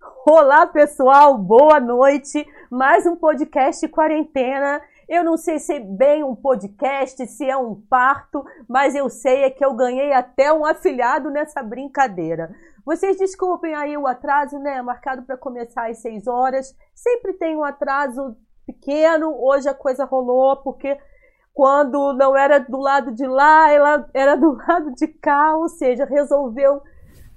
Olá, 0.00 0.66
pessoal, 0.66 1.36
boa 1.36 1.78
noite. 1.78 2.46
Mais 2.70 3.04
um 3.04 3.16
podcast 3.16 3.86
quarentena. 3.88 4.80
Eu 5.06 5.22
não 5.22 5.36
sei 5.36 5.58
se 5.58 5.74
é 5.74 5.80
bem 5.80 6.24
um 6.24 6.34
podcast, 6.34 7.26
se 7.26 7.44
é 7.44 7.56
um 7.56 7.74
parto, 7.74 8.42
mas 8.66 8.94
eu 8.94 9.10
sei 9.10 9.44
é 9.44 9.50
que 9.50 9.62
eu 9.62 9.74
ganhei 9.74 10.12
até 10.12 10.50
um 10.52 10.64
afilhado 10.64 11.30
nessa 11.30 11.62
brincadeira. 11.62 12.50
Vocês 12.84 13.18
desculpem 13.18 13.74
aí 13.74 13.94
o 13.96 14.06
atraso, 14.06 14.58
né? 14.58 14.80
Marcado 14.80 15.22
para 15.22 15.36
começar 15.36 15.90
às 15.90 15.98
6 15.98 16.26
horas. 16.26 16.74
Sempre 16.94 17.34
tem 17.34 17.54
um 17.54 17.64
atraso 17.64 18.36
pequeno. 18.64 19.34
Hoje 19.36 19.68
a 19.68 19.74
coisa 19.74 20.06
rolou 20.06 20.56
porque 20.62 20.98
quando 21.52 22.14
não 22.14 22.34
era 22.34 22.58
do 22.58 22.78
lado 22.78 23.12
de 23.12 23.26
lá, 23.26 23.70
ela 23.70 24.08
era 24.14 24.34
do 24.34 24.52
lado 24.66 24.94
de 24.94 25.08
cá, 25.08 25.56
ou 25.56 25.68
seja, 25.68 26.06
resolveu 26.06 26.80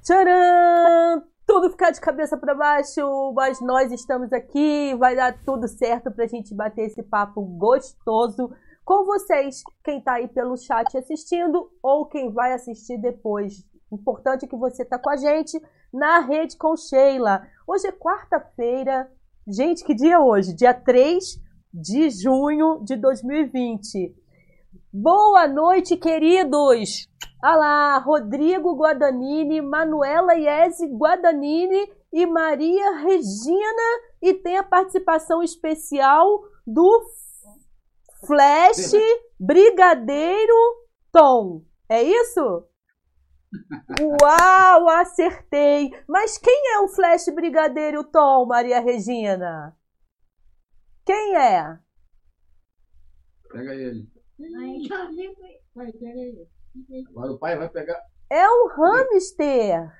tcharam, 0.04 1.23
tudo 1.54 1.70
ficar 1.70 1.92
de 1.92 2.02
cabeça 2.02 2.36
para 2.36 2.56
baixo, 2.56 3.32
mas 3.36 3.61
nós 3.61 3.92
estamos 3.92 4.34
aqui, 4.34 4.96
vai 4.96 5.16
dar 5.16 5.39
tudo 5.46 5.68
certo 5.68 6.10
para 6.10 6.24
a 6.24 6.28
gente 6.28 6.52
bater 6.52 6.88
esse 6.88 7.04
papo 7.04 7.44
gostoso 7.44 8.50
com 8.84 9.06
vocês, 9.06 9.61
quem 9.84 10.00
está 10.00 10.14
aí 10.14 10.28
pelo 10.28 10.58
chat 10.58 10.97
assistindo 10.97 11.70
ou 11.84 12.08
quem 12.08 12.34
vai 12.34 12.54
assistir 12.54 12.97
depois. 12.97 13.64
Importante 13.92 14.47
que 14.47 14.56
você 14.56 14.82
está 14.82 14.97
com 14.97 15.11
a 15.11 15.16
gente 15.16 15.61
na 15.94 16.21
rede 16.21 16.58
com 16.58 16.75
Sheila. 16.75 17.46
Hoje 17.68 17.86
é 17.86 17.92
quarta-feira. 17.92 19.08
Gente, 19.47 19.83
que 19.83 19.94
dia 19.94 20.16
é 20.16 20.20
hoje? 20.20 20.56
Dia 20.56 20.74
3 20.74 21.39
de 21.72 22.10
junho 22.10 22.83
de 22.83 22.96
2020. 22.96 24.22
Boa 24.96 25.47
noite, 25.47 25.97
queridos! 25.97 27.10
Olá, 27.43 27.97
Rodrigo 27.97 28.75
Guadagnini, 28.75 29.60
Manuela 29.60 30.36
Iese 30.36 30.86
Guadagnini 30.86 31.92
e 32.14 32.28
Maria 32.28 32.97
Regina. 32.97 34.03
E 34.22 34.36
tem 34.36 34.56
a 34.56 34.64
participação 34.64 35.42
especial 35.42 36.44
do 36.67 37.09
Flash 38.27 38.91
Brigadeiro 39.39 40.53
Tom. 41.11 41.66
É 41.89 42.03
isso? 42.03 42.67
Uau, 43.99 44.89
acertei! 44.89 45.89
Mas 46.08 46.38
quem 46.38 46.75
é 46.75 46.81
o 46.81 46.89
Flash 46.89 47.33
Brigadeiro 47.33 48.03
Tom, 48.03 48.45
Maria 48.45 48.80
Regina? 48.80 49.75
Quem 51.03 51.36
é? 51.36 51.80
Pega 53.52 53.73
ele. 53.73 54.14
Pega 55.76 56.09
ele. 56.09 56.48
Agora 57.09 57.31
o 57.31 57.39
pai 57.39 57.58
vai 57.58 57.70
pegar. 57.70 58.02
É 58.30 58.48
um 58.50 58.67
hamster. 58.67 59.92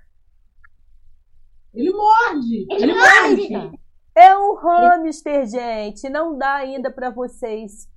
Ele 1.74 1.92
morde. 1.92 2.68
Ele, 2.70 2.84
Ele 2.84 2.94
morde. 2.94 3.50
morde. 3.50 3.80
É 4.16 4.38
um 4.38 4.56
hamster, 4.56 5.46
gente. 5.48 6.10
Não 6.10 6.38
dá 6.38 6.56
ainda 6.56 6.92
para 6.92 7.10
vocês 7.10 7.88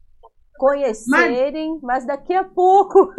conhecerem, 0.58 1.72
mas... 1.82 1.82
mas 1.82 2.06
daqui 2.06 2.34
a 2.34 2.44
pouco 2.44 3.12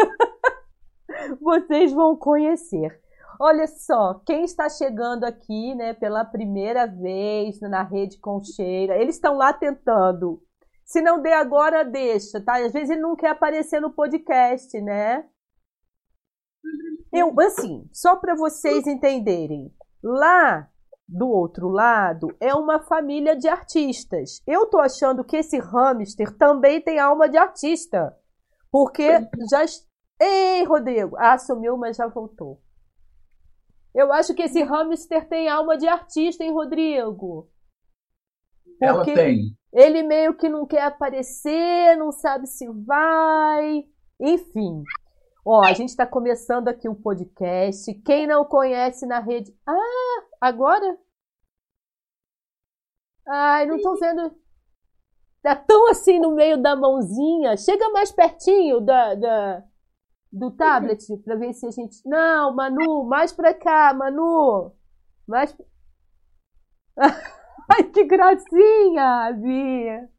vocês 1.42 1.92
vão 1.92 2.16
conhecer. 2.16 3.00
Olha 3.40 3.68
só, 3.68 4.16
quem 4.26 4.44
está 4.44 4.68
chegando 4.68 5.24
aqui, 5.24 5.76
né, 5.76 5.94
pela 5.94 6.26
primeira 6.26 6.88
vez 6.88 7.60
na 7.62 7.84
rede 7.84 8.20
Concheira, 8.20 9.00
eles 9.00 9.16
estão 9.16 9.38
lá 9.38 9.54
tentando. 9.54 10.42
Se 10.88 11.02
não 11.02 11.22
der 11.22 11.34
agora, 11.34 11.84
deixa, 11.84 12.42
tá? 12.42 12.66
Às 12.66 12.72
vezes 12.72 12.90
ele 12.90 13.02
não 13.02 13.16
quer 13.16 13.32
aparecer 13.32 13.82
no 13.82 13.92
podcast, 13.92 14.80
né? 14.82 15.28
Eu, 17.12 17.38
assim, 17.42 17.88
só 17.92 18.16
para 18.16 18.36
vocês 18.36 18.88
entenderem, 18.88 19.70
lá 20.02 20.70
do 21.08 21.28
outro 21.28 21.68
lado 21.68 22.36
é 22.40 22.54
uma 22.54 22.80
família 22.80 23.36
de 23.36 23.50
artistas. 23.50 24.42
Eu 24.48 24.66
tô 24.68 24.80
achando 24.80 25.26
que 25.26 25.36
esse 25.36 25.58
hamster 25.60 26.38
também 26.38 26.82
tem 26.82 27.00
alma 27.00 27.28
de 27.28 27.38
artista, 27.38 28.16
porque 28.72 29.10
já 29.52 29.66
Ei, 30.20 30.64
Rodrigo, 30.64 31.16
ah, 31.18 31.38
sumiu, 31.38 31.78
mas 31.78 31.98
já 31.98 32.08
voltou. 32.08 32.60
Eu 33.94 34.12
acho 34.14 34.34
que 34.34 34.44
esse 34.44 34.64
hamster 34.64 35.28
tem 35.28 35.50
alma 35.50 35.78
de 35.78 35.88
artista, 35.88 36.44
hein, 36.44 36.54
Rodrigo? 36.54 37.50
Porque 38.64 38.86
Ela 38.86 39.04
tem. 39.04 39.58
Ele 39.78 40.02
meio 40.02 40.34
que 40.34 40.50
não 40.50 40.66
quer 40.66 40.82
aparecer, 40.82 41.96
não 41.98 42.12
sabe 42.12 42.48
se 42.48 42.68
vai. 42.68 43.86
Enfim. 44.20 44.84
Ó, 45.46 45.64
a 45.64 45.72
gente 45.74 45.90
está 45.90 46.04
começando 46.04 46.68
aqui 46.68 46.90
um 46.90 46.96
podcast. 46.96 47.94
Quem 48.02 48.26
não 48.26 48.44
conhece 48.44 49.06
na 49.06 49.20
rede. 49.20 49.56
Ah, 49.68 50.24
agora? 50.42 50.98
Ai, 53.28 53.68
não 53.68 53.80
tô 53.80 53.94
vendo. 54.00 54.36
Tá 55.44 55.56
tão 55.56 55.92
assim 55.92 56.20
no 56.20 56.34
meio 56.34 56.60
da 56.60 56.76
mãozinha. 56.76 57.56
Chega 57.56 57.88
mais 57.92 58.12
pertinho 58.12 58.82
da, 58.82 59.14
da, 59.14 59.64
do 60.32 60.50
tablet 60.50 61.06
para 61.18 61.36
ver 61.36 61.54
se 61.54 61.68
a 61.68 61.70
gente. 61.70 62.02
Não, 62.04 62.52
Manu, 62.52 63.04
mais 63.04 63.32
para 63.32 63.54
cá, 63.54 63.94
Manu. 63.94 64.72
Mais. 65.28 65.56
Ai, 67.70 67.84
que 67.84 68.04
gracinha, 68.06 69.32
Bia. 69.34 70.10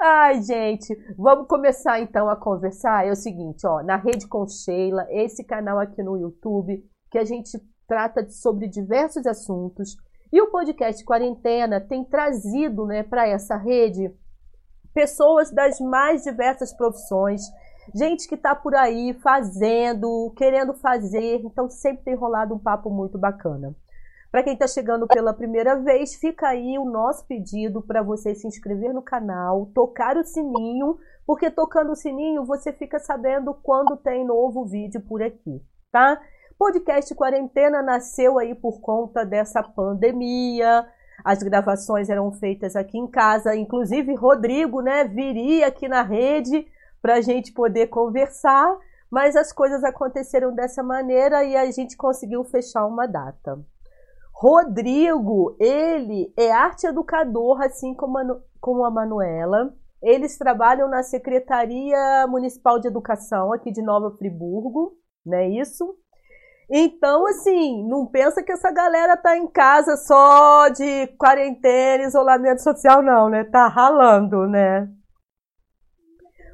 Ai, 0.00 0.42
gente, 0.42 0.96
vamos 1.16 1.48
começar 1.48 2.00
então 2.00 2.28
a 2.28 2.36
conversar. 2.36 3.06
É 3.06 3.10
o 3.10 3.16
seguinte, 3.16 3.66
ó, 3.66 3.82
na 3.82 3.96
Rede 3.96 4.28
com 4.28 4.46
Sheila, 4.46 5.06
esse 5.10 5.42
canal 5.42 5.78
aqui 5.78 6.02
no 6.02 6.16
YouTube, 6.16 6.84
que 7.10 7.18
a 7.18 7.24
gente 7.24 7.58
trata 7.86 8.28
sobre 8.28 8.68
diversos 8.68 9.26
assuntos. 9.26 9.96
E 10.32 10.40
o 10.40 10.50
podcast 10.50 11.04
Quarentena 11.04 11.80
tem 11.80 12.04
trazido, 12.04 12.86
né, 12.86 13.02
para 13.02 13.26
essa 13.26 13.56
rede 13.56 14.14
pessoas 14.92 15.50
das 15.50 15.80
mais 15.80 16.22
diversas 16.22 16.72
profissões 16.72 17.42
gente 17.94 18.28
que 18.28 18.34
está 18.34 18.54
por 18.54 18.74
aí 18.74 19.14
fazendo, 19.22 20.32
querendo 20.36 20.74
fazer, 20.74 21.40
então 21.44 21.68
sempre 21.68 22.04
tem 22.04 22.14
rolado 22.14 22.54
um 22.54 22.58
papo 22.58 22.90
muito 22.90 23.18
bacana. 23.18 23.74
Para 24.30 24.42
quem 24.42 24.52
está 24.52 24.66
chegando 24.66 25.06
pela 25.06 25.32
primeira 25.32 25.76
vez, 25.76 26.14
fica 26.16 26.48
aí 26.48 26.78
o 26.78 26.84
nosso 26.84 27.26
pedido 27.26 27.80
para 27.80 28.02
você 28.02 28.34
se 28.34 28.46
inscrever 28.46 28.92
no 28.92 29.00
canal, 29.00 29.70
tocar 29.74 30.18
o 30.18 30.24
sininho, 30.24 30.98
porque 31.26 31.50
tocando 31.50 31.92
o 31.92 31.96
sininho 31.96 32.44
você 32.44 32.70
fica 32.70 32.98
sabendo 32.98 33.54
quando 33.54 33.96
tem 33.96 34.26
novo 34.26 34.66
vídeo 34.66 35.00
por 35.00 35.22
aqui, 35.22 35.62
tá? 35.90 36.20
Podcast 36.58 37.14
Quarentena 37.14 37.80
nasceu 37.80 38.38
aí 38.38 38.54
por 38.54 38.80
conta 38.82 39.24
dessa 39.24 39.62
pandemia. 39.62 40.86
As 41.24 41.42
gravações 41.42 42.10
eram 42.10 42.30
feitas 42.32 42.76
aqui 42.76 42.98
em 42.98 43.06
casa, 43.06 43.56
inclusive 43.56 44.14
Rodrigo, 44.14 44.82
né, 44.82 45.04
viria 45.04 45.68
aqui 45.68 45.88
na 45.88 46.02
rede 46.02 46.66
para 47.00 47.14
a 47.14 47.20
gente 47.22 47.50
poder 47.52 47.86
conversar, 47.86 48.76
mas 49.10 49.36
as 49.36 49.52
coisas 49.52 49.82
aconteceram 49.82 50.54
dessa 50.54 50.82
maneira 50.82 51.44
e 51.44 51.56
a 51.56 51.70
gente 51.70 51.96
conseguiu 51.96 52.44
fechar 52.44 52.84
uma 52.84 53.06
data. 53.06 53.58
Rodrigo, 54.40 55.56
ele 55.58 56.32
é 56.38 56.52
arte 56.52 56.86
educador, 56.86 57.60
assim 57.60 57.92
como 57.92 58.18
a, 58.18 58.22
como 58.60 58.84
a 58.84 58.90
Manuela. 58.90 59.74
Eles 60.00 60.38
trabalham 60.38 60.88
na 60.88 61.02
Secretaria 61.02 62.24
Municipal 62.28 62.78
de 62.78 62.86
Educação 62.86 63.52
aqui 63.52 63.72
de 63.72 63.82
Nova 63.82 64.16
Friburgo, 64.16 64.92
não 65.26 65.38
é 65.38 65.48
isso? 65.48 65.92
Então, 66.70 67.26
assim, 67.26 67.84
não 67.88 68.06
pensa 68.06 68.40
que 68.40 68.52
essa 68.52 68.70
galera 68.70 69.16
tá 69.16 69.36
em 69.36 69.48
casa 69.48 69.96
só 69.96 70.68
de 70.68 71.08
quarentena, 71.18 72.04
isolamento 72.04 72.62
social, 72.62 73.02
não, 73.02 73.28
né? 73.28 73.42
Tá 73.42 73.66
ralando, 73.66 74.46
né? 74.46 74.88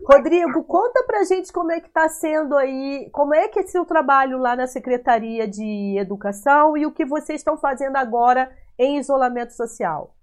Rodrigo, 0.06 0.62
conta 0.64 1.02
pra 1.06 1.24
gente 1.24 1.50
como 1.50 1.72
é 1.72 1.80
que 1.80 1.88
está 1.88 2.08
sendo 2.10 2.54
aí, 2.56 3.08
como 3.10 3.34
é 3.34 3.48
que 3.48 3.58
é 3.58 3.66
seu 3.66 3.86
trabalho 3.86 4.38
lá 4.38 4.54
na 4.54 4.66
Secretaria 4.66 5.48
de 5.48 5.96
Educação 5.98 6.76
e 6.76 6.84
o 6.84 6.92
que 6.92 7.06
vocês 7.06 7.40
estão 7.40 7.56
fazendo 7.56 7.96
agora 7.96 8.54
em 8.78 8.98
isolamento 8.98 9.54
social. 9.54 10.14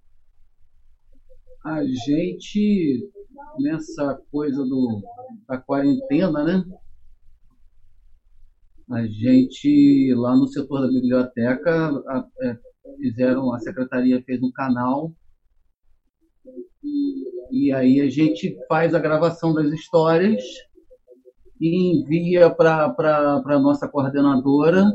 A 1.66 1.84
gente, 1.84 3.10
nessa 3.60 4.22
coisa 4.32 4.64
do, 4.64 5.02
da 5.48 5.58
quarentena, 5.58 6.44
né? 6.44 6.64
A 8.92 9.08
gente, 9.08 10.14
lá 10.16 10.36
no 10.36 10.48
setor 10.48 10.82
da 10.82 10.88
biblioteca, 10.88 11.72
a, 11.72 12.18
a, 12.18 12.28
é, 12.44 12.58
fizeram, 12.98 13.54
a 13.54 13.60
secretaria 13.60 14.22
fez 14.24 14.42
um 14.44 14.52
canal 14.52 15.12
e 17.52 17.72
aí 17.72 18.02
a 18.02 18.10
gente 18.10 18.58
faz 18.68 18.94
a 18.94 19.00
gravação 19.00 19.54
das 19.54 19.72
histórias 19.72 20.44
e 21.60 21.92
envia 21.92 22.50
para 22.50 22.96
a 23.46 23.60
nossa 23.60 23.88
coordenadora. 23.88 24.86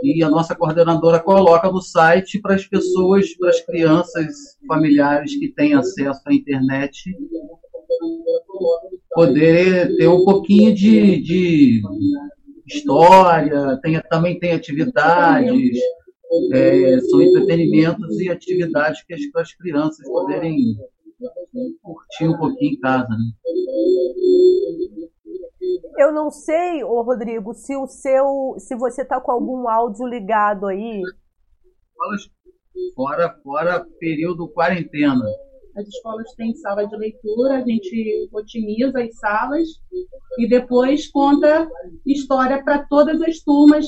E 0.00 0.22
a 0.22 0.30
nossa 0.30 0.54
coordenadora 0.54 1.18
coloca 1.18 1.68
no 1.72 1.80
site 1.80 2.40
para 2.40 2.54
as 2.54 2.64
pessoas, 2.64 3.34
para 3.34 3.50
as 3.50 3.60
crianças, 3.62 4.56
familiares 4.68 5.36
que 5.36 5.48
têm 5.48 5.74
acesso 5.74 6.20
à 6.24 6.32
internet 6.32 7.12
poder 9.10 9.96
ter 9.96 10.06
um 10.06 10.24
pouquinho 10.24 10.72
de, 10.72 11.20
de 11.20 11.82
história, 12.64 13.76
tem, 13.82 14.00
também 14.08 14.38
tem 14.38 14.52
atividades, 14.52 15.78
é, 16.52 17.00
são 17.00 17.22
entretenimentos 17.22 18.20
e 18.20 18.30
atividades 18.30 19.02
que 19.04 19.14
as, 19.14 19.20
as 19.36 19.52
crianças 19.54 20.06
poderem 20.06 20.76
curtir 21.82 22.28
um 22.28 22.36
pouquinho 22.36 22.72
em 22.72 22.80
casa. 22.80 23.08
Né? 23.08 23.32
Eu 25.98 26.12
não 26.12 26.30
sei, 26.30 26.84
ô 26.84 27.02
Rodrigo, 27.02 27.54
se 27.54 27.74
o 27.76 27.86
seu, 27.86 28.54
se 28.58 28.76
você 28.76 29.02
está 29.02 29.20
com 29.20 29.32
algum 29.32 29.68
áudio 29.68 30.06
ligado 30.06 30.66
aí. 30.66 31.02
Fora, 32.94 33.34
fora 33.42 33.86
período 33.98 34.48
quarentena. 34.48 35.24
As 35.76 35.86
escolas 35.86 36.32
têm 36.34 36.54
sala 36.56 36.86
de 36.86 36.96
leitura, 36.96 37.56
a 37.56 37.60
gente 37.60 38.28
otimiza 38.32 39.00
as 39.00 39.16
salas 39.16 39.68
e 40.38 40.48
depois 40.48 41.08
conta 41.08 41.68
história 42.06 42.62
para 42.62 42.84
todas 42.86 43.20
as 43.22 43.40
turmas 43.40 43.86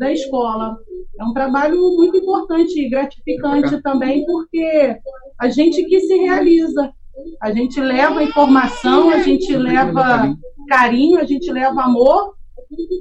da 0.00 0.10
escola. 0.10 0.76
É 1.18 1.24
um 1.24 1.32
trabalho 1.34 1.78
muito 1.94 2.16
importante 2.16 2.80
e 2.80 2.88
gratificante 2.88 3.80
também, 3.82 4.24
porque 4.24 4.96
a 5.38 5.48
gente 5.50 5.84
que 5.84 6.00
se 6.00 6.16
realiza. 6.16 6.92
A 7.40 7.52
gente 7.52 7.78
leva 7.78 8.22
informação, 8.22 9.10
a 9.10 9.18
gente 9.18 9.54
leva 9.54 10.34
carinho, 10.68 11.20
a 11.20 11.24
gente 11.24 11.52
leva 11.52 11.82
amor 11.82 12.34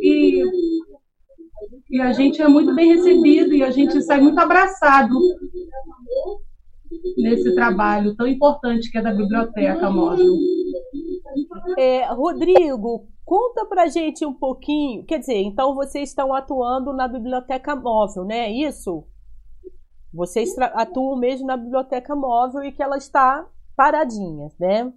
e, 0.01 0.43
e 1.89 2.01
a 2.01 2.11
gente 2.11 2.41
é 2.41 2.47
muito 2.47 2.75
bem 2.75 2.95
recebido 2.95 3.53
e 3.53 3.63
a 3.63 3.71
gente 3.71 4.01
sai 4.01 4.19
muito 4.19 4.37
abraçado 4.39 5.15
nesse 7.17 7.55
trabalho 7.55 8.13
tão 8.15 8.27
importante 8.27 8.91
que 8.91 8.97
é 8.97 9.01
da 9.01 9.13
biblioteca 9.13 9.89
móvel. 9.89 10.33
É, 11.77 12.11
Rodrigo, 12.11 13.07
conta 13.29 13.63
pra 13.63 13.85
gente 13.85 14.25
um 14.25 14.33
pouquinho. 14.33 15.05
Quer 15.05 15.19
dizer, 15.19 15.37
então 15.37 15.75
vocês 15.75 16.09
estão 16.09 16.33
atuando 16.33 16.91
na 16.91 17.07
biblioteca 17.07 17.75
móvel, 17.75 18.25
né? 18.25 18.47
É 18.47 18.51
isso? 18.51 19.05
Vocês 20.11 20.57
atuam 20.57 21.15
mesmo 21.15 21.45
na 21.45 21.55
biblioteca 21.55 22.15
móvel 22.15 22.63
e 22.63 22.71
que 22.71 22.81
ela 22.81 22.97
está 22.97 23.47
paradinha, 23.77 24.49
né? 24.59 24.91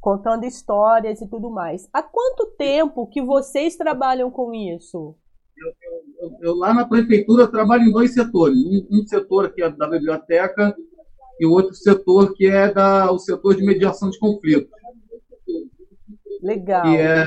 Contando 0.00 0.44
histórias 0.44 1.20
e 1.20 1.28
tudo 1.28 1.50
mais. 1.50 1.88
Há 1.92 2.00
quanto 2.00 2.46
tempo 2.56 3.08
que 3.08 3.20
vocês 3.20 3.74
trabalham 3.74 4.30
com 4.30 4.54
isso? 4.54 5.16
Eu, 5.58 5.72
eu, 6.20 6.38
eu 6.42 6.54
lá 6.54 6.72
na 6.72 6.86
prefeitura 6.86 7.50
trabalho 7.50 7.82
em 7.82 7.92
dois 7.92 8.14
setores. 8.14 8.56
Um, 8.56 9.00
um 9.00 9.04
setor 9.04 9.52
que 9.52 9.60
é 9.60 9.68
da 9.68 9.88
biblioteca 9.88 10.76
e 11.40 11.44
o 11.44 11.50
outro 11.50 11.74
setor 11.74 12.34
que 12.34 12.46
é 12.46 12.72
da, 12.72 13.10
o 13.10 13.18
setor 13.18 13.56
de 13.56 13.64
mediação 13.64 14.10
de 14.10 14.18
conflitos. 14.20 14.70
Legal. 16.40 16.82
Que 16.82 16.96
é 16.98 17.24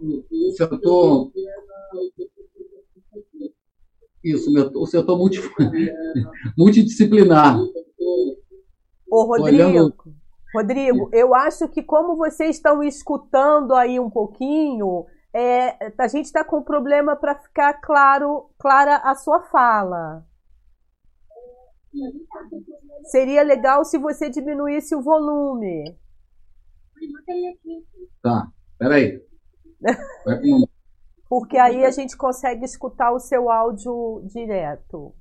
o 0.00 0.52
setor. 0.52 1.32
Isso, 4.22 4.50
o 4.74 4.86
setor 4.86 5.18
multi, 5.18 5.40
multidisciplinar. 6.56 7.58
Ô, 9.10 9.24
Rodrigo, 9.24 9.62
Olhando... 9.62 9.94
Rodrigo, 10.54 11.10
eu 11.12 11.34
acho 11.34 11.68
que 11.68 11.82
como 11.82 12.16
vocês 12.16 12.56
estão 12.56 12.82
escutando 12.82 13.74
aí 13.74 13.98
um 13.98 14.10
pouquinho, 14.10 15.06
é, 15.32 15.92
a 15.96 16.08
gente 16.08 16.26
está 16.26 16.44
com 16.44 16.62
problema 16.62 17.16
para 17.16 17.36
ficar 17.36 17.74
claro, 17.74 18.50
clara 18.58 18.96
a 18.96 19.14
sua 19.14 19.40
fala. 19.42 20.26
Seria 23.04 23.42
legal 23.42 23.84
se 23.84 23.98
você 23.98 24.28
diminuísse 24.28 24.94
o 24.94 25.02
volume. 25.02 25.96
Tá, 28.22 28.48
peraí. 28.78 29.29
Porque 31.28 31.56
aí 31.56 31.84
a 31.84 31.90
gente 31.90 32.16
consegue 32.16 32.64
escutar 32.64 33.12
o 33.12 33.20
seu 33.20 33.50
áudio 33.50 34.22
direto. 34.26 35.14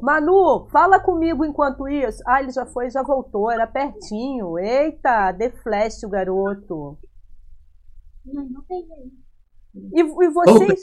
Manu, 0.00 0.66
fala 0.70 0.98
comigo 0.98 1.44
enquanto 1.44 1.88
isso. 1.88 2.22
Ah, 2.26 2.42
ele 2.42 2.50
já 2.50 2.66
foi, 2.66 2.90
já 2.90 3.02
voltou, 3.02 3.50
era 3.50 3.66
pertinho. 3.66 4.58
Eita, 4.58 5.32
de 5.32 5.50
flash 5.50 6.02
o 6.02 6.08
garoto. 6.08 6.98
Não, 8.24 8.44
não 8.48 8.62
tem 8.62 8.86
e, 9.92 10.00
e 10.00 10.30
vocês. 10.30 10.80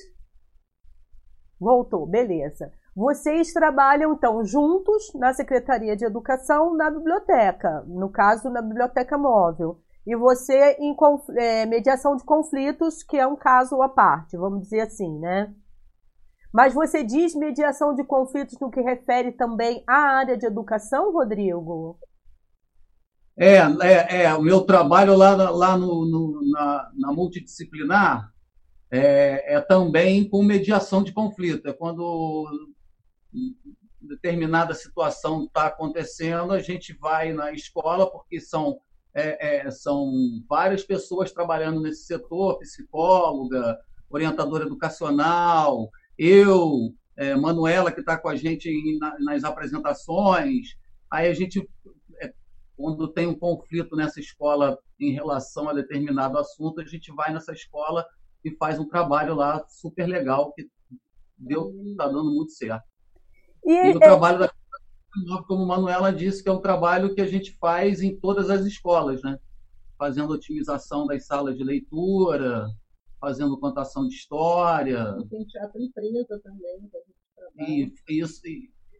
Voltou, 1.59 2.05
beleza. 2.05 2.71
Vocês 2.95 3.53
trabalham, 3.53 4.13
então, 4.13 4.43
juntos 4.43 5.13
na 5.15 5.33
Secretaria 5.33 5.95
de 5.95 6.03
Educação, 6.05 6.75
na 6.75 6.89
biblioteca, 6.89 7.83
no 7.87 8.09
caso, 8.09 8.49
na 8.49 8.61
Biblioteca 8.61 9.17
Móvel. 9.17 9.79
E 10.05 10.15
você 10.15 10.77
em 10.79 10.95
é, 11.37 11.65
mediação 11.65 12.15
de 12.15 12.23
conflitos, 12.23 13.03
que 13.03 13.17
é 13.17 13.27
um 13.27 13.35
caso 13.35 13.81
à 13.81 13.89
parte, 13.89 14.35
vamos 14.35 14.61
dizer 14.61 14.81
assim, 14.81 15.19
né? 15.19 15.53
Mas 16.53 16.73
você 16.73 17.03
diz 17.03 17.35
mediação 17.35 17.95
de 17.95 18.03
conflitos 18.03 18.57
no 18.59 18.71
que 18.71 18.81
refere 18.81 19.31
também 19.31 19.83
à 19.87 20.17
área 20.17 20.37
de 20.37 20.45
educação, 20.45 21.11
Rodrigo? 21.13 21.97
É, 23.37 23.57
é, 23.57 24.23
é 24.23 24.33
o 24.35 24.41
meu 24.41 24.61
trabalho 24.61 25.15
lá, 25.15 25.33
lá 25.49 25.77
no, 25.77 26.05
no 26.05 26.41
na, 26.51 26.91
na 26.95 27.13
multidisciplinar 27.13 28.29
é, 28.91 29.55
é, 29.55 29.61
também 29.61 30.27
com 30.27 30.43
mediação 30.43 31.01
de 31.01 31.13
conflito. 31.13 31.67
É 31.67 31.73
quando 31.73 32.45
determinada 34.01 34.73
situação 34.73 35.45
está 35.45 35.67
acontecendo, 35.67 36.51
a 36.51 36.59
gente 36.59 36.93
vai 36.93 37.31
na 37.31 37.53
escola, 37.53 38.11
porque 38.11 38.41
são, 38.41 38.79
é, 39.13 39.67
é, 39.67 39.71
são 39.71 40.11
várias 40.47 40.83
pessoas 40.83 41.31
trabalhando 41.31 41.81
nesse 41.81 42.05
setor, 42.05 42.59
psicóloga, 42.59 43.77
orientadora 44.09 44.65
educacional, 44.65 45.89
eu, 46.17 46.93
é, 47.17 47.35
Manuela, 47.35 47.91
que 47.91 47.99
está 47.99 48.17
com 48.17 48.29
a 48.29 48.35
gente 48.35 48.69
em, 48.69 48.97
na, 48.99 49.17
nas 49.19 49.43
apresentações. 49.43 50.75
Aí 51.09 51.29
a 51.29 51.33
gente, 51.33 51.67
é, 52.21 52.33
quando 52.77 53.07
tem 53.07 53.27
um 53.27 53.37
conflito 53.37 53.95
nessa 53.95 54.19
escola 54.19 54.77
em 54.99 55.11
relação 55.11 55.69
a 55.69 55.73
determinado 55.73 56.37
assunto, 56.37 56.81
a 56.81 56.85
gente 56.85 57.11
vai 57.13 57.33
nessa 57.33 57.53
escola 57.53 58.05
e 58.43 58.55
faz 58.57 58.79
um 58.79 58.87
trabalho 58.87 59.35
lá 59.35 59.63
super 59.67 60.05
legal 60.07 60.53
que 60.53 60.67
deu, 61.37 61.73
está 61.91 62.07
dando 62.07 62.31
muito 62.31 62.51
certo. 62.51 62.83
E, 63.65 63.71
e 63.71 63.93
o 63.93 63.97
é... 63.97 63.99
trabalho 63.99 64.39
da 64.39 64.51
como 65.47 65.63
a 65.63 65.65
Manuela 65.65 66.13
disse, 66.13 66.41
que 66.41 66.49
é 66.49 66.51
um 66.51 66.61
trabalho 66.61 67.13
que 67.13 67.21
a 67.21 67.27
gente 67.27 67.51
faz 67.59 68.01
em 68.01 68.15
todas 68.15 68.49
as 68.49 68.65
escolas, 68.65 69.21
né? 69.21 69.37
Fazendo 69.97 70.33
otimização 70.33 71.05
das 71.05 71.25
salas 71.25 71.57
de 71.57 71.63
leitura, 71.63 72.67
fazendo 73.19 73.59
contação 73.59 74.07
de 74.07 74.15
história. 74.15 75.15
E 75.19 75.27
tem 75.27 75.45
teatro 75.45 75.81
empresa 75.81 76.39
também, 76.43 76.89
que 76.89 76.97
a 76.97 77.01
gente 77.01 77.19
trabalha. 77.35 77.91
E 78.09 78.19
isso, 78.19 78.41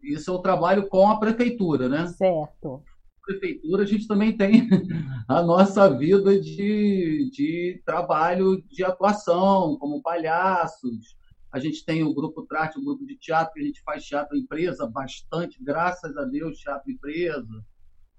isso 0.04 0.32
é 0.32 0.34
o 0.34 0.40
trabalho 0.40 0.88
com 0.88 1.10
a 1.10 1.20
prefeitura, 1.20 1.90
né? 1.90 2.08
Certo. 2.08 2.84
Prefeitura, 3.26 3.84
a 3.84 3.86
gente 3.86 4.08
também 4.08 4.36
tem 4.36 4.68
a 5.28 5.42
nossa 5.42 5.90
vida 5.90 6.40
de, 6.40 7.30
de 7.32 7.82
trabalho 7.86 8.62
de 8.70 8.84
atuação, 8.84 9.78
como 9.80 10.02
palhaços, 10.02 11.16
a 11.52 11.60
gente 11.60 11.84
tem 11.86 12.04
o 12.04 12.14
grupo 12.14 12.44
Trate, 12.44 12.80
o 12.80 12.84
grupo 12.84 13.06
de 13.06 13.18
teatro, 13.18 13.54
que 13.54 13.60
a 13.60 13.64
gente 13.64 13.82
faz 13.84 14.06
teatro 14.06 14.38
empresa 14.38 14.88
bastante, 14.88 15.62
graças 15.62 16.16
a 16.16 16.24
Deus, 16.24 16.60
teatro 16.60 16.90
empresa. 16.90 17.64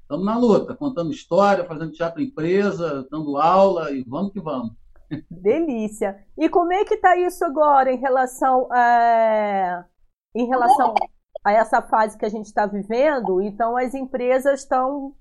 Estamos 0.02 0.26
na 0.26 0.36
luta, 0.36 0.74
contando 0.74 1.10
história, 1.10 1.64
fazendo 1.64 1.92
teatro 1.92 2.20
empresa, 2.20 3.06
dando 3.10 3.38
aula 3.38 3.90
e 3.90 4.02
vamos 4.02 4.32
que 4.32 4.40
vamos. 4.40 4.72
Delícia. 5.30 6.22
E 6.36 6.48
como 6.48 6.72
é 6.72 6.84
que 6.84 6.94
está 6.94 7.16
isso 7.16 7.44
agora 7.44 7.90
em 7.90 7.98
relação 7.98 8.68
a, 8.70 9.84
em 10.34 10.46
relação 10.46 10.94
a 11.44 11.52
essa 11.52 11.80
fase 11.80 12.18
que 12.18 12.26
a 12.26 12.30
gente 12.30 12.46
está 12.46 12.66
vivendo? 12.66 13.40
Então 13.40 13.76
as 13.76 13.94
empresas 13.94 14.60
estão 14.60 15.14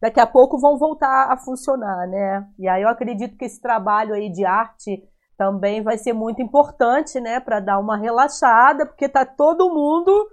daqui 0.00 0.18
a 0.18 0.26
pouco 0.26 0.58
vão 0.58 0.78
voltar 0.78 1.30
a 1.30 1.36
funcionar, 1.36 2.08
né? 2.08 2.48
E 2.58 2.66
aí 2.66 2.82
eu 2.82 2.88
acredito 2.88 3.36
que 3.36 3.44
esse 3.44 3.60
trabalho 3.60 4.14
aí 4.14 4.32
de 4.32 4.44
arte 4.44 5.02
também 5.40 5.82
vai 5.82 5.96
ser 5.96 6.12
muito 6.12 6.42
importante, 6.42 7.18
né, 7.18 7.40
para 7.40 7.60
dar 7.60 7.78
uma 7.78 7.96
relaxada, 7.96 8.84
porque 8.84 9.08
tá 9.08 9.24
todo 9.24 9.72
mundo 9.72 10.30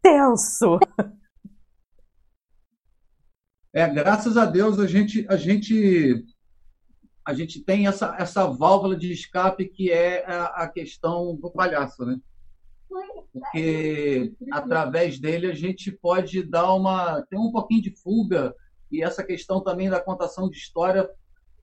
tenso. 0.00 0.78
É, 3.72 3.86
graças 3.88 4.36
a 4.36 4.46
Deus 4.46 4.80
a 4.80 4.86
gente 4.88 5.24
a 5.28 5.36
gente 5.36 6.24
a 7.24 7.32
gente 7.32 7.62
tem 7.62 7.86
essa 7.86 8.16
essa 8.18 8.44
válvula 8.44 8.96
de 8.96 9.12
escape 9.12 9.68
que 9.68 9.92
é 9.92 10.26
a, 10.26 10.64
a 10.64 10.68
questão 10.68 11.36
do 11.36 11.48
palhaço, 11.52 12.04
né? 12.04 12.18
Porque 13.32 14.34
através 14.50 15.20
dele 15.20 15.46
a 15.46 15.54
gente 15.54 15.92
pode 15.92 16.42
dar 16.42 16.74
uma 16.74 17.22
ter 17.30 17.36
um 17.36 17.52
pouquinho 17.52 17.82
de 17.82 17.94
fuga 18.02 18.52
e 18.90 19.04
essa 19.04 19.22
questão 19.22 19.62
também 19.62 19.88
da 19.88 20.00
contação 20.00 20.50
de 20.50 20.56
história 20.56 21.08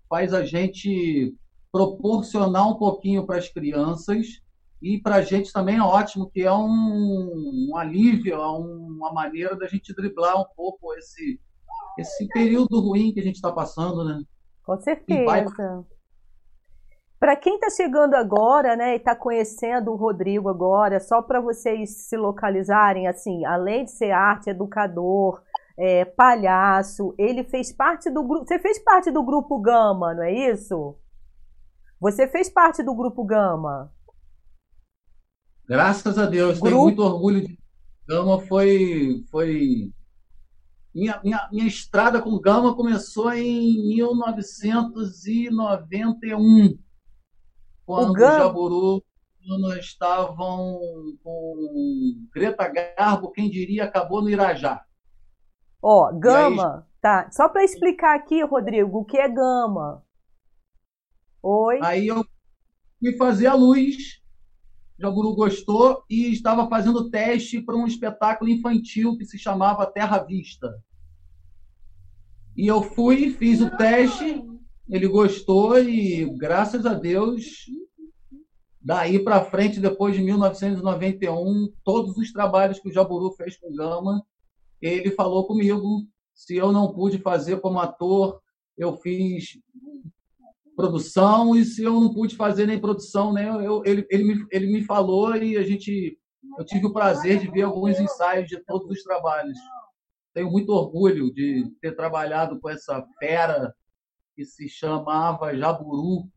faz 0.08 0.34
a 0.34 0.46
gente 0.46 1.36
proporcionar 1.72 2.70
um 2.70 2.76
pouquinho 2.76 3.26
para 3.26 3.38
as 3.38 3.50
crianças 3.50 4.42
e 4.82 5.00
para 5.00 5.16
a 5.16 5.22
gente 5.22 5.52
também 5.52 5.78
é 5.78 5.82
ótimo, 5.82 6.30
que 6.30 6.44
é 6.44 6.52
um, 6.52 7.70
um 7.70 7.78
alívio, 7.78 8.36
é 8.36 8.48
uma 8.48 9.12
maneira 9.12 9.56
da 9.56 9.68
gente 9.68 9.94
driblar 9.94 10.40
um 10.40 10.46
pouco 10.56 10.94
esse, 10.94 11.40
esse 11.98 12.28
período 12.30 12.80
ruim 12.80 13.12
que 13.12 13.20
a 13.20 13.24
gente 13.24 13.36
está 13.36 13.52
passando, 13.52 14.06
né? 14.06 14.22
Com 14.64 14.80
certeza. 14.80 15.26
Vai... 15.26 15.46
Para 17.20 17.36
quem 17.36 17.56
está 17.56 17.72
chegando 17.72 18.14
agora, 18.14 18.76
né, 18.76 18.94
e 18.94 18.98
está 18.98 19.16
conhecendo 19.16 19.92
o 19.92 19.96
Rodrigo 19.96 20.50
agora, 20.50 21.00
só 21.00 21.20
para 21.20 21.42
vocês 21.42 22.08
se 22.08 22.16
localizarem, 22.16 23.08
assim, 23.08 23.44
além 23.44 23.86
de 23.86 23.92
ser 23.92 24.12
arte, 24.12 24.52
educador, 24.52 25.42
é, 25.80 26.06
palhaço, 26.06 27.16
ele 27.18 27.44
fez 27.44 27.72
parte 27.72 28.12
do 28.12 28.24
grupo. 28.24 28.46
Você 28.46 28.60
fez 28.60 28.78
parte 28.78 29.10
do 29.10 29.24
grupo 29.24 29.60
Gama, 29.60 30.14
não 30.14 30.24
é 30.24 30.32
isso? 30.32 30.96
Você 32.00 32.28
fez 32.28 32.50
parte 32.50 32.84
do 32.84 32.96
grupo 32.96 33.24
Gama? 33.24 33.92
Graças 35.68 36.18
a 36.18 36.26
Deus, 36.26 36.60
grupo... 36.60 36.70
tenho 36.70 36.82
muito 36.82 37.02
orgulho 37.02 37.42
de 37.42 37.58
Gama. 38.08 38.40
Foi, 38.42 39.24
foi 39.30 39.92
minha, 40.94 41.22
minha, 41.24 41.48
minha 41.52 41.68
estrada 41.68 42.22
com 42.22 42.40
Gama 42.40 42.76
começou 42.76 43.34
em 43.34 43.96
1991 43.96 46.78
quando 47.86 48.10
o 48.10 48.14
Gama... 48.14 48.40
Jaburu 48.40 49.04
estavam 49.80 50.78
com 51.24 52.28
Greta 52.34 52.68
Garbo, 52.68 53.32
quem 53.32 53.50
diria, 53.50 53.86
acabou 53.86 54.22
no 54.22 54.30
Irajá. 54.30 54.84
Ó, 55.82 56.12
Gama, 56.14 56.78
aí... 56.78 56.84
tá. 57.02 57.32
Só 57.32 57.48
para 57.48 57.64
explicar 57.64 58.14
aqui, 58.16 58.44
Rodrigo, 58.44 59.00
o 59.00 59.06
que 59.06 59.18
é 59.18 59.30
Gama? 59.30 60.04
Oi. 61.50 61.80
Aí 61.82 62.08
eu 62.10 62.26
fui 63.00 63.14
fazer 63.14 63.48
a 63.48 63.54
luz. 63.54 64.22
Jaburu 65.00 65.34
gostou 65.34 66.04
e 66.10 66.30
estava 66.30 66.68
fazendo 66.68 67.10
teste 67.10 67.62
para 67.62 67.78
um 67.78 67.88
espetáculo 67.88 68.50
infantil 68.50 69.18
que 69.18 69.24
se 69.24 69.38
chamava 69.38 69.86
Terra 69.86 70.18
Vista. 70.18 70.84
E 72.54 72.68
eu 72.68 72.82
fui, 72.82 73.32
fiz 73.32 73.62
o 73.62 73.70
teste, 73.78 74.44
ele 74.90 75.08
gostou 75.08 75.80
e, 75.80 76.26
graças 76.38 76.86
a 76.86 76.94
Deus, 76.94 77.68
daí 78.82 79.18
para 79.18 79.46
frente, 79.46 79.80
depois 79.80 80.18
de 80.18 80.22
1991, 80.24 81.72
todos 81.82 82.18
os 82.18 82.34
trabalhos 82.34 82.78
que 82.78 82.90
o 82.90 82.94
Jaburu 82.94 83.32
fez 83.32 83.56
com 83.56 83.74
Gama, 83.74 84.22
ele 84.82 85.12
falou 85.12 85.48
comigo. 85.48 86.06
Se 86.34 86.58
eu 86.58 86.74
não 86.74 86.92
pude 86.92 87.20
fazer 87.20 87.62
como 87.62 87.80
ator, 87.80 88.42
eu 88.78 88.98
fiz 88.98 89.58
produção, 90.78 91.56
e 91.56 91.66
se 91.66 91.84
eu 91.84 92.00
não 92.00 92.14
pude 92.14 92.36
fazer 92.36 92.68
nem 92.68 92.80
produção, 92.80 93.34
né, 93.34 93.50
eu, 93.66 93.82
ele, 93.84 94.06
ele, 94.12 94.24
me, 94.24 94.48
ele 94.52 94.68
me 94.68 94.84
falou 94.84 95.36
e 95.36 95.58
a 95.58 95.64
gente, 95.64 96.20
eu 96.56 96.64
tive 96.64 96.86
o 96.86 96.94
prazer 96.94 97.40
de 97.40 97.50
ver 97.50 97.64
alguns 97.64 98.00
ensaios 98.00 98.48
de 98.48 98.64
todos 98.64 98.88
os 98.88 99.02
trabalhos. 99.02 99.58
Tenho 100.36 100.52
muito 100.52 100.70
orgulho 100.72 101.34
de 101.34 101.66
ter 101.82 101.96
trabalhado 101.96 102.60
com 102.60 102.70
essa 102.70 103.04
fera 103.18 103.74
que 104.36 104.46
se 104.46 104.70
chamava 104.70 105.58
Jaburu, 105.58 106.30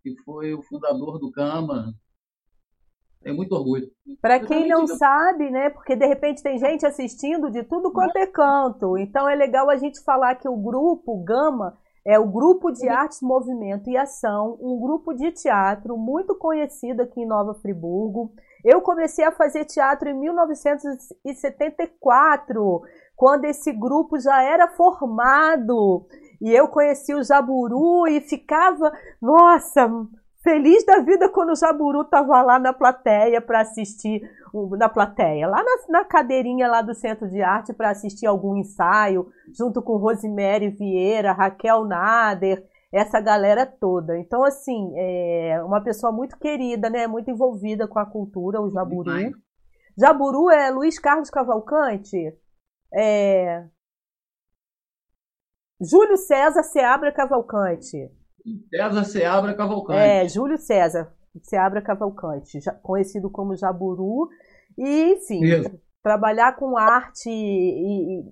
que 0.00 0.14
foi 0.22 0.54
o 0.54 0.62
fundador 0.62 1.18
do 1.18 1.32
Gama. 1.32 1.92
Tenho 3.20 3.34
muito 3.34 3.52
orgulho. 3.52 3.90
Para 4.22 4.38
quem 4.38 4.68
não 4.68 4.86
sabe, 4.86 5.50
né? 5.50 5.70
Porque 5.70 5.96
de 5.96 6.06
repente 6.06 6.40
tem 6.40 6.56
gente 6.56 6.86
assistindo 6.86 7.50
de 7.50 7.64
tudo 7.64 7.90
quanto 7.90 8.16
é 8.16 8.28
canto. 8.28 8.96
Então 8.96 9.28
é 9.28 9.34
legal 9.34 9.68
a 9.68 9.76
gente 9.76 10.00
falar 10.04 10.36
que 10.36 10.48
o 10.48 10.56
grupo 10.56 11.20
Gama 11.24 11.76
é 12.08 12.18
o 12.18 12.26
Grupo 12.26 12.72
de 12.72 12.88
Artes, 12.88 13.20
Movimento 13.20 13.90
e 13.90 13.96
Ação, 13.98 14.56
um 14.62 14.80
grupo 14.80 15.12
de 15.12 15.30
teatro 15.30 15.98
muito 15.98 16.34
conhecido 16.34 17.02
aqui 17.02 17.20
em 17.20 17.26
Nova 17.26 17.52
Friburgo. 17.52 18.32
Eu 18.64 18.80
comecei 18.80 19.26
a 19.26 19.30
fazer 19.30 19.66
teatro 19.66 20.08
em 20.08 20.18
1974, 20.18 22.80
quando 23.14 23.44
esse 23.44 23.70
grupo 23.74 24.18
já 24.18 24.42
era 24.42 24.68
formado. 24.68 26.06
E 26.40 26.50
eu 26.50 26.68
conheci 26.68 27.12
o 27.12 27.22
Jaburu 27.22 28.08
e 28.08 28.22
ficava, 28.22 28.90
nossa, 29.20 29.86
feliz 30.48 30.82
da 30.86 31.00
vida 31.00 31.28
quando 31.28 31.50
o 31.50 31.54
Jaburu 31.54 32.00
estava 32.00 32.40
lá 32.40 32.58
na 32.58 32.72
plateia 32.72 33.38
para 33.38 33.60
assistir, 33.60 34.22
na 34.78 34.88
plateia, 34.88 35.46
lá 35.46 35.62
na, 35.62 36.00
na, 36.00 36.04
cadeirinha 36.06 36.66
lá 36.66 36.80
do 36.80 36.94
Centro 36.94 37.28
de 37.28 37.42
Arte 37.42 37.74
para 37.74 37.90
assistir 37.90 38.26
algum 38.26 38.56
ensaio, 38.56 39.30
junto 39.52 39.82
com 39.82 39.98
Rosemary 39.98 40.70
Vieira, 40.70 41.32
Raquel 41.32 41.84
Nader, 41.84 42.64
essa 42.90 43.20
galera 43.20 43.66
toda. 43.66 44.18
Então, 44.18 44.42
assim, 44.42 44.90
é 44.96 45.62
uma 45.62 45.82
pessoa 45.82 46.10
muito 46.10 46.38
querida, 46.38 46.88
né? 46.88 47.06
Muito 47.06 47.30
envolvida 47.30 47.86
com 47.86 47.98
a 47.98 48.06
cultura, 48.06 48.58
o 48.58 48.70
Jaburu. 48.70 49.10
Jaburu 49.98 50.50
é 50.50 50.70
Luiz 50.70 50.98
Carlos 50.98 51.28
Cavalcante? 51.28 52.16
É, 52.94 53.66
Júlio 55.78 56.16
César 56.16 56.62
Seabra 56.62 57.12
Cavalcante. 57.12 58.10
César 58.70 59.04
Seabra 59.04 59.54
Cavalcante. 59.54 59.98
É, 59.98 60.28
Júlio 60.28 60.58
César 60.58 61.12
Seabra 61.42 61.82
Cavalcante, 61.82 62.58
conhecido 62.82 63.30
como 63.30 63.56
Jaburu. 63.56 64.28
E, 64.76 65.12
enfim, 65.12 65.44
Isso. 65.44 65.80
trabalhar 66.02 66.56
com 66.56 66.76
arte 66.76 67.28
e, 67.28 68.20
e, 68.20 68.24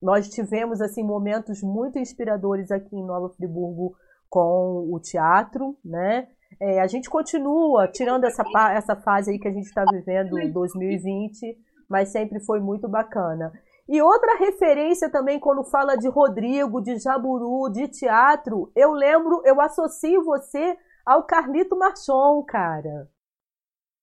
nós 0.00 0.28
tivemos 0.28 0.80
assim 0.80 1.02
momentos 1.02 1.62
muito 1.62 1.98
inspiradores 1.98 2.70
aqui 2.70 2.94
em 2.94 3.04
Nova 3.04 3.30
Friburgo 3.30 3.94
com 4.28 4.88
o 4.92 5.00
teatro, 5.00 5.76
né? 5.84 6.28
É, 6.60 6.80
a 6.80 6.86
gente 6.86 7.10
continua 7.10 7.88
tirando 7.88 8.24
essa, 8.24 8.44
essa 8.72 8.96
fase 8.96 9.32
aí 9.32 9.38
que 9.38 9.48
a 9.48 9.52
gente 9.52 9.66
está 9.66 9.84
vivendo 9.90 10.38
em 10.38 10.52
2020, 10.52 11.56
mas 11.88 12.10
sempre 12.10 12.40
foi 12.40 12.60
muito 12.60 12.88
bacana. 12.88 13.52
E 13.88 14.00
outra 14.00 14.38
referência 14.38 15.10
também, 15.10 15.38
quando 15.38 15.62
fala 15.64 15.96
de 15.96 16.08
Rodrigo, 16.08 16.80
de 16.80 16.98
Jaburu, 16.98 17.70
de 17.70 17.86
teatro, 17.88 18.72
eu 18.74 18.92
lembro, 18.92 19.42
eu 19.44 19.60
associo 19.60 20.24
você 20.24 20.76
ao 21.04 21.24
Carlito 21.24 21.76
Marchon, 21.76 22.42
cara. 22.44 23.10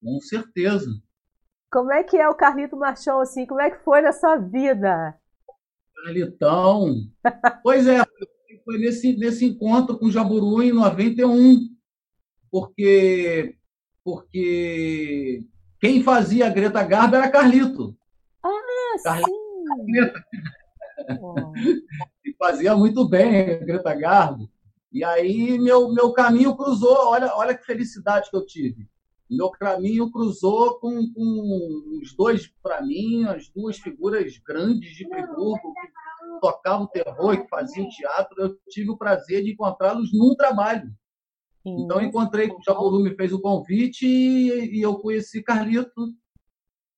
Com 0.04 0.20
certeza. 0.22 0.88
Como 1.72 1.92
é 1.92 2.04
que 2.04 2.16
é 2.16 2.30
o 2.30 2.36
Carlito 2.36 2.78
Marchon, 2.78 3.22
assim? 3.22 3.48
Como 3.48 3.60
é 3.60 3.72
que 3.72 3.84
foi 3.84 4.02
na 4.02 4.12
sua 4.12 4.38
vida? 4.38 5.18
Carlitão. 5.96 6.94
pois 7.64 7.88
é, 7.88 8.04
foi 8.64 8.78
nesse, 8.78 9.18
nesse 9.18 9.46
encontro 9.46 9.98
com 9.98 10.06
o 10.06 10.12
Jaburu 10.12 10.62
em 10.62 10.72
91. 10.72 11.58
Porque, 12.52 13.56
porque 14.04 15.40
quem 15.80 16.04
fazia 16.04 16.46
a 16.48 16.50
Greta 16.50 16.84
Garbo 16.84 17.16
era 17.16 17.32
Carlito. 17.32 17.98
Ah, 18.44 18.50
Carlito. 19.04 19.30
sim 19.32 19.41
e 22.26 22.34
fazia 22.38 22.76
muito 22.76 23.08
bem 23.08 23.60
Greta 23.66 23.94
Garbo. 23.94 24.50
E 24.92 25.04
aí 25.04 25.58
meu, 25.58 25.94
meu 25.94 26.12
caminho 26.12 26.56
cruzou, 26.56 27.10
olha, 27.10 27.34
olha 27.36 27.58
que 27.58 27.66
felicidade 27.66 28.30
que 28.30 28.36
eu 28.36 28.46
tive. 28.46 28.90
Meu 29.30 29.50
caminho 29.50 30.12
cruzou 30.12 30.78
com, 30.80 31.10
com 31.14 32.00
os 32.02 32.14
dois, 32.14 32.48
para 32.62 32.82
mim, 32.82 33.24
as 33.24 33.48
duas 33.48 33.78
figuras 33.78 34.38
grandes 34.46 34.92
de 34.92 35.08
Friburgo, 35.08 35.74
que 35.74 36.40
tocavam 36.42 36.86
terror 36.88 37.34
e 37.34 37.42
que 37.42 37.48
faziam 37.48 37.88
teatro. 37.88 38.42
Eu 38.42 38.58
tive 38.70 38.90
o 38.90 38.98
prazer 38.98 39.42
de 39.42 39.52
encontrá-los 39.52 40.12
num 40.12 40.36
trabalho. 40.36 40.92
Então, 41.66 42.02
encontrei, 42.02 42.50
o 42.50 42.62
Jaburu 42.62 43.00
me 43.00 43.16
fez 43.16 43.32
o 43.32 43.40
convite 43.40 44.06
e, 44.06 44.78
e 44.78 44.82
eu 44.82 44.96
conheci 44.96 45.42
Carlito 45.42 46.14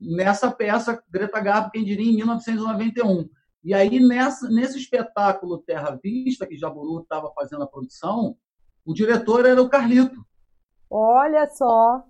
nessa 0.04 0.52
peça 0.52 1.02
Greta 1.10 1.40
Garbo, 1.40 1.72
quem 1.72 1.84
diria, 1.84 2.12
em 2.12 2.16
1991. 2.16 3.30
E 3.64 3.74
aí, 3.74 4.00
nessa, 4.00 4.50
nesse 4.50 4.78
espetáculo 4.78 5.60
Terra 5.60 5.98
Vista, 6.04 6.46
que 6.46 6.58
Jaburu 6.58 7.02
estava 7.02 7.32
fazendo 7.34 7.64
a 7.64 7.68
produção, 7.68 8.38
o 8.86 8.94
diretor 8.94 9.46
era 9.46 9.62
o 9.62 9.70
Carlito. 9.70 10.26
Olha 10.90 11.48
só! 11.50 12.04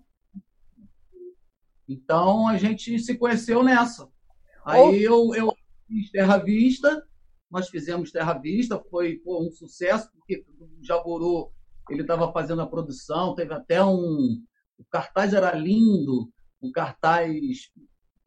Então, 1.88 2.48
a 2.48 2.58
gente 2.58 2.98
se 2.98 3.18
conheceu 3.18 3.62
nessa. 3.62 4.10
Aí 4.66 5.04
eu, 5.04 5.36
eu 5.36 5.54
fiz 5.88 6.10
Terra 6.12 6.38
Vista, 6.38 7.06
nós 7.52 7.70
fizemos 7.70 8.12
Terra 8.12 8.34
Vista, 8.34 8.84
foi 8.90 9.18
pô, 9.18 9.46
um 9.46 9.52
sucesso, 9.52 10.10
porque 10.14 10.44
o 10.60 10.84
Jaburu 10.84 11.52
ele 11.90 12.02
estava 12.02 12.32
fazendo 12.32 12.62
a 12.62 12.68
produção, 12.68 13.36
teve 13.36 13.54
até 13.54 13.84
um... 13.84 14.42
O 14.78 14.86
cartaz 14.90 15.34
era 15.34 15.54
lindo, 15.54 16.32
um 16.64 16.72
cartaz 16.72 17.70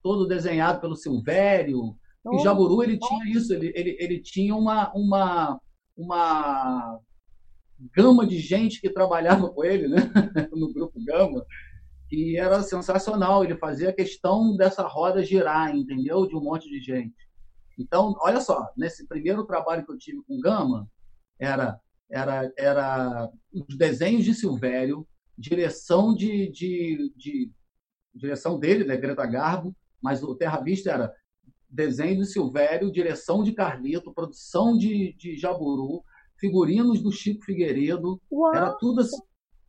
todo 0.03 0.29
desenhado 0.29 0.81
pelo 0.81 0.95
Silvério. 0.95 1.97
Oh. 2.25 2.35
E 2.35 2.43
Jaburu 2.43 2.83
ele 2.83 2.99
tinha 2.99 3.25
isso, 3.27 3.53
ele, 3.53 3.73
ele, 3.75 3.97
ele 3.99 4.21
tinha 4.21 4.55
uma, 4.55 4.93
uma, 4.95 5.61
uma 5.97 7.01
gama 7.95 8.27
de 8.27 8.39
gente 8.39 8.81
que 8.81 8.91
trabalhava 8.91 9.49
com 9.51 9.65
ele, 9.65 9.89
né? 9.89 9.97
no 10.53 10.73
grupo 10.73 11.03
Gama, 11.05 11.45
que 12.09 12.37
era 12.37 12.63
sensacional. 12.63 13.43
Ele 13.43 13.57
fazia 13.57 13.93
questão 13.93 14.57
dessa 14.57 14.87
roda 14.87 15.25
girar, 15.25 15.75
entendeu? 15.75 16.27
De 16.27 16.37
um 16.37 16.41
monte 16.41 16.69
de 16.69 16.81
gente. 16.81 17.15
Então, 17.79 18.15
olha 18.21 18.41
só, 18.41 18.71
nesse 18.77 19.07
primeiro 19.07 19.45
trabalho 19.45 19.85
que 19.85 19.93
eu 19.93 19.99
tive 19.99 20.23
com 20.27 20.41
Gama, 20.41 20.89
era, 21.39 21.79
era, 22.11 22.53
era 22.57 23.31
os 23.53 23.77
desenhos 23.77 24.25
de 24.25 24.35
Silvério, 24.35 25.07
direção 25.37 26.15
de, 26.15 26.51
de, 26.51 27.13
de 27.15 27.51
direção 28.17 28.59
dele, 28.59 28.85
né, 28.85 28.97
Greta 28.97 29.27
Garbo, 29.27 29.75
mas 30.03 30.23
o 30.23 30.35
Terra 30.35 30.61
Vista 30.61 30.91
era 30.91 31.13
desenho 31.69 32.21
de 32.21 32.27
Silvério, 32.27 32.93
direção 32.93 33.43
de 33.43 33.53
Carlito, 33.53 34.15
produção 34.15 34.77
de, 34.77 35.15
de 35.19 35.37
Jaburu, 35.37 36.03
figurinos 36.39 37.03
do 37.03 37.13
Chico 37.13 37.45
Figueiredo, 37.45 38.21
Uau. 38.31 38.55
era 38.55 38.73
tudo 38.73 39.01
assim, 39.01 39.17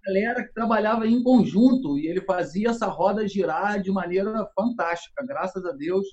galera 0.05 0.45
que 0.45 0.53
trabalhava 0.53 1.05
em 1.07 1.21
conjunto 1.21 1.97
e 1.97 2.07
ele 2.07 2.21
fazia 2.21 2.69
essa 2.69 2.87
roda 2.87 3.27
girar 3.27 3.81
de 3.81 3.91
maneira 3.91 4.47
fantástica. 4.55 5.25
Graças 5.25 5.65
a 5.65 5.71
Deus, 5.71 6.05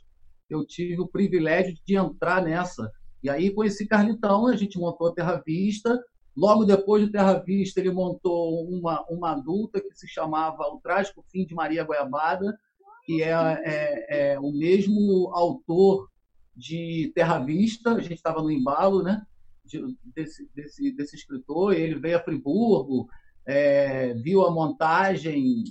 eu 0.51 0.67
tive 0.67 1.01
o 1.01 1.09
privilégio 1.09 1.75
de 1.87 1.97
entrar 1.97 2.43
nessa. 2.43 2.91
E 3.23 3.31
aí, 3.31 3.53
com 3.53 3.65
esse 3.65 3.87
Carlitão, 3.87 4.47
a 4.47 4.57
gente 4.57 4.79
montou 4.79 5.09
a 5.09 5.15
Terra 5.15 5.43
Vista. 5.47 5.99
Logo 6.37 6.65
depois 6.65 7.05
do 7.05 7.13
Terra 7.13 7.35
Vista, 7.35 7.79
ele 7.79 7.93
montou 7.93 8.69
uma, 8.69 9.05
uma 9.09 9.33
adulta 9.33 9.81
que 9.81 9.95
se 9.95 10.09
chamava 10.09 10.65
O 10.65 10.81
Trágico 10.81 11.25
Fim 11.31 11.47
de 11.47 11.55
Maria 11.55 11.85
Goiabada, 11.85 12.59
que 13.05 13.23
é, 13.23 13.31
é, 13.31 14.33
é 14.33 14.41
o 14.41 14.51
mesmo 14.51 15.31
autor 15.33 16.11
de 16.57 17.13
Terra 17.15 17.39
Vista. 17.39 17.95
A 17.95 18.01
gente 18.01 18.15
estava 18.15 18.43
no 18.43 18.51
embalo, 18.51 19.03
né? 19.03 19.25
De, 19.65 19.81
desse, 20.15 20.51
desse, 20.55 20.93
desse 20.93 21.17
escritor. 21.17 21.73
Ele 21.73 21.95
veio 21.95 22.17
a 22.17 22.23
Friburgo, 22.23 23.09
é, 23.47 24.15
viu 24.15 24.45
a 24.45 24.51
montagem, 24.51 25.65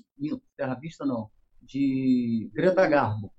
Terra 0.55 0.75
Vista 0.75 1.05
não, 1.05 1.29
de 1.61 2.49
Greta 2.53 2.87
Garbo. 2.87 3.31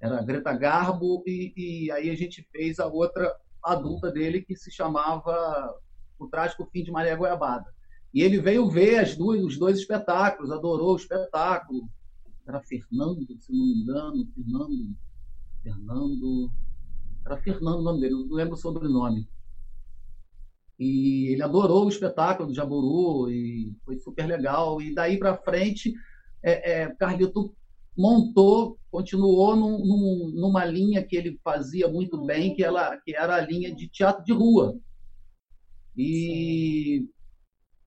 Era 0.00 0.20
Greta 0.20 0.52
Garbo, 0.52 1.22
e, 1.26 1.52
e 1.56 1.90
aí 1.92 2.10
a 2.10 2.16
gente 2.16 2.42
fez 2.50 2.80
a 2.80 2.86
outra 2.86 3.32
adulta 3.62 4.10
dele 4.10 4.42
que 4.42 4.56
se 4.56 4.68
chamava 4.68 5.72
O 6.24 6.28
Trágico 6.28 6.68
Fim 6.72 6.82
de 6.82 6.90
Maria 6.90 7.16
Goiabada. 7.16 7.66
E 8.12 8.22
ele 8.22 8.40
veio 8.40 8.68
ver 8.68 8.98
as 8.98 9.16
duas, 9.16 9.42
os 9.42 9.58
dois 9.58 9.78
espetáculos, 9.78 10.50
adorou 10.50 10.92
o 10.92 10.96
espetáculo. 10.96 11.88
Era 12.46 12.60
Fernando, 12.60 13.26
se 13.40 13.52
não 13.52 13.66
me 13.66 13.82
engano, 13.82 14.28
Fernando. 14.34 14.96
Fernando. 15.62 16.52
Era 17.24 17.36
Fernando 17.38 17.78
o 17.78 17.82
nome 17.82 18.00
dele, 18.00 18.14
não 18.14 18.34
lembro 18.34 18.54
o 18.54 18.58
sobrenome. 18.58 19.28
E 20.78 21.28
ele 21.32 21.42
adorou 21.42 21.86
o 21.86 21.88
espetáculo 21.88 22.48
do 22.48 22.54
Jaburu 22.54 23.30
e 23.30 23.76
foi 23.84 23.98
super 23.98 24.26
legal. 24.26 24.82
E 24.82 24.94
daí 24.94 25.18
para 25.18 25.36
frente, 25.36 25.94
é, 26.42 26.82
é, 26.82 26.94
Carlito 26.96 27.54
montou, 27.96 28.78
continuou 28.90 29.54
num, 29.54 29.78
num, 29.78 30.32
numa 30.34 30.64
linha 30.64 31.02
que 31.02 31.16
ele 31.16 31.38
fazia 31.44 31.88
muito 31.88 32.24
bem, 32.24 32.54
que, 32.54 32.64
ela, 32.64 32.96
que 32.96 33.14
era 33.14 33.36
a 33.36 33.40
linha 33.40 33.74
de 33.74 33.88
teatro 33.88 34.24
de 34.24 34.32
rua. 34.32 34.76
E 35.96 37.06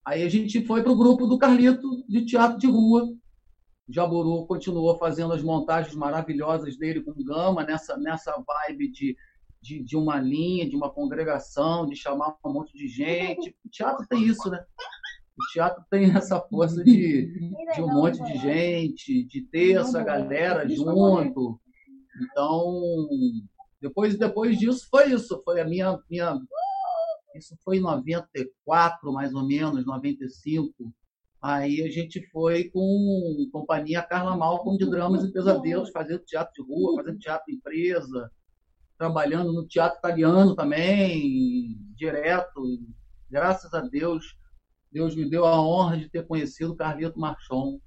aí 0.06 0.24
a 0.24 0.30
gente 0.30 0.66
foi 0.66 0.84
para 0.84 0.92
o 0.92 0.98
grupo 0.98 1.26
do 1.26 1.38
Carlito 1.38 2.04
de 2.08 2.26
teatro 2.26 2.58
de 2.58 2.68
rua. 2.68 3.08
Jaburu 3.88 4.46
continuou 4.48 4.98
fazendo 4.98 5.34
as 5.34 5.44
montagens 5.44 5.96
maravilhosas 5.96 6.78
dele 6.78 7.02
com 7.02 7.14
Gama, 7.24 7.64
nessa, 7.64 7.96
nessa 7.98 8.36
vibe 8.46 8.92
de, 8.92 9.16
de, 9.62 9.84
de 9.84 9.96
uma 9.96 10.20
linha, 10.20 10.68
de 10.68 10.76
uma 10.76 10.90
congregação, 10.90 11.86
de 11.86 11.96
chamar 11.96 12.36
um 12.44 12.54
monte 12.54 12.76
de 12.76 12.88
gente. 12.88 13.56
O 13.64 13.70
teatro 13.70 14.06
tem 14.08 14.24
isso, 14.24 14.50
né? 14.50 14.64
O 15.38 15.46
teatro 15.52 15.84
tem 15.90 16.12
essa 16.16 16.40
força 16.40 16.84
de, 16.84 17.30
de 17.76 17.82
um 17.82 17.94
monte 17.94 18.24
de 18.24 18.38
gente, 18.38 19.24
de 19.26 19.42
ter 19.42 19.78
essa 19.78 20.02
galera 20.04 20.68
junto. 20.68 21.60
Então, 22.24 22.82
depois, 23.82 24.18
depois 24.18 24.58
disso 24.58 24.88
foi 24.90 25.12
isso. 25.12 25.42
Foi 25.44 25.60
a 25.60 25.66
minha, 25.66 26.00
minha. 26.10 26.40
Isso 27.36 27.56
foi 27.64 27.78
em 27.78 27.82
94, 27.82 29.12
mais 29.12 29.34
ou 29.34 29.46
menos, 29.46 29.86
95. 29.86 30.74
Aí 31.42 31.84
a 31.84 31.92
gente 31.92 32.26
foi 32.32 32.70
com 32.70 33.50
companhia 33.52 34.02
Carla 34.02 34.36
Malcolm 34.38 34.78
de 34.78 34.90
Dramas 34.90 35.24
e 35.24 35.32
Pesadelos, 35.32 35.92
fazendo 35.92 36.24
teatro 36.26 36.54
de 36.54 36.62
rua, 36.62 36.96
fazendo 36.96 37.20
teatro 37.20 37.54
empresa, 37.54 38.32
trabalhando 38.98 39.54
no 39.54 39.68
teatro 39.68 40.00
italiano 40.00 40.56
também, 40.56 41.78
direto. 41.96 42.62
Graças 43.30 43.74
a 43.74 43.82
Deus, 43.82 44.36
Deus 44.92 45.16
me 45.16 45.30
deu 45.30 45.46
a 45.46 45.62
honra 45.62 45.98
de 45.98 46.10
ter 46.10 46.26
conhecido 46.26 46.76
Carlito 46.76 47.20
Marchon. 47.20 47.80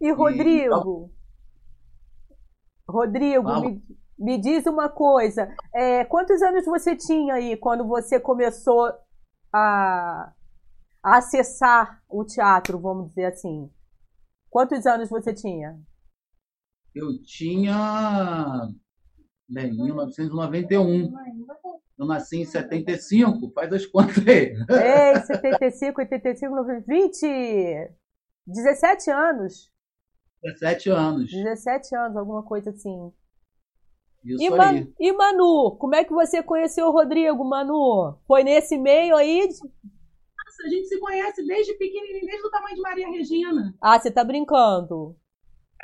E 0.00 0.10
Rodrigo? 0.10 1.10
E... 1.10 2.92
Rodrigo, 2.92 3.48
ah, 3.48 3.60
me, 3.60 3.82
me, 4.18 4.38
diz 4.38 4.66
uma 4.66 4.88
coisa. 4.88 5.48
É, 5.74 6.04
quantos 6.04 6.40
anos 6.42 6.64
você 6.64 6.96
tinha 6.96 7.34
aí 7.34 7.56
quando 7.56 7.86
você 7.86 8.18
começou 8.18 8.92
a, 9.52 10.32
a 11.02 11.16
acessar 11.18 12.02
o 12.08 12.24
teatro, 12.24 12.78
vamos 12.80 13.08
dizer 13.08 13.26
assim? 13.26 13.70
Quantos 14.50 14.86
anos 14.86 15.08
você 15.08 15.34
tinha? 15.34 15.78
Eu 16.94 17.22
tinha. 17.22 18.68
Bem, 19.48 19.72
1991. 19.74 21.12
Eu 21.98 22.06
nasci 22.06 22.38
em 22.38 22.44
75, 22.44 23.52
faz 23.52 23.72
as 23.72 23.86
contas 23.86 24.18
aí. 24.26 24.54
É, 24.70 25.20
75, 25.20 26.00
85, 26.00 26.54
90, 26.54 26.84
20, 26.86 27.90
17 28.46 29.10
anos. 29.10 29.72
17 30.42 30.90
anos. 30.90 31.30
17 31.30 31.96
anos, 31.96 32.16
alguma 32.16 32.42
coisa 32.42 32.70
assim. 32.70 33.12
Isso 34.26 34.42
e, 34.42 34.60
aí. 34.60 34.92
e 34.98 35.12
Manu, 35.12 35.76
como 35.78 35.94
é 35.94 36.04
que 36.04 36.12
você 36.12 36.42
conheceu 36.42 36.88
o 36.88 36.90
Rodrigo, 36.90 37.44
Manu? 37.44 38.18
Foi 38.26 38.42
nesse 38.42 38.76
meio 38.76 39.14
aí? 39.14 39.42
Nossa, 39.42 40.62
a 40.64 40.68
gente 40.68 40.88
se 40.88 40.98
conhece 40.98 41.46
desde 41.46 41.74
pequenininho, 41.74 42.26
desde 42.26 42.46
o 42.46 42.50
tamanho 42.50 42.74
de 42.74 42.82
Maria 42.82 43.08
Regina. 43.08 43.74
Ah, 43.80 43.98
você 43.98 44.10
tá 44.10 44.24
brincando. 44.24 45.16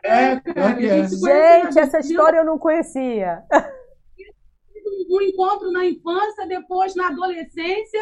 É, 0.04 0.40
cara, 0.40 0.84
é. 0.84 1.06
Gente, 1.06 1.20
gente 1.20 1.78
essa 1.78 2.00
história 2.00 2.38
eu 2.38 2.44
não 2.44 2.58
conhecia. 2.58 3.44
um 5.08 5.20
encontro 5.20 5.70
na 5.70 5.84
infância, 5.86 6.46
depois 6.46 6.94
na 6.94 7.08
adolescência, 7.08 8.00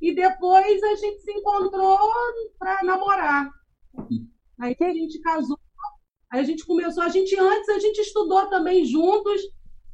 e 0.00 0.14
depois 0.14 0.82
a 0.82 0.94
gente 0.94 1.20
se 1.20 1.32
encontrou 1.32 1.98
para 2.58 2.82
namorar. 2.82 3.50
Aí 4.60 4.76
a 4.80 4.92
gente 4.92 5.20
casou, 5.20 5.58
aí 6.30 6.40
a 6.40 6.44
gente 6.44 6.64
começou, 6.64 7.02
a 7.02 7.08
gente 7.08 7.38
antes 7.38 7.68
a 7.68 7.78
gente 7.78 8.00
estudou 8.00 8.46
também 8.46 8.84
juntos, 8.84 9.40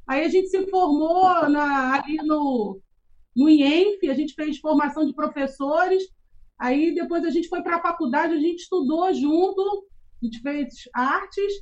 aí 0.07 0.25
a 0.25 0.29
gente 0.29 0.49
se 0.49 0.67
formou 0.69 1.49
na, 1.49 1.95
ali 1.95 2.17
no, 2.19 2.81
no 3.37 3.49
IENF, 3.49 4.09
a 4.09 4.15
gente 4.15 4.35
fez 4.35 4.59
formação 4.59 5.07
de 5.07 5.15
professores, 5.15 6.03
aí 6.59 6.95
depois 6.95 7.25
a 7.25 7.31
gente 7.31 7.49
foi 7.49 7.63
para 7.63 7.77
a 7.77 7.83
faculdade, 7.83 8.35
a 8.35 8.41
gente 8.41 8.61
estudou 8.61 9.13
junto, 9.13 9.87
a 10.23 10.25
gente 10.25 10.41
fez 10.41 10.69
artes, 10.95 11.53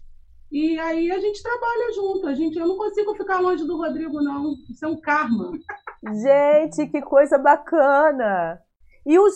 e 0.51 0.77
aí 0.81 1.13
a 1.13 1.19
gente 1.21 1.43
trabalha 1.43 1.93
junto. 1.95 2.27
A 2.27 2.35
gente, 2.35 2.59
eu 2.59 2.67
não 2.67 2.77
consigo 2.77 3.15
ficar 3.15 3.39
longe 3.39 3.65
do 3.65 3.77
Rodrigo, 3.77 4.21
não. 4.21 4.57
Isso 4.69 4.85
é 4.85 4.89
um 4.89 5.01
karma. 5.01 5.53
Gente, 6.03 6.89
que 6.91 7.01
coisa 7.01 7.39
bacana! 7.39 8.61
E 9.07 9.19
os. 9.19 9.35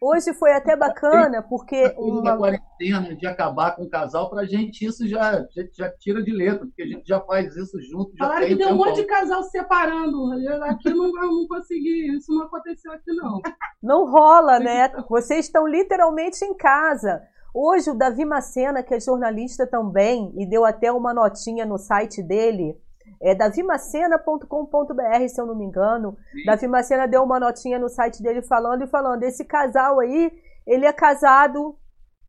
Hoje 0.00 0.32
foi 0.34 0.52
até 0.52 0.76
bacana, 0.76 1.42
porque. 1.42 1.94
Uma 1.96 2.36
quarentena 2.36 3.14
de 3.14 3.26
acabar 3.26 3.76
com 3.76 3.84
o 3.84 3.90
casal, 3.90 4.30
pra 4.30 4.44
gente 4.44 4.84
isso 4.84 5.06
já, 5.06 5.44
já, 5.54 5.64
já, 5.72 5.90
tira 5.98 6.22
de 6.22 6.32
letra, 6.32 6.66
porque 6.66 6.82
a 6.82 6.86
gente 6.86 7.06
já 7.06 7.20
faz 7.20 7.54
isso 7.56 7.80
junto. 7.82 8.16
Falaram 8.16 8.46
que 8.46 8.56
tem 8.56 8.72
um 8.72 8.76
monte 8.76 8.96
de 8.96 9.04
casal 9.04 9.42
se 9.42 9.50
separando. 9.50 10.32
Aqui 10.64 10.90
não, 10.90 11.10
não 11.12 11.46
consegui, 11.46 12.16
isso 12.16 12.32
não 12.32 12.44
aconteceu 12.44 12.92
aqui, 12.92 13.12
não. 13.12 13.40
Não 13.82 14.10
rola, 14.10 14.58
né? 14.58 14.90
Vocês 15.08 15.46
estão 15.46 15.66
literalmente 15.66 16.44
em 16.44 16.54
casa. 16.54 17.22
Hoje 17.54 17.90
o 17.90 17.94
Davi 17.94 18.24
Macena, 18.24 18.82
que 18.82 18.94
é 18.94 18.98
jornalista 18.98 19.64
também, 19.64 20.32
e 20.36 20.44
deu 20.44 20.64
até 20.64 20.90
uma 20.90 21.14
notinha 21.14 21.64
no 21.64 21.78
site 21.78 22.20
dele, 22.20 22.76
é 23.20 23.34
davimacena.com.br, 23.34 25.28
se 25.28 25.40
eu 25.40 25.46
não 25.46 25.54
me 25.54 25.64
engano. 25.64 26.16
Sim. 26.32 26.44
Davi 26.44 26.68
Macena 26.68 27.06
deu 27.06 27.22
uma 27.22 27.40
notinha 27.40 27.78
no 27.78 27.88
site 27.88 28.22
dele 28.22 28.42
falando 28.42 28.84
e 28.84 28.86
falando, 28.86 29.22
esse 29.22 29.44
casal 29.44 30.00
aí, 30.00 30.32
ele 30.66 30.86
é 30.86 30.92
casado, 30.92 31.76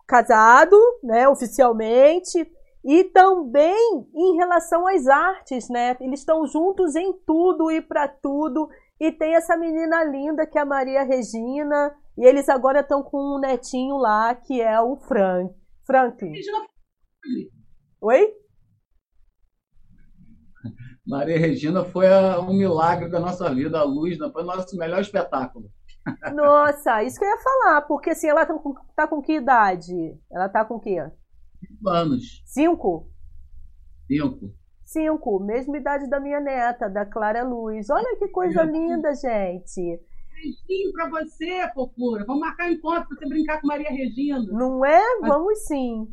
casado, 0.08 0.78
né, 1.04 1.28
oficialmente, 1.28 2.50
e 2.84 3.04
também 3.06 4.08
em 4.14 4.36
relação 4.36 4.88
às 4.88 5.08
artes, 5.08 5.68
né? 5.70 5.98
Eles 6.00 6.20
estão 6.20 6.46
juntos 6.46 6.96
em 6.96 7.12
tudo 7.26 7.72
e 7.72 7.82
para 7.82 8.08
tudo. 8.08 8.70
E 9.00 9.12
tem 9.12 9.34
essa 9.36 9.58
menina 9.58 10.04
linda 10.04 10.46
que 10.46 10.58
é 10.58 10.62
a 10.62 10.66
Maria 10.66 11.04
Regina, 11.04 11.96
e 12.18 12.24
eles 12.24 12.48
agora 12.48 12.82
estão 12.82 13.02
com 13.02 13.18
um 13.18 13.40
netinho 13.40 13.98
lá, 13.98 14.36
que 14.36 14.62
é 14.62 14.80
o 14.80 14.96
Frank. 14.98 15.52
Franklin. 15.86 16.32
Oi? 18.02 18.34
Maria 21.06 21.38
Regina 21.38 21.84
foi 21.84 22.08
a, 22.08 22.40
um 22.40 22.54
milagre 22.54 23.10
da 23.10 23.20
nossa 23.20 23.54
vida, 23.54 23.80
a 23.80 23.84
luz, 23.84 24.18
foi 24.18 24.44
o 24.44 24.46
nosso 24.46 24.78
melhor 24.78 25.02
espetáculo. 25.02 25.70
Nossa, 26.34 27.04
isso 27.04 27.20
que 27.20 27.26
eu 27.26 27.30
ia 27.30 27.38
falar, 27.38 27.82
porque 27.84 28.12
assim, 28.12 28.28
ela 28.28 28.46
tá 28.46 28.54
com, 28.54 28.74
tá 28.96 29.08
com 29.08 29.22
que 29.22 29.34
idade? 29.34 30.18
Ela 30.32 30.48
tá 30.48 30.64
com 30.64 30.80
que? 30.80 30.96
Cinco 31.60 31.90
anos. 31.90 32.44
Cinco? 32.46 33.10
Cinco. 34.08 34.54
Cinco, 34.84 35.40
mesma 35.40 35.78
idade 35.78 36.08
da 36.10 36.20
minha 36.20 36.40
neta, 36.40 36.88
da 36.88 37.06
Clara 37.06 37.44
Luz. 37.44 37.90
Olha 37.90 38.16
que 38.18 38.28
coisa 38.28 38.62
linda, 38.64 39.14
gente 39.16 40.00
beijinho 40.46 40.92
para 40.94 41.10
você, 41.10 41.68
fofura. 41.74 42.26
Vamos 42.26 42.42
marcar 42.42 42.68
um 42.68 42.74
encontro 42.74 43.08
para 43.08 43.18
você 43.18 43.28
brincar 43.28 43.62
com 43.62 43.68
Maria 43.68 43.90
Regina. 43.90 44.44
Não 44.52 44.86
é? 44.86 45.02
Vamos 45.22 45.66
sim. 45.66 46.08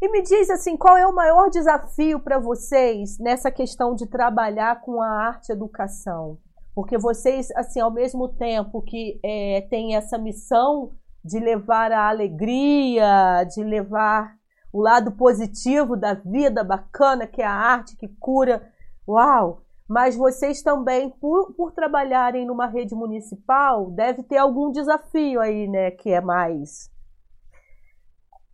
E 0.00 0.10
me 0.10 0.20
diz 0.20 0.50
assim, 0.50 0.76
qual 0.76 0.94
é 0.94 1.06
o 1.06 1.14
maior 1.14 1.48
desafio 1.48 2.20
para 2.20 2.38
vocês 2.38 3.18
nessa 3.18 3.50
questão 3.50 3.94
de 3.94 4.06
trabalhar 4.06 4.82
com 4.82 5.00
a 5.00 5.08
arte 5.08 5.50
educação? 5.50 6.36
Porque 6.74 6.98
vocês, 6.98 7.50
assim, 7.52 7.80
ao 7.80 7.90
mesmo 7.90 8.28
tempo 8.28 8.82
que 8.82 9.18
é, 9.24 9.66
têm 9.70 9.96
essa 9.96 10.18
missão 10.18 10.92
de 11.24 11.38
levar 11.38 11.90
a 11.92 12.10
alegria, 12.10 13.42
de 13.44 13.64
levar 13.64 14.36
o 14.70 14.82
lado 14.82 15.12
positivo 15.12 15.96
da 15.96 16.12
vida 16.12 16.62
bacana, 16.62 17.26
que 17.26 17.40
é 17.40 17.46
a 17.46 17.50
arte 17.50 17.96
que 17.96 18.06
cura. 18.20 18.70
Uau! 19.08 19.62
Mas 19.88 20.14
vocês 20.14 20.60
também, 20.60 21.08
por, 21.08 21.54
por 21.54 21.72
trabalharem 21.72 22.44
numa 22.44 22.66
rede 22.66 22.94
municipal, 22.94 23.90
deve 23.90 24.22
ter 24.22 24.36
algum 24.36 24.70
desafio 24.70 25.40
aí, 25.40 25.66
né? 25.66 25.90
Que 25.90 26.10
é 26.10 26.20
mais 26.20 26.90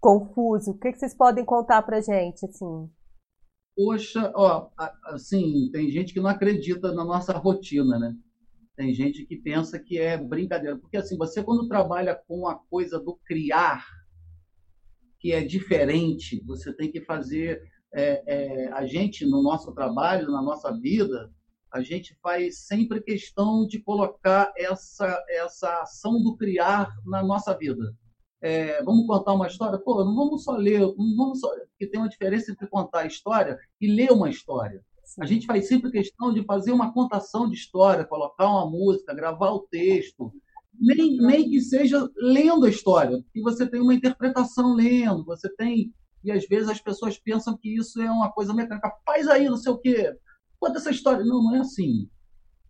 confuso. 0.02 0.72
O 0.72 0.78
que, 0.78 0.92
que 0.92 0.98
vocês 0.98 1.14
podem 1.14 1.44
contar 1.44 1.80
pra 1.82 2.00
gente, 2.00 2.44
assim? 2.44 2.90
Poxa, 3.74 4.32
ó, 4.34 4.68
assim, 5.06 5.70
tem 5.72 5.88
gente 5.88 6.12
que 6.12 6.20
não 6.20 6.28
acredita 6.28 6.92
na 6.92 7.04
nossa 7.04 7.32
rotina, 7.38 7.98
né? 7.98 8.14
Tem 8.76 8.92
gente 8.92 9.24
que 9.24 9.36
pensa 9.36 9.78
que 9.78 9.98
é 9.98 10.18
brincadeira. 10.18 10.76
Porque, 10.76 10.96
assim, 10.96 11.16
você 11.16 11.42
quando 11.42 11.68
trabalha 11.68 12.20
com 12.26 12.48
a 12.48 12.56
coisa 12.56 12.98
do 12.98 13.18
criar, 13.24 13.86
que 15.20 15.32
é 15.32 15.42
diferente, 15.42 16.42
você 16.44 16.74
tem 16.74 16.90
que 16.90 17.00
fazer 17.02 17.62
é, 17.94 18.22
é, 18.26 18.72
a 18.72 18.84
gente, 18.84 19.24
no 19.24 19.40
nosso 19.40 19.72
trabalho, 19.72 20.32
na 20.32 20.42
nossa 20.42 20.72
vida, 20.72 21.30
a 21.72 21.80
gente 21.80 22.18
faz 22.20 22.66
sempre 22.66 23.00
questão 23.00 23.66
de 23.66 23.80
colocar 23.80 24.52
essa, 24.56 25.22
essa 25.28 25.82
ação 25.82 26.20
do 26.22 26.36
criar 26.36 26.90
na 27.06 27.22
nossa 27.22 27.56
vida. 27.56 27.94
É, 28.42 28.83
vamos 28.83 29.07
contar 29.07 29.35
uma 29.35 29.46
história? 29.46 29.78
Pô, 29.78 30.05
não 30.05 30.14
vamos 30.14 30.42
só 30.42 30.52
ler, 30.52 30.81
não 30.81 31.16
vamos 31.16 31.40
só, 31.40 31.48
porque 31.70 31.87
tem 31.87 32.00
uma 32.00 32.09
diferença 32.09 32.50
entre 32.50 32.66
contar 32.66 33.00
a 33.00 33.07
história 33.07 33.57
e 33.81 33.87
ler 33.87 34.11
uma 34.11 34.28
história. 34.28 34.83
A 35.20 35.26
gente 35.26 35.46
faz 35.46 35.68
sempre 35.68 35.90
questão 35.90 36.33
de 36.33 36.44
fazer 36.44 36.72
uma 36.72 36.92
contação 36.92 37.48
de 37.48 37.55
história, 37.55 38.05
colocar 38.05 38.48
uma 38.48 38.68
música, 38.68 39.14
gravar 39.14 39.50
o 39.50 39.61
texto, 39.70 40.33
nem, 40.78 41.18
nem 41.18 41.48
que 41.48 41.61
seja 41.61 42.09
lendo 42.16 42.66
a 42.66 42.70
história, 42.70 43.22
porque 43.22 43.40
você 43.42 43.68
tem 43.68 43.81
uma 43.81 43.94
interpretação 43.94 44.74
lendo, 44.74 45.24
você 45.24 45.48
tem 45.55 45.92
e 46.24 46.31
às 46.31 46.46
vezes 46.46 46.68
as 46.68 46.81
pessoas 46.81 47.18
pensam 47.18 47.57
que 47.57 47.76
isso 47.76 48.00
é 48.00 48.11
uma 48.11 48.31
coisa 48.31 48.55
mecânica. 48.55 48.92
Faz 49.05 49.26
aí, 49.26 49.48
não 49.48 49.57
sei 49.57 49.72
o 49.72 49.78
quê. 49.78 50.16
Conta 50.59 50.78
essa 50.78 50.90
história. 50.90 51.24
Não, 51.24 51.42
não 51.42 51.57
é 51.57 51.59
assim. 51.59 52.09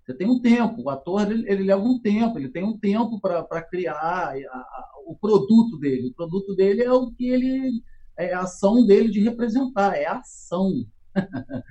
Você 0.05 0.15
tem 0.15 0.29
um 0.29 0.41
tempo. 0.41 0.83
O 0.83 0.91
ator 0.91 1.31
ele, 1.31 1.49
ele 1.51 1.65
leva 1.65 1.83
um 1.83 2.01
tempo. 2.01 2.39
Ele 2.39 2.49
tem 2.49 2.65
um 2.65 2.79
tempo 2.79 3.21
para 3.21 3.63
criar 3.63 3.95
a, 3.97 4.33
a, 4.33 4.91
o 5.07 5.17
produto 5.17 5.79
dele. 5.79 6.09
O 6.09 6.15
produto 6.15 6.55
dele 6.55 6.83
é 6.83 6.93
o 6.93 7.11
que 7.11 7.29
ele 7.29 7.83
é 8.19 8.35
a 8.35 8.41
ação 8.41 8.85
dele 8.85 9.11
de 9.11 9.21
representar. 9.21 9.97
É 9.97 10.07
a 10.07 10.19
ação. 10.19 10.85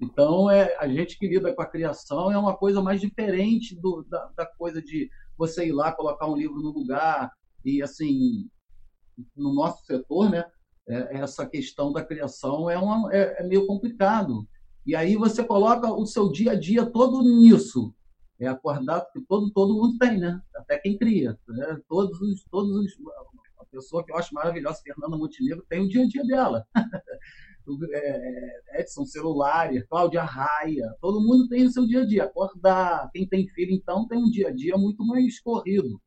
então 0.00 0.50
é 0.50 0.76
a 0.78 0.88
gente 0.88 1.18
que 1.18 1.28
lida 1.28 1.52
com 1.52 1.62
a 1.62 1.66
criação 1.66 2.30
é 2.30 2.38
uma 2.38 2.56
coisa 2.56 2.80
mais 2.82 3.00
diferente 3.00 3.74
do, 3.80 4.04
da, 4.08 4.30
da 4.36 4.46
coisa 4.46 4.80
de 4.82 5.10
você 5.36 5.66
ir 5.66 5.72
lá 5.72 5.92
colocar 5.92 6.28
um 6.28 6.36
livro 6.36 6.60
no 6.60 6.70
lugar 6.70 7.30
e 7.64 7.82
assim 7.82 8.48
no 9.36 9.52
nosso 9.52 9.84
setor, 9.84 10.30
né? 10.30 10.44
é, 10.88 11.18
essa 11.18 11.46
questão 11.46 11.92
da 11.92 12.02
criação 12.02 12.68
é, 12.70 12.78
uma, 12.78 13.12
é, 13.14 13.42
é, 13.42 13.46
meio 13.46 13.66
complicado. 13.66 14.48
E 14.88 14.96
aí 14.96 15.16
você 15.16 15.44
coloca 15.44 15.92
o 15.92 16.06
seu 16.06 16.32
dia 16.32 16.52
a 16.52 16.54
dia 16.54 16.86
todo 16.86 17.22
nisso. 17.22 17.94
É 18.40 18.46
acordar, 18.46 19.02
porque 19.02 19.20
todo, 19.28 19.52
todo 19.52 19.74
mundo 19.74 19.98
tem, 19.98 20.16
né? 20.16 20.40
Até 20.56 20.78
quem 20.78 20.96
cria. 20.96 21.38
Né? 21.46 21.78
Todos 21.86 22.18
os, 22.22 22.42
todos 22.44 22.74
os, 22.74 22.92
a 23.58 23.66
pessoa 23.66 24.02
que 24.02 24.10
eu 24.10 24.16
acho 24.16 24.32
maravilhosa, 24.32 24.80
Fernanda 24.82 25.18
Montenegro, 25.18 25.62
tem 25.68 25.82
o 25.82 25.88
dia 25.90 26.04
a 26.04 26.08
dia 26.08 26.24
dela. 26.24 26.66
É, 27.92 28.78
é, 28.78 28.80
Edson 28.80 29.04
Celulares, 29.04 29.84
Cláudia 29.90 30.22
Raia, 30.22 30.86
todo 31.02 31.20
mundo 31.20 31.46
tem 31.50 31.66
o 31.66 31.70
seu 31.70 31.86
dia 31.86 32.00
a 32.00 32.06
dia. 32.06 32.24
Acordar, 32.24 33.10
quem 33.12 33.28
tem 33.28 33.46
filho, 33.46 33.72
então, 33.72 34.08
tem 34.08 34.16
um 34.16 34.30
dia 34.30 34.48
a 34.48 34.50
dia 34.50 34.78
muito 34.78 35.04
mais 35.04 35.38
corrido. 35.38 36.00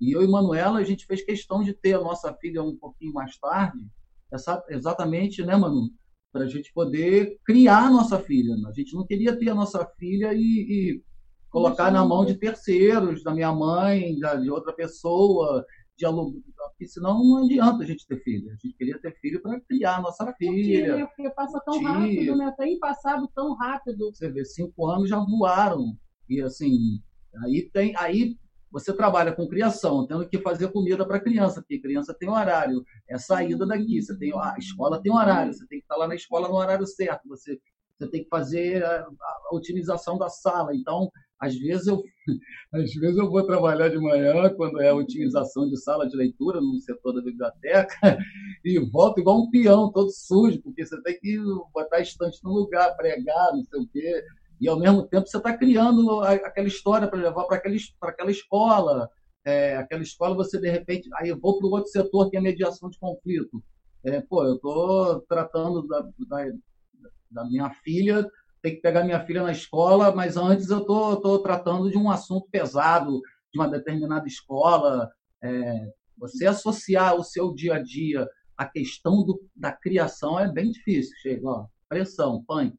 E 0.00 0.14
eu 0.14 0.22
e 0.22 0.28
Manuela, 0.28 0.78
a 0.78 0.84
gente 0.84 1.04
fez 1.06 1.24
questão 1.24 1.60
de 1.64 1.74
ter 1.74 1.94
a 1.94 2.00
nossa 2.00 2.32
filha 2.34 2.62
um 2.62 2.76
pouquinho 2.76 3.12
mais 3.12 3.36
tarde, 3.36 3.84
essa, 4.32 4.64
exatamente, 4.68 5.44
né, 5.44 5.56
Manu? 5.56 5.90
Para 6.32 6.44
a 6.44 6.48
gente 6.48 6.72
poder 6.72 7.38
criar 7.44 7.86
a 7.86 7.90
nossa 7.90 8.18
filha. 8.18 8.54
A 8.68 8.72
gente 8.72 8.94
não 8.94 9.06
queria 9.06 9.36
ter 9.36 9.48
a 9.50 9.54
nossa 9.54 9.84
filha 9.98 10.32
e, 10.34 10.38
e 10.40 11.02
colocar 11.50 11.90
na 11.90 12.04
mão 12.04 12.24
de 12.24 12.36
terceiros, 12.36 13.22
da 13.22 13.34
minha 13.34 13.52
mãe, 13.52 14.18
da, 14.18 14.34
de 14.34 14.50
outra 14.50 14.72
pessoa, 14.72 15.64
de 15.96 16.06
aluno, 16.06 16.40
porque 16.78 16.86
senão 16.86 17.24
não 17.24 17.44
adianta 17.44 17.82
a 17.82 17.86
gente 17.86 18.06
ter 18.06 18.22
filho. 18.22 18.48
A 18.50 18.54
gente 18.54 18.72
queria 18.76 18.98
ter 19.00 19.18
filho 19.20 19.42
para 19.42 19.60
criar 19.62 19.96
a 19.96 20.02
nossa 20.02 20.32
filha. 20.34 20.96
Né? 20.96 21.06
Porque 21.06 21.28
passa 21.30 21.60
tão 21.60 21.82
rápido, 21.82 22.36
né? 22.36 22.54
Tem 22.56 22.78
passado 22.78 23.28
tão 23.34 23.54
rápido. 23.54 24.12
Você 24.12 24.30
vê, 24.30 24.44
cinco 24.44 24.86
anos 24.86 25.08
já 25.08 25.18
voaram. 25.18 25.96
E 26.28 26.40
assim, 26.40 27.00
aí 27.42 27.68
tem. 27.72 27.94
Aí 27.96 28.36
você 28.70 28.92
trabalha 28.92 29.32
com 29.32 29.48
criação, 29.48 30.06
tendo 30.06 30.28
que 30.28 30.38
fazer 30.38 30.68
comida 30.70 31.06
para 31.06 31.20
criança, 31.20 31.60
porque 31.60 31.80
criança 31.80 32.14
tem 32.14 32.28
horário, 32.28 32.84
é 33.08 33.18
saída 33.18 33.66
daqui, 33.66 34.00
você 34.00 34.16
tem 34.18 34.32
a 34.34 34.54
escola 34.58 35.02
tem 35.02 35.12
horário, 35.12 35.52
você 35.52 35.66
tem 35.66 35.78
que 35.78 35.84
estar 35.84 35.96
lá 35.96 36.06
na 36.06 36.14
escola 36.14 36.48
no 36.48 36.54
horário 36.54 36.86
certo, 36.86 37.28
você, 37.28 37.58
você 37.98 38.08
tem 38.10 38.22
que 38.22 38.28
fazer 38.28 38.84
a, 38.84 39.00
a 39.00 39.54
otimização 39.54 40.18
da 40.18 40.28
sala. 40.28 40.74
Então, 40.74 41.10
às 41.38 41.56
vezes 41.56 41.86
eu 41.86 42.02
às 42.74 42.92
vezes 42.94 43.16
eu 43.16 43.30
vou 43.30 43.46
trabalhar 43.46 43.88
de 43.88 43.98
manhã 43.98 44.52
quando 44.54 44.80
é 44.80 44.88
a 44.88 44.94
otimização 44.94 45.68
de 45.68 45.76
sala 45.80 46.08
de 46.08 46.16
leitura 46.16 46.60
no 46.60 46.78
setor 46.80 47.14
da 47.14 47.22
biblioteca 47.22 47.96
e 48.64 48.78
volto 48.90 49.20
igual 49.20 49.40
um 49.40 49.50
peão 49.50 49.90
todo 49.90 50.10
sujo 50.10 50.60
porque 50.62 50.84
você 50.84 51.00
tem 51.02 51.18
que 51.18 51.38
botar 51.72 52.00
estante 52.00 52.42
no 52.42 52.50
lugar 52.50 52.96
pregar 52.96 53.52
não 53.52 53.62
sei 53.64 53.80
o 53.80 53.88
quê 53.88 54.24
e 54.60 54.68
ao 54.68 54.78
mesmo 54.78 55.06
tempo 55.06 55.26
você 55.26 55.36
está 55.36 55.56
criando 55.56 56.20
aquela 56.20 56.66
história 56.66 57.06
para 57.06 57.18
levar 57.18 57.44
para 57.44 57.56
aquela, 57.56 58.30
escola. 58.30 59.08
É, 59.44 59.76
aquela 59.76 60.02
escola 60.02 60.34
você 60.34 60.60
de 60.60 60.68
repente. 60.68 61.08
Aí 61.14 61.28
eu 61.28 61.38
vou 61.38 61.58
para 61.58 61.68
o 61.68 61.70
outro 61.70 61.90
setor 61.90 62.28
que 62.30 62.36
é 62.36 62.40
mediação 62.40 62.90
de 62.90 62.98
conflito. 62.98 63.62
É, 64.04 64.20
pô, 64.20 64.44
eu 64.44 64.56
estou 64.56 65.20
tratando 65.22 65.86
da, 65.86 66.00
da, 66.00 66.52
da, 67.30 67.44
minha 67.44 67.70
filha, 67.70 68.28
tem 68.62 68.74
que 68.74 68.80
pegar 68.80 69.04
minha 69.04 69.24
filha 69.24 69.42
na 69.42 69.52
escola, 69.52 70.12
mas 70.14 70.36
antes 70.36 70.70
eu 70.70 70.80
estou 70.80 71.16
tô, 71.16 71.36
tô 71.36 71.42
tratando 71.42 71.90
de 71.90 71.98
um 71.98 72.10
assunto 72.10 72.48
pesado 72.50 73.20
de 73.52 73.58
uma 73.58 73.68
determinada 73.68 74.26
escola. 74.26 75.10
É, 75.42 75.92
você 76.16 76.46
associar 76.46 77.14
o 77.14 77.22
seu 77.22 77.54
dia 77.54 77.74
a 77.74 77.82
dia 77.82 78.28
à 78.56 78.66
questão 78.66 79.24
do, 79.24 79.40
da 79.54 79.72
criação 79.72 80.38
é 80.38 80.50
bem 80.50 80.70
difícil. 80.70 81.14
Chega, 81.22 81.48
ó, 81.48 81.66
pressão, 81.88 82.42
punk. 82.44 82.76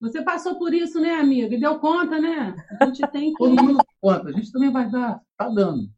Você 0.00 0.22
passou 0.22 0.56
por 0.58 0.72
isso, 0.72 0.98
né, 0.98 1.14
amiga? 1.14 1.54
E 1.54 1.60
deu 1.60 1.78
conta, 1.78 2.18
né? 2.18 2.54
A 2.80 2.86
gente 2.86 3.06
tem 3.08 3.32
que. 3.32 3.36
Todo 3.44 3.62
mundo 3.62 3.76
dá 3.76 3.84
conta, 4.00 4.28
a 4.28 4.32
gente 4.32 4.50
também 4.50 4.72
vai 4.72 4.90
dar, 4.90 5.20
tá 5.36 5.48
dando. 5.48 5.88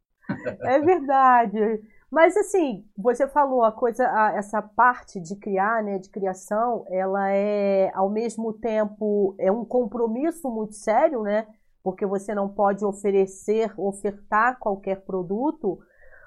É 0.62 0.80
verdade. 0.80 1.80
Mas 2.10 2.36
assim, 2.36 2.84
você 2.94 3.26
falou 3.26 3.64
a 3.64 3.72
coisa, 3.72 4.06
a, 4.06 4.34
essa 4.36 4.60
parte 4.60 5.18
de 5.18 5.34
criar, 5.36 5.82
né, 5.82 5.98
de 5.98 6.10
criação, 6.10 6.84
ela 6.90 7.30
é 7.30 7.90
ao 7.94 8.10
mesmo 8.10 8.52
tempo 8.52 9.34
é 9.38 9.50
um 9.50 9.64
compromisso 9.64 10.50
muito 10.50 10.74
sério, 10.74 11.22
né? 11.22 11.46
Porque 11.82 12.04
você 12.04 12.34
não 12.34 12.48
pode 12.48 12.84
oferecer, 12.84 13.72
ofertar 13.78 14.58
qualquer 14.58 15.00
produto, 15.00 15.78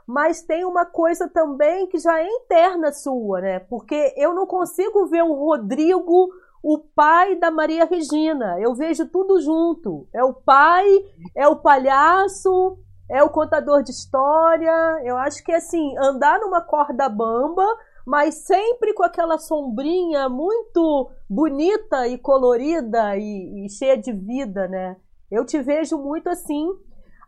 mas 0.07 0.41
tem 0.41 0.65
uma 0.65 0.85
coisa 0.85 1.29
também 1.29 1.87
que 1.87 1.99
já 1.99 2.19
é 2.19 2.27
interna 2.27 2.91
sua, 2.91 3.41
né? 3.41 3.59
Porque 3.59 4.13
eu 4.17 4.33
não 4.33 4.47
consigo 4.47 5.05
ver 5.05 5.23
o 5.23 5.33
Rodrigo 5.33 6.29
o 6.67 6.79
pai 6.79 7.35
da 7.35 7.51
Maria 7.51 7.85
Regina. 7.85 8.59
Eu 8.59 8.73
vejo 8.73 9.07
tudo 9.07 9.39
junto. 9.39 10.07
É 10.11 10.23
o 10.23 10.33
pai, 10.33 10.87
é 11.35 11.47
o 11.47 11.57
palhaço, 11.57 12.79
é 13.07 13.21
o 13.21 13.29
contador 13.29 13.83
de 13.83 13.91
história. 13.91 14.99
Eu 15.03 15.15
acho 15.15 15.43
que 15.43 15.51
assim, 15.51 15.95
andar 15.99 16.39
numa 16.39 16.61
corda 16.61 17.07
bamba, 17.07 17.63
mas 18.03 18.47
sempre 18.47 18.95
com 18.95 19.03
aquela 19.03 19.37
sombrinha 19.37 20.27
muito 20.27 21.11
bonita 21.29 22.07
e 22.07 22.17
colorida 22.17 23.15
e, 23.15 23.67
e 23.67 23.69
cheia 23.69 23.95
de 23.95 24.11
vida, 24.11 24.67
né? 24.67 24.97
Eu 25.29 25.45
te 25.45 25.61
vejo 25.61 25.99
muito 25.99 26.29
assim. 26.29 26.67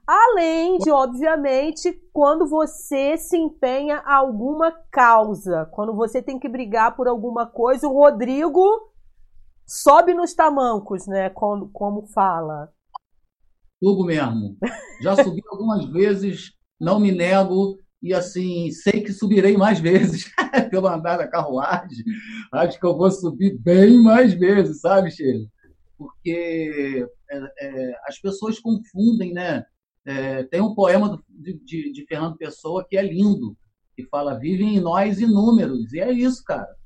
Além 0.08 0.80
de, 0.80 0.89
obviamente, 0.89 1.91
quando 2.12 2.47
você 2.47 3.15
se 3.19 3.38
empenha 3.38 4.02
a 4.04 4.15
alguma 4.15 4.71
causa, 4.89 5.69
quando 5.73 5.93
você 5.93 6.23
tem 6.23 6.39
que 6.39 6.50
brigar 6.50 6.95
por 6.95 7.08
alguma 7.08 7.45
coisa, 7.45 7.88
o 7.88 7.93
Rodrigo 7.93 8.97
sobe 9.67 10.13
nos 10.13 10.34
tamancos, 10.34 11.06
né? 11.06 11.30
Como, 11.30 11.69
como 11.69 12.08
fala. 12.08 12.71
Subo 13.84 14.06
mesmo. 14.06 14.58
Já 15.01 15.15
subi 15.15 15.41
algumas 15.51 15.86
vezes, 15.86 16.53
não 16.80 16.99
me 16.99 17.12
nego, 17.12 17.77
e 18.01 18.13
assim, 18.13 18.71
sei 18.71 19.01
que 19.03 19.12
subirei 19.12 19.58
mais 19.58 19.80
vezes 19.80 20.32
pelo 20.71 20.88
andar 20.88 21.17
da 21.17 21.27
carruagem. 21.27 22.06
Acho 22.53 22.80
que 22.80 22.86
eu 22.86 22.95
vou 22.95 23.12
subir 23.12 23.58
bem 23.60 24.01
mais 24.01 24.34
vezes, 24.34 24.80
sabe, 24.80 25.12
Sheila? 25.12 25.45
Porque 25.97 27.08
é, 27.30 27.38
é, 27.60 27.93
as 28.08 28.19
pessoas 28.19 28.60
confundem, 28.60 29.34
né? 29.34 29.65
É, 30.06 30.43
tem 30.43 30.62
um 30.62 30.73
poema 30.73 31.10
do, 31.10 31.23
de, 31.27 31.53
de, 31.65 31.91
de 31.91 32.06
Fernando 32.06 32.38
Pessoa 32.38 32.86
que 32.88 32.95
é 32.95 33.01
lindo, 33.01 33.58
que 33.95 34.06
fala: 34.06 34.39
vivem 34.39 34.77
em 34.77 34.80
nós 34.80 35.19
inúmeros. 35.19 35.91
E 35.91 35.99
é 35.99 36.12
isso, 36.12 36.43
cara. 36.45 36.77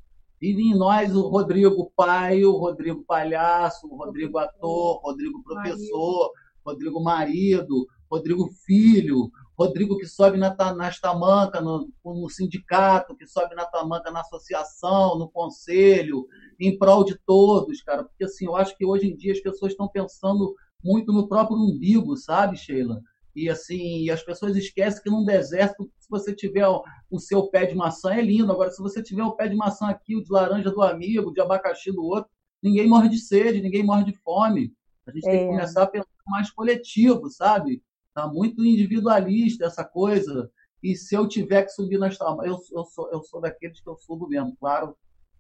Vive 0.42 0.64
em 0.64 0.76
nós 0.76 1.16
o 1.16 1.28
Rodrigo 1.28 1.92
pai, 1.96 2.44
o 2.44 2.58
Rodrigo 2.58 3.04
palhaço, 3.06 3.86
o 3.88 3.96
Rodrigo 3.96 4.40
ator, 4.40 5.00
Rodrigo 5.04 5.44
professor, 5.44 6.32
Rodrigo 6.66 7.00
marido, 7.00 7.86
Rodrigo 8.10 8.50
filho, 8.66 9.30
Rodrigo 9.56 10.00
que 10.00 10.08
sobe 10.08 10.40
na, 10.40 10.56
nas 10.74 11.00
tamanca, 11.00 11.62
no, 11.62 11.88
no 12.04 12.28
sindicato, 12.28 13.16
que 13.16 13.28
sobe 13.28 13.54
na 13.54 13.66
tamanca 13.66 14.10
na 14.10 14.22
associação, 14.22 15.16
no 15.20 15.30
conselho, 15.30 16.26
em 16.60 16.76
prol 16.76 17.04
de 17.04 17.16
todos, 17.24 17.84
cara. 17.84 18.04
Porque 18.04 18.24
assim, 18.24 18.46
eu 18.46 18.56
acho 18.56 18.76
que 18.76 18.84
hoje 18.84 19.08
em 19.08 19.16
dia 19.16 19.34
as 19.34 19.40
pessoas 19.40 19.74
estão 19.74 19.88
pensando 19.88 20.56
muito 20.84 21.14
no 21.14 21.28
próprio 21.28 21.56
umbigo, 21.56 22.18
sabe, 22.18 22.58
Sheila? 22.58 23.00
E 23.36 23.50
assim, 23.50 24.10
as 24.10 24.22
pessoas 24.22 24.56
esquecem 24.56 25.02
que 25.02 25.10
num 25.10 25.24
deserto, 25.24 25.90
se 25.98 26.10
você 26.10 26.36
tiver 26.36 26.68
o 26.68 27.20
seu 27.20 27.48
pé 27.48 27.66
de 27.66 27.76
maçã, 27.76 28.14
é 28.14 28.22
lindo. 28.22 28.52
Agora, 28.52 28.72
se 28.72 28.82
você 28.82 29.02
tiver 29.02 29.24
o 29.24 29.34
pé 29.34 29.48
de 29.48 29.56
maçã 29.56 29.88
aqui, 29.88 30.16
o 30.16 30.24
de 30.24 30.32
laranja 30.32 30.70
do 30.70 30.82
amigo, 30.82 31.34
de 31.34 31.42
abacaxi 31.42 31.92
do 31.92 32.04
outro, 32.04 32.30
ninguém 32.62 32.88
morre 32.88 33.10
de 33.10 33.18
sede, 33.18 33.62
ninguém 33.62 33.84
morre 33.84 34.04
de 34.04 34.14
fome. 34.18 34.74
A 35.08 35.12
gente 35.12 35.28
é. 35.28 35.32
tem 35.32 35.40
que 35.40 35.46
é. 35.46 35.48
começar 35.48 35.84
a 35.84 35.88
pensar 35.88 36.08
mais 36.28 36.52
coletivo, 36.52 37.30
sabe? 37.30 37.82
Tá 38.14 38.28
muito 38.28 38.64
individualista 38.64 39.66
essa 39.66 39.86
coisa. 39.86 40.52
E 40.84 40.96
se 40.96 41.16
eu 41.16 41.28
tiver 41.28 41.64
que 41.64 41.72
subir 41.72 41.98
nas 41.98 42.18
tamanhas, 42.18 42.70
eu, 42.70 42.80
eu, 42.80 42.86
sou, 42.86 43.10
eu 43.12 43.24
sou 43.24 43.40
daqueles 43.40 43.80
que 43.80 43.90
eu 43.90 43.96
subo 43.96 44.28
mesmo. 44.28 44.56
Claro, 44.60 44.98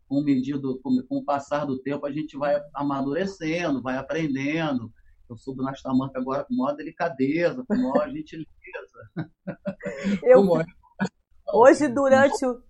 com, 0.08 0.22
medido, 0.22 0.80
com, 0.82 1.02
com 1.04 1.18
o 1.18 1.26
passar 1.26 1.66
do 1.66 1.80
tempo, 1.80 2.06
a 2.06 2.12
gente 2.12 2.38
vai 2.38 2.62
amadurecendo, 2.74 3.82
vai 3.82 3.98
aprendendo 3.98 4.92
eu 5.32 5.38
subo 5.38 5.64
nas 5.64 5.82
tamancas 5.82 6.22
agora 6.22 6.44
com 6.44 6.56
maior 6.56 6.76
delicadeza, 6.76 7.64
com 7.68 7.76
maior 7.76 8.08
gentileza. 8.12 8.50
Eu, 10.24 10.44
hoje, 11.54 11.88
durante 11.88 12.46
o. 12.46 12.62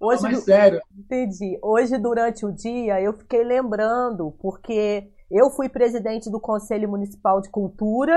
Hoje, 0.00 0.22
mas 0.22 0.44
sério. 0.44 0.80
Entendi. 0.96 1.58
Hoje, 1.62 1.98
durante 1.98 2.46
o 2.46 2.52
dia, 2.52 3.00
eu 3.00 3.12
fiquei 3.12 3.42
lembrando, 3.42 4.30
porque 4.40 5.10
eu 5.30 5.50
fui 5.50 5.68
presidente 5.68 6.30
do 6.30 6.40
Conselho 6.40 6.88
Municipal 6.88 7.40
de 7.40 7.50
Cultura 7.50 8.16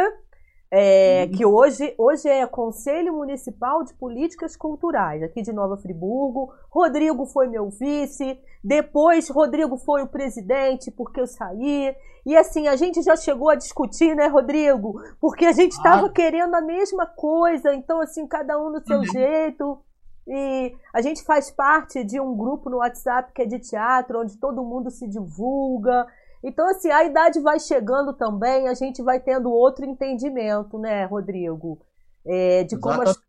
é, 0.74 1.26
uhum. 1.26 1.38
que 1.38 1.46
hoje, 1.46 1.94
hoje 1.98 2.30
é 2.30 2.48
Conselho 2.48 3.14
Municipal 3.14 3.84
de 3.84 3.94
Políticas 3.94 4.56
Culturais, 4.56 5.22
aqui 5.22 5.42
de 5.42 5.52
Nova 5.52 5.76
Friburgo. 5.76 6.54
Rodrigo 6.70 7.26
foi 7.26 7.48
meu 7.48 7.70
vice, 7.70 8.40
depois 8.64 9.30
Rodrigo 9.30 9.78
foi 9.78 10.02
o 10.02 10.08
presidente, 10.08 10.90
porque 10.90 11.20
eu 11.20 11.28
saí. 11.28 11.94
E 12.26 12.38
assim, 12.38 12.68
a 12.68 12.76
gente 12.76 13.02
já 13.02 13.16
chegou 13.16 13.50
a 13.50 13.56
discutir, 13.56 14.16
né, 14.16 14.28
Rodrigo? 14.28 15.02
Porque 15.20 15.46
a 15.46 15.52
gente 15.52 15.72
estava 15.72 16.08
ah. 16.08 16.12
querendo 16.12 16.54
a 16.56 16.62
mesma 16.62 17.06
coisa, 17.06 17.74
então, 17.74 18.00
assim, 18.00 18.28
cada 18.28 18.60
um 18.60 18.70
no 18.70 18.86
seu 18.86 18.98
uhum. 18.98 19.06
jeito. 19.06 19.84
E 20.28 20.76
a 20.94 21.02
gente 21.02 21.24
faz 21.24 21.50
parte 21.50 22.04
de 22.04 22.20
um 22.20 22.36
grupo 22.36 22.70
no 22.70 22.78
WhatsApp 22.78 23.34
que 23.34 23.42
é 23.42 23.46
de 23.46 23.60
teatro, 23.60 24.22
onde 24.22 24.38
todo 24.38 24.64
mundo 24.64 24.92
se 24.92 25.08
divulga. 25.08 26.06
Então, 26.44 26.68
assim, 26.70 26.92
a 26.92 27.04
idade 27.04 27.40
vai 27.40 27.60
chegando 27.60 28.14
também, 28.14 28.68
a 28.68 28.74
gente 28.74 29.02
vai 29.02 29.20
tendo 29.20 29.52
outro 29.52 29.86
entendimento, 29.86 30.78
né, 30.78 31.06
Rodrigo? 31.06 31.80
É, 32.26 32.64
de 32.64 32.80
como 32.80 33.02
as, 33.02 33.20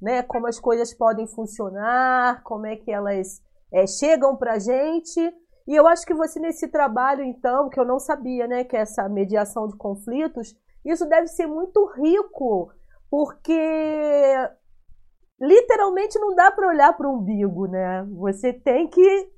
né, 0.00 0.22
como 0.22 0.46
as 0.46 0.60
coisas 0.60 0.92
podem 0.92 1.26
funcionar, 1.26 2.42
como 2.42 2.66
é 2.66 2.76
que 2.76 2.90
elas 2.90 3.40
é, 3.72 3.86
chegam 3.86 4.36
pra 4.36 4.58
gente. 4.58 5.20
E 5.66 5.74
eu 5.74 5.86
acho 5.86 6.06
que 6.06 6.14
você, 6.14 6.38
nesse 6.38 6.68
trabalho, 6.68 7.24
então, 7.24 7.68
que 7.68 7.78
eu 7.78 7.84
não 7.84 7.98
sabia, 7.98 8.46
né, 8.46 8.64
que 8.64 8.76
é 8.76 8.80
essa 8.80 9.08
mediação 9.08 9.66
de 9.66 9.76
conflitos, 9.76 10.54
isso 10.84 11.08
deve 11.08 11.26
ser 11.26 11.46
muito 11.46 11.84
rico, 11.96 12.70
porque 13.10 13.58
literalmente 15.40 16.18
não 16.18 16.34
dá 16.34 16.50
para 16.50 16.68
olhar 16.68 16.92
para 16.96 17.08
o 17.08 17.18
umbigo, 17.18 17.66
né? 17.66 18.04
Você 18.12 18.52
tem 18.52 18.88
que 18.88 19.36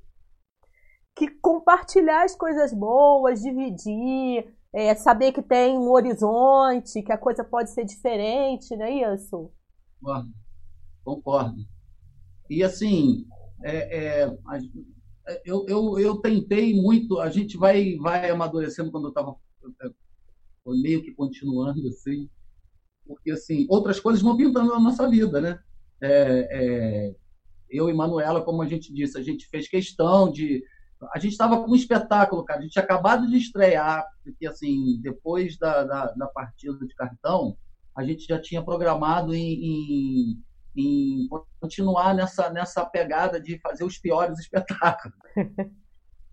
que 1.15 1.27
compartilhar 1.41 2.23
as 2.23 2.33
coisas 2.33 2.73
boas, 2.73 3.41
dividir, 3.41 4.55
é, 4.73 4.95
saber 4.95 5.33
que 5.33 5.41
tem 5.41 5.77
um 5.77 5.91
horizonte, 5.91 7.01
que 7.01 7.11
a 7.11 7.17
coisa 7.17 7.43
pode 7.43 7.71
ser 7.71 7.83
diferente, 7.83 8.73
não 8.77 8.85
é 8.85 9.13
isso? 9.13 9.51
Concordo. 9.99 10.29
Concordo. 11.03 11.57
E 12.49 12.63
assim, 12.63 13.25
é, 13.63 14.21
é, 14.21 14.37
eu, 15.45 15.65
eu, 15.67 15.99
eu 15.99 16.17
tentei 16.17 16.73
muito, 16.73 17.19
a 17.19 17.29
gente 17.29 17.57
vai, 17.57 17.95
vai 17.97 18.29
amadurecendo 18.29 18.91
quando 18.91 19.05
eu 19.05 19.09
estava 19.09 19.35
meio 20.65 21.01
que 21.01 21.13
continuando 21.13 21.87
assim, 21.87 22.29
porque 23.05 23.31
assim, 23.31 23.65
outras 23.69 23.99
coisas 23.99 24.21
vão 24.21 24.37
pintando 24.37 24.69
na 24.69 24.79
nossa 24.79 25.09
vida, 25.09 25.41
né? 25.41 25.59
É, 26.01 26.47
é, 26.51 27.15
eu 27.69 27.89
e 27.89 27.93
Manuela, 27.93 28.41
como 28.41 28.61
a 28.61 28.67
gente 28.67 28.93
disse, 28.93 29.17
a 29.17 29.23
gente 29.23 29.47
fez 29.47 29.67
questão 29.67 30.31
de 30.31 30.63
a 31.13 31.19
gente 31.19 31.31
estava 31.31 31.63
com 31.63 31.71
um 31.71 31.75
espetáculo, 31.75 32.43
cara. 32.43 32.59
A 32.59 32.63
gente 32.63 32.73
tinha 32.73 32.83
acabado 32.83 33.27
de 33.27 33.37
estrear, 33.37 34.05
porque 34.23 34.45
assim, 34.45 34.99
depois 35.01 35.57
da, 35.57 35.83
da, 35.83 36.05
da 36.11 36.27
partida 36.27 36.77
de 36.85 36.93
cartão, 36.93 37.57
a 37.95 38.03
gente 38.03 38.25
já 38.25 38.39
tinha 38.39 38.61
programado 38.61 39.33
em, 39.33 39.63
em, 39.63 40.41
continuar 41.69 42.15
nessa, 42.15 42.49
nessa 42.49 42.83
pegada 42.83 43.39
de 43.39 43.59
fazer 43.59 43.83
os 43.83 43.99
piores 43.99 44.39
espetáculos. 44.41 45.15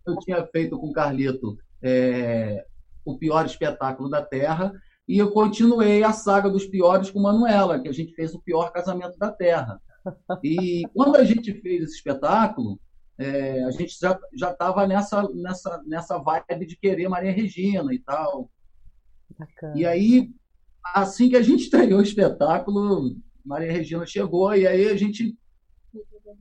Eu 0.07 0.17
tinha 0.21 0.47
feito 0.47 0.79
com 0.79 0.89
o 0.89 0.93
Carlito 0.93 1.59
é, 1.83 2.65
o 3.05 3.19
pior 3.19 3.45
espetáculo 3.45 4.09
da 4.09 4.23
Terra, 4.23 4.73
e 5.07 5.19
eu 5.19 5.31
continuei 5.31 6.03
a 6.03 6.13
saga 6.13 6.49
dos 6.49 6.67
piores 6.67 7.11
com 7.11 7.21
Manuela, 7.21 7.79
que 7.79 7.89
a 7.89 7.93
gente 7.93 8.15
fez 8.15 8.35
o 8.35 8.41
pior 8.41 8.73
casamento 8.73 9.17
da 9.19 9.31
Terra. 9.31 9.81
E 10.43 10.85
quando 10.95 11.17
a 11.17 11.25
gente 11.25 11.53
fez 11.61 11.83
esse 11.83 11.97
espetáculo, 11.97 12.81
é, 13.19 13.63
a 13.65 13.71
gente 13.71 13.97
já 13.99 14.19
já 14.35 14.51
estava 14.51 14.87
nessa 14.87 15.23
nessa 15.33 15.83
nessa 15.87 16.19
vibe 16.19 16.67
de 16.67 16.77
querer 16.77 17.09
Maria 17.09 17.33
Regina 17.33 17.93
e 17.95 17.99
tal. 17.99 18.51
Bacana. 19.39 19.73
E 19.77 19.87
aí 19.87 20.31
assim 20.95 21.29
que 21.29 21.37
a 21.37 21.43
gente 21.43 21.63
estreou 21.65 22.01
o 22.01 22.03
espetáculo, 22.03 23.17
Maria 23.47 23.73
Regina 23.73 24.05
chegou 24.05 24.55
e 24.55 24.67
aí 24.67 24.89
a 24.89 24.97
gente 24.97 25.37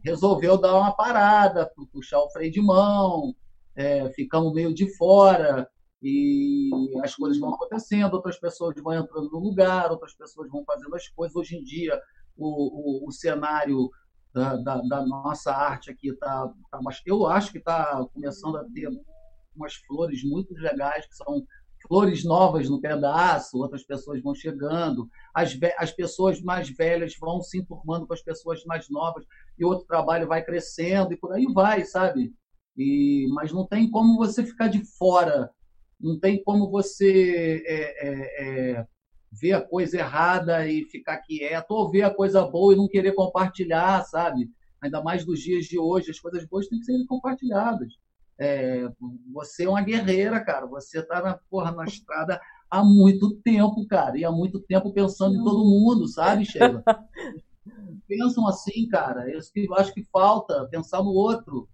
resolveu 0.03 0.57
dar 0.57 0.75
uma 0.75 0.91
parada, 0.91 1.71
puxar 1.91 2.19
o 2.19 2.29
freio 2.31 2.51
de 2.51 2.61
mão, 2.61 3.35
é, 3.75 4.09
ficamos 4.11 4.53
meio 4.53 4.73
de 4.73 4.93
fora 4.97 5.69
e 6.01 6.69
as 7.03 7.15
coisas 7.15 7.39
vão 7.39 7.53
acontecendo, 7.53 8.13
outras 8.13 8.39
pessoas 8.39 8.75
vão 8.81 8.93
entrando 8.93 9.29
no 9.29 9.39
lugar, 9.39 9.91
outras 9.91 10.13
pessoas 10.15 10.49
vão 10.49 10.63
fazendo 10.65 10.95
as 10.95 11.07
coisas. 11.09 11.35
Hoje 11.35 11.55
em 11.55 11.63
dia 11.63 11.99
o, 12.35 13.05
o, 13.05 13.07
o 13.07 13.11
cenário 13.11 13.89
da, 14.33 14.55
da, 14.57 14.81
da 14.81 15.05
nossa 15.05 15.53
arte 15.53 15.91
aqui 15.91 16.09
está 16.09 16.51
tá, 16.69 16.79
eu 17.05 17.25
acho 17.27 17.51
que 17.51 17.59
está 17.59 18.05
começando 18.13 18.57
a 18.57 18.65
ter 18.65 18.89
umas 19.55 19.75
flores 19.75 20.23
muito 20.23 20.53
legais 20.55 21.05
que 21.05 21.15
são 21.15 21.45
flores 21.87 22.23
novas 22.23 22.69
no 22.69 22.81
pedaço, 22.81 23.57
outras 23.57 23.83
pessoas 23.83 24.21
vão 24.21 24.33
chegando, 24.33 25.07
as, 25.33 25.57
as 25.77 25.91
pessoas 25.91 26.41
mais 26.41 26.69
velhas 26.69 27.13
vão 27.19 27.41
se 27.41 27.59
enturmando 27.59 28.07
com 28.07 28.13
as 28.13 28.21
pessoas 28.21 28.63
mais 28.65 28.89
novas 28.89 29.25
e 29.57 29.65
outro 29.65 29.85
trabalho 29.85 30.27
vai 30.27 30.43
crescendo 30.43 31.13
e 31.13 31.17
por 31.17 31.33
aí 31.33 31.45
vai, 31.53 31.83
sabe? 31.85 32.33
E, 32.77 33.27
mas 33.33 33.51
não 33.51 33.65
tem 33.65 33.89
como 33.89 34.17
você 34.17 34.43
ficar 34.43 34.67
de 34.67 34.83
fora, 34.97 35.49
não 35.99 36.19
tem 36.19 36.43
como 36.43 36.69
você 36.69 37.63
é, 37.65 38.07
é, 38.07 38.71
é, 38.79 38.87
ver 39.31 39.53
a 39.53 39.61
coisa 39.61 39.97
errada 39.97 40.67
e 40.67 40.83
ficar 40.85 41.17
quieto, 41.19 41.71
ou 41.71 41.89
ver 41.89 42.03
a 42.03 42.13
coisa 42.13 42.45
boa 42.45 42.73
e 42.73 42.77
não 42.77 42.87
querer 42.87 43.13
compartilhar, 43.13 44.03
sabe? 44.05 44.49
Ainda 44.81 45.01
mais 45.01 45.25
dos 45.25 45.39
dias 45.39 45.65
de 45.65 45.79
hoje, 45.79 46.11
as 46.11 46.19
coisas 46.19 46.45
boas 46.45 46.67
têm 46.67 46.79
que 46.79 46.85
ser 46.85 47.05
compartilhadas. 47.07 47.93
É, 48.37 48.89
você 49.31 49.65
é 49.65 49.69
uma 49.69 49.81
guerreira, 49.81 50.43
cara. 50.43 50.65
Você 50.67 50.99
está 50.99 51.21
na, 51.21 51.39
porra, 51.49 51.71
na 51.71 51.85
estrada 51.85 52.39
há 52.69 52.83
muito 52.83 53.35
tempo, 53.41 53.85
cara. 53.87 54.17
E 54.17 54.25
há 54.25 54.31
muito 54.31 54.59
tempo 54.59 54.93
pensando 54.93 55.35
em 55.35 55.43
todo 55.43 55.65
mundo, 55.65 56.07
sabe, 56.07 56.45
Sheila? 56.45 56.83
Pensam 58.07 58.47
assim, 58.47 58.87
cara. 58.87 59.29
É 59.29 59.37
isso 59.37 59.51
que 59.51 59.65
eu 59.65 59.73
acho 59.75 59.93
que 59.93 60.03
falta, 60.03 60.67
pensar 60.69 61.01
no 61.01 61.11
outro. 61.11 61.67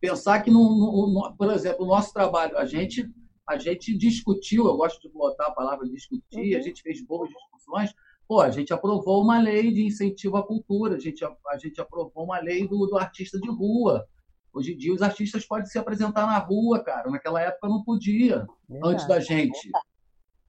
Pensar 0.00 0.40
que, 0.42 0.50
no, 0.50 0.62
no, 0.62 1.12
no, 1.12 1.36
por 1.36 1.52
exemplo, 1.52 1.84
o 1.84 1.88
nosso 1.88 2.12
trabalho, 2.12 2.56
a 2.58 2.64
gente 2.64 3.10
a 3.48 3.56
gente 3.56 3.96
discutiu, 3.96 4.66
eu 4.66 4.76
gosto 4.76 5.00
de 5.00 5.08
botar 5.08 5.46
a 5.46 5.52
palavra 5.52 5.88
discutir, 5.88 6.52
uhum. 6.52 6.58
a 6.58 6.60
gente 6.60 6.82
fez 6.82 7.00
boas 7.00 7.30
discussões. 7.30 7.94
Pô, 8.26 8.40
a 8.40 8.50
gente 8.50 8.72
aprovou 8.72 9.22
uma 9.22 9.38
lei 9.38 9.70
de 9.70 9.84
incentivo 9.84 10.36
à 10.36 10.44
cultura, 10.44 10.96
a 10.96 10.98
gente, 10.98 11.24
a 11.24 11.56
gente 11.56 11.80
aprovou 11.80 12.24
uma 12.24 12.40
lei 12.40 12.66
do, 12.66 12.86
do 12.86 12.98
artista 12.98 13.38
de 13.38 13.48
rua. 13.48 14.04
Hoje 14.56 14.72
em 14.72 14.76
dia 14.78 14.94
os 14.94 15.02
artistas 15.02 15.46
podem 15.46 15.66
se 15.66 15.78
apresentar 15.78 16.26
na 16.26 16.38
rua, 16.38 16.82
cara. 16.82 17.10
Naquela 17.10 17.42
época 17.42 17.68
não 17.68 17.84
podia, 17.84 18.46
antes 18.82 19.06
da 19.06 19.20
gente. 19.20 19.70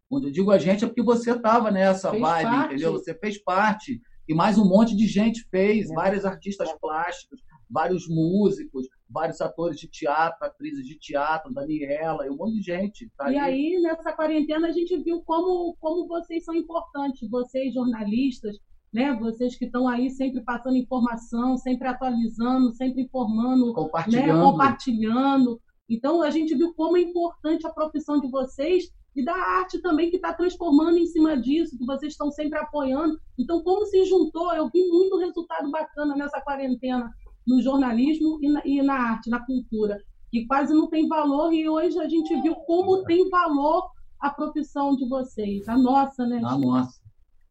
Quando 0.10 0.30
eu 0.30 0.32
digo 0.32 0.50
a 0.50 0.58
gente 0.58 0.86
é 0.86 0.88
porque 0.88 1.04
você 1.04 1.32
estava 1.32 1.70
nessa 1.70 2.12
fez 2.12 2.22
vibe, 2.22 2.50
parte. 2.50 2.74
entendeu? 2.74 2.94
Você 2.94 3.14
fez 3.14 3.38
parte. 3.44 4.02
E 4.26 4.34
mais 4.34 4.58
um 4.58 4.64
monte 4.64 4.96
de 4.96 5.06
gente 5.08 5.46
fez, 5.50 5.92
é. 5.92 5.94
vários 5.94 6.24
artistas 6.24 6.72
plásticos, 6.80 7.42
vários 7.70 8.08
músicos, 8.08 8.88
vários 9.10 9.42
atores 9.42 9.78
de 9.78 9.90
teatro, 9.90 10.46
atrizes 10.46 10.86
de 10.86 10.98
teatro, 10.98 11.54
Daniela 11.54 12.26
um 12.32 12.38
monte 12.38 12.56
de 12.56 12.62
gente. 12.62 13.12
Tá 13.18 13.30
e 13.30 13.38
aí. 13.38 13.76
aí, 13.76 13.82
nessa 13.82 14.14
quarentena, 14.14 14.70
a 14.70 14.72
gente 14.72 14.96
viu 15.04 15.22
como, 15.24 15.76
como 15.82 16.08
vocês 16.08 16.46
são 16.46 16.56
importantes, 16.56 17.30
vocês 17.30 17.74
jornalistas, 17.74 18.56
né? 18.94 19.14
Vocês 19.14 19.56
que 19.58 19.66
estão 19.66 19.88
aí 19.88 20.10
sempre 20.10 20.42
passando 20.42 20.78
informação, 20.78 21.58
sempre 21.58 21.88
atualizando, 21.88 22.74
sempre 22.74 23.04
informando, 23.04 23.74
compartilhando. 23.74 24.38
Né? 24.38 24.44
compartilhando. 24.44 25.62
Então, 25.90 26.22
a 26.22 26.30
gente 26.30 26.56
viu 26.56 26.74
como 26.74 26.98
é 26.98 27.02
importante 27.02 27.66
a 27.66 27.72
profissão 27.72 28.20
de 28.20 28.30
vocês 28.30 28.92
e 29.16 29.24
da 29.24 29.34
arte 29.34 29.82
também 29.82 30.10
que 30.10 30.18
está 30.18 30.34
transformando 30.34 30.98
em 30.98 31.08
cima 31.08 31.36
disso, 31.38 31.78
que 31.78 31.86
vocês 31.86 32.14
estão 32.14 32.30
sempre 32.32 32.60
apoiando. 32.60 33.20
Então, 33.38 33.64
como 33.64 33.86
se 33.86 34.04
juntou, 34.06 34.54
eu 34.54 34.70
vi 34.70 34.88
muito 34.88 35.18
resultado 35.18 35.72
bacana 35.72 36.16
nessa 36.16 36.40
quarentena 36.42 37.12
no 37.48 37.62
jornalismo 37.62 38.38
e 38.42 38.50
na, 38.50 38.62
e 38.66 38.82
na 38.82 38.94
arte, 38.94 39.30
na 39.30 39.44
cultura, 39.44 40.04
que 40.30 40.46
quase 40.46 40.74
não 40.74 40.88
tem 40.88 41.08
valor 41.08 41.54
e 41.54 41.68
hoje 41.68 41.98
a 41.98 42.08
gente 42.08 42.40
viu 42.42 42.54
como 42.56 43.04
tem 43.06 43.30
valor 43.30 43.90
a 44.20 44.30
profissão 44.30 44.96
de 44.96 45.08
vocês, 45.08 45.68
a 45.70 45.78
nossa, 45.78 46.28
né? 46.28 46.42
A 46.44 46.58
nossa. 46.58 47.00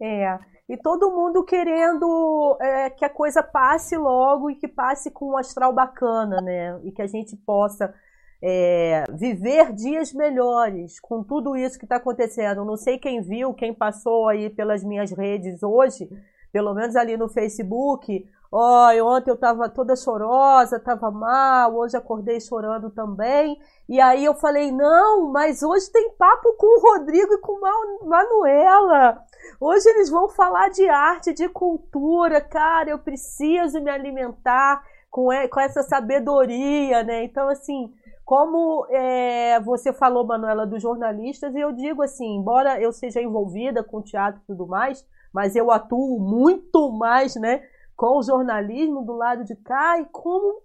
É, 0.01 0.39
e 0.69 0.77
todo 0.77 1.13
mundo 1.13 1.45
querendo 1.45 2.57
é, 2.61 2.91
que 2.91 3.05
a 3.05 3.11
coisa 3.11 3.43
passe 3.43 3.97
logo 3.97 4.51
e 4.51 4.57
que 4.57 4.67
passe 4.67 5.11
com 5.11 5.31
um 5.31 5.37
astral 5.37 5.73
bacana, 5.73 6.41
né? 6.41 6.81
E 6.83 6.91
que 6.91 7.03
a 7.03 7.07
gente 7.07 7.37
possa 7.37 7.95
é, 8.43 9.05
viver 9.13 9.73
dias 9.73 10.13
melhores 10.13 10.99
com 10.99 11.23
tudo 11.23 11.57
isso 11.57 11.79
que 11.79 11.85
está 11.85 11.97
acontecendo. 11.97 12.65
Não 12.65 12.77
sei 12.77 12.99
quem 12.99 13.23
viu, 13.23 13.55
quem 13.55 13.73
passou 13.73 14.29
aí 14.29 14.51
pelas 14.51 14.83
minhas 14.83 15.13
redes 15.13 15.63
hoje, 15.63 16.09
pelo 16.53 16.75
menos 16.75 16.97
ali 16.97 17.17
no 17.17 17.29
Facebook. 17.29 18.27
Ó, 18.51 18.91
oh, 18.93 19.17
ontem 19.17 19.31
eu 19.31 19.35
estava 19.35 19.69
toda 19.69 19.97
chorosa, 19.97 20.77
estava 20.77 21.11
mal, 21.11 21.75
hoje 21.75 21.97
acordei 21.97 22.41
chorando 22.41 22.91
também. 22.91 23.59
E 23.89 24.01
aí 24.01 24.25
eu 24.25 24.35
falei, 24.35 24.71
não, 24.71 25.31
mas 25.33 25.63
hoje 25.63 25.91
tem 25.91 26.11
papo 26.13 26.53
com 26.55 26.67
o 26.67 26.81
Rodrigo 26.81 27.35
e 27.35 27.41
com 27.41 27.61
Manuela. 28.07 29.19
Hoje 29.61 29.89
eles 29.89 30.11
vão 30.11 30.29
falar 30.29 30.71
de 30.71 30.89
arte, 30.89 31.33
de 31.33 31.49
cultura. 31.49 32.41
Cara, 32.41 32.91
eu 32.91 32.99
preciso 32.99 33.81
me 33.81 33.91
alimentar 33.91 34.83
com, 35.11 35.29
com 35.51 35.61
essa 35.61 35.83
sabedoria, 35.83 37.03
né? 37.03 37.25
Então, 37.25 37.49
assim, 37.49 37.93
como 38.27 38.87
é, 38.91 39.61
você 39.61 39.93
falou, 39.93 40.27
Manuela, 40.27 40.67
dos 40.67 40.83
jornalistas, 40.83 41.55
e 41.55 41.61
eu 41.61 41.73
digo 41.73 42.03
assim, 42.03 42.37
embora 42.37 42.81
eu 42.81 42.93
seja 42.93 43.23
envolvida 43.23 43.85
com 43.85 44.03
teatro 44.03 44.41
e 44.43 44.47
tudo 44.49 44.67
mais, 44.67 45.07
mas 45.33 45.55
eu 45.55 45.71
atuo 45.71 46.19
muito 46.19 46.91
mais 46.91 47.37
né, 47.37 47.63
com 47.97 48.19
o 48.19 48.23
jornalismo 48.23 49.05
do 49.05 49.15
lado 49.15 49.45
de 49.45 49.57
cá 49.57 49.99
e 49.99 50.05
como 50.07 50.63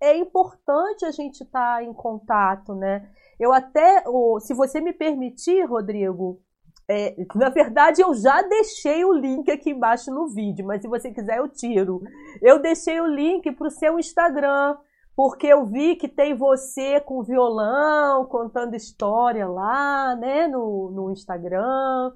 é 0.00 0.16
importante 0.16 1.04
a 1.04 1.10
gente 1.10 1.42
estar 1.42 1.76
tá 1.76 1.84
em 1.84 1.92
contato, 1.92 2.74
né? 2.74 3.08
Eu 3.38 3.52
até, 3.52 4.02
se 4.40 4.54
você 4.54 4.80
me 4.80 4.92
permitir, 4.92 5.64
Rodrigo, 5.64 6.40
é, 6.88 7.14
na 7.36 7.48
verdade 7.48 8.02
eu 8.02 8.12
já 8.14 8.42
deixei 8.42 9.04
o 9.04 9.12
link 9.12 9.50
aqui 9.50 9.70
embaixo 9.70 10.10
no 10.10 10.28
vídeo, 10.28 10.66
mas 10.66 10.82
se 10.82 10.88
você 10.88 11.10
quiser 11.10 11.38
eu 11.38 11.48
tiro. 11.48 12.02
Eu 12.40 12.60
deixei 12.60 13.00
o 13.00 13.06
link 13.06 13.50
para 13.52 13.68
o 13.68 13.70
seu 13.70 13.98
Instagram, 13.98 14.76
porque 15.14 15.46
eu 15.46 15.64
vi 15.64 15.96
que 15.96 16.08
tem 16.08 16.34
você 16.34 17.00
com 17.00 17.22
violão, 17.22 18.26
contando 18.26 18.74
história 18.74 19.46
lá, 19.46 20.16
né, 20.16 20.48
no, 20.48 20.90
no 20.90 21.10
Instagram. 21.12 22.12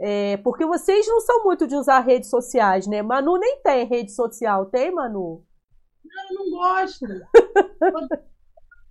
É, 0.00 0.36
porque 0.38 0.64
vocês 0.64 1.06
não 1.06 1.20
são 1.20 1.44
muito 1.44 1.66
de 1.66 1.74
usar 1.74 2.00
redes 2.00 2.30
sociais, 2.30 2.86
né? 2.86 3.02
Manu 3.02 3.36
nem 3.36 3.60
tem 3.62 3.86
rede 3.86 4.12
social, 4.12 4.66
tem, 4.66 4.92
Manu? 4.92 5.44
Não, 6.04 6.30
eu 6.30 6.44
não 6.44 6.50
gosto. 6.50 7.04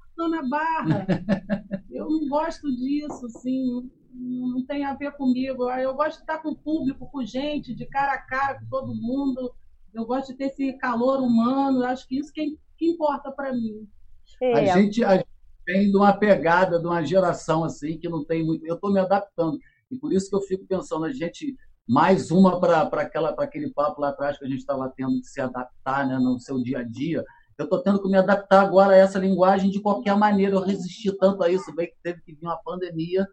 Estou 0.10 0.30
na 0.30 0.44
barra. 0.48 1.08
Eu 1.90 2.10
não 2.10 2.28
gosto 2.28 2.70
disso, 2.76 3.26
assim, 3.28 3.90
não 4.14 4.66
tem 4.66 4.86
a 4.86 4.94
ver 4.94 5.12
comigo. 5.14 5.70
Eu 5.72 5.96
gosto 5.96 6.18
de 6.18 6.24
estar 6.24 6.40
com 6.40 6.50
o 6.50 6.58
público, 6.58 7.10
com 7.12 7.24
gente, 7.24 7.74
de 7.74 7.86
cara 7.86 8.14
a 8.14 8.22
cara 8.22 8.60
com 8.60 8.68
todo 8.68 8.96
mundo. 8.96 9.54
Eu 9.94 10.06
gosto 10.06 10.32
de 10.32 10.38
ter 10.38 10.46
esse 10.46 10.74
calor 10.74 11.20
humano. 11.20 11.84
Eu 11.84 11.88
acho 11.88 12.08
que 12.08 12.20
isso 12.20 12.32
que 12.34 12.58
que 12.78 12.86
importa 12.86 13.32
para 13.32 13.52
mim. 13.54 13.88
É. 14.42 14.72
A, 14.72 14.78
gente, 14.78 15.04
a 15.04 15.18
gente 15.18 15.28
vem 15.66 15.90
de 15.90 15.98
uma 15.98 16.14
pegada, 16.14 16.80
de 16.80 16.86
uma 16.86 17.04
geração 17.04 17.64
assim, 17.64 17.98
que 17.98 18.08
não 18.08 18.24
tem 18.24 18.46
muito. 18.46 18.66
Eu 18.66 18.76
estou 18.76 18.92
me 18.92 19.00
adaptando. 19.00 19.58
E 19.92 19.98
por 19.98 20.14
isso 20.14 20.30
que 20.30 20.36
eu 20.36 20.42
fico 20.42 20.66
pensando, 20.66 21.06
a 21.06 21.12
gente. 21.12 21.56
Mais 21.90 22.32
uma 22.32 22.60
para 22.60 22.82
aquele 22.82 23.72
papo 23.72 24.02
lá 24.02 24.10
atrás 24.10 24.38
que 24.38 24.44
a 24.44 24.48
gente 24.48 24.60
estava 24.60 24.92
tendo 24.94 25.22
de 25.22 25.26
se 25.26 25.40
adaptar 25.40 26.06
né, 26.06 26.20
no 26.20 26.38
seu 26.38 26.62
dia 26.62 26.80
a 26.80 26.84
dia. 26.84 27.24
Eu 27.58 27.64
estou 27.64 27.82
tendo 27.82 28.02
que 28.02 28.10
me 28.10 28.18
adaptar 28.18 28.62
agora 28.62 28.94
a 28.94 28.98
essa 28.98 29.18
linguagem 29.18 29.70
de 29.72 29.82
qualquer 29.82 30.18
maneira. 30.18 30.56
Eu 30.56 30.62
resisti 30.62 31.10
tanto 31.18 31.42
a 31.44 31.50
isso, 31.50 31.74
bem 31.74 31.88
que 31.88 31.96
teve 32.04 32.22
que 32.22 32.34
vir 32.34 32.44
uma 32.46 32.62
pandemia 32.62 33.26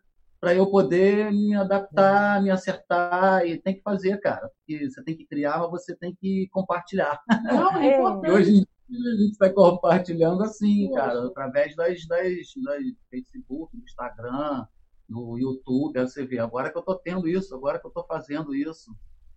para 0.44 0.54
eu 0.54 0.66
poder 0.66 1.32
me 1.32 1.54
adaptar, 1.54 2.42
me 2.42 2.50
acertar 2.50 3.46
e 3.46 3.58
tem 3.58 3.74
que 3.74 3.82
fazer, 3.82 4.20
cara. 4.20 4.48
Porque 4.50 4.90
você 4.90 5.02
tem 5.02 5.16
que 5.16 5.26
criar, 5.26 5.58
mas 5.58 5.70
você 5.70 5.96
tem 5.96 6.14
que 6.14 6.48
compartilhar. 6.52 7.18
Não, 7.44 7.76
é 7.78 7.96
importante. 7.96 8.30
hoje, 8.30 8.66
a 8.90 9.16
gente 9.16 9.32
está 9.32 9.50
compartilhando 9.50 10.42
assim, 10.42 10.90
cara, 10.92 11.26
através 11.26 11.74
das, 11.74 12.06
das, 12.06 12.28
das 12.62 12.82
Facebook, 13.10 13.74
do 13.74 13.82
Instagram, 13.84 14.66
no 15.08 15.38
YouTube, 15.38 15.98
aí 15.98 16.06
você 16.06 16.24
vê, 16.24 16.38
agora 16.38 16.70
que 16.70 16.76
eu 16.76 16.80
estou 16.80 16.96
tendo 16.96 17.28
isso, 17.28 17.54
agora 17.54 17.78
que 17.78 17.86
eu 17.86 17.88
estou 17.88 18.04
fazendo 18.04 18.54
isso. 18.54 18.90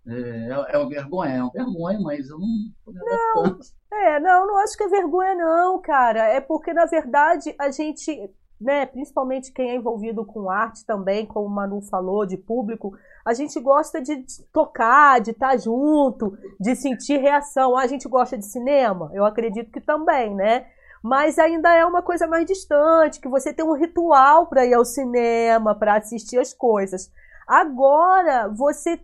É, 0.05 0.11
é, 0.13 0.75
é 0.75 0.77
uma 0.77 0.89
vergonha, 0.89 1.33
é 1.33 1.43
uma 1.43 1.51
vergonha, 1.51 1.99
mas 1.99 2.29
eu 2.29 2.39
não 2.39 2.47
não, 2.87 3.59
É, 3.91 4.19
não, 4.19 4.47
não 4.47 4.57
acho 4.57 4.77
que 4.77 4.83
é 4.83 4.87
vergonha, 4.87 5.35
não, 5.35 5.81
cara. 5.81 6.27
É 6.27 6.39
porque, 6.39 6.73
na 6.73 6.85
verdade, 6.85 7.53
a 7.59 7.69
gente 7.71 8.31
né, 8.59 8.85
principalmente 8.87 9.51
quem 9.51 9.69
é 9.69 9.75
envolvido 9.75 10.25
com 10.25 10.49
arte 10.49 10.85
também, 10.85 11.25
como 11.25 11.45
o 11.45 11.49
Manu 11.49 11.81
falou, 11.81 12.25
de 12.25 12.37
público, 12.37 12.97
a 13.23 13.33
gente 13.33 13.59
gosta 13.59 14.01
de 14.01 14.25
tocar, 14.51 15.21
de 15.21 15.31
estar 15.31 15.57
junto, 15.57 16.35
de 16.59 16.75
sentir 16.75 17.17
reação. 17.17 17.77
A 17.77 17.85
gente 17.85 18.07
gosta 18.07 18.37
de 18.37 18.45
cinema? 18.45 19.11
Eu 19.13 19.25
acredito 19.25 19.71
que 19.71 19.81
também, 19.81 20.33
né? 20.33 20.65
Mas 21.07 21.39
ainda 21.39 21.73
é 21.73 21.85
uma 21.85 22.01
coisa 22.01 22.27
mais 22.27 22.45
distante, 22.45 23.21
que 23.21 23.29
você 23.29 23.53
tem 23.53 23.63
um 23.63 23.71
ritual 23.71 24.47
para 24.47 24.65
ir 24.65 24.73
ao 24.73 24.83
cinema, 24.83 25.73
para 25.73 25.95
assistir 25.95 26.37
as 26.37 26.53
coisas. 26.53 27.09
Agora, 27.47 28.49
você 28.49 28.99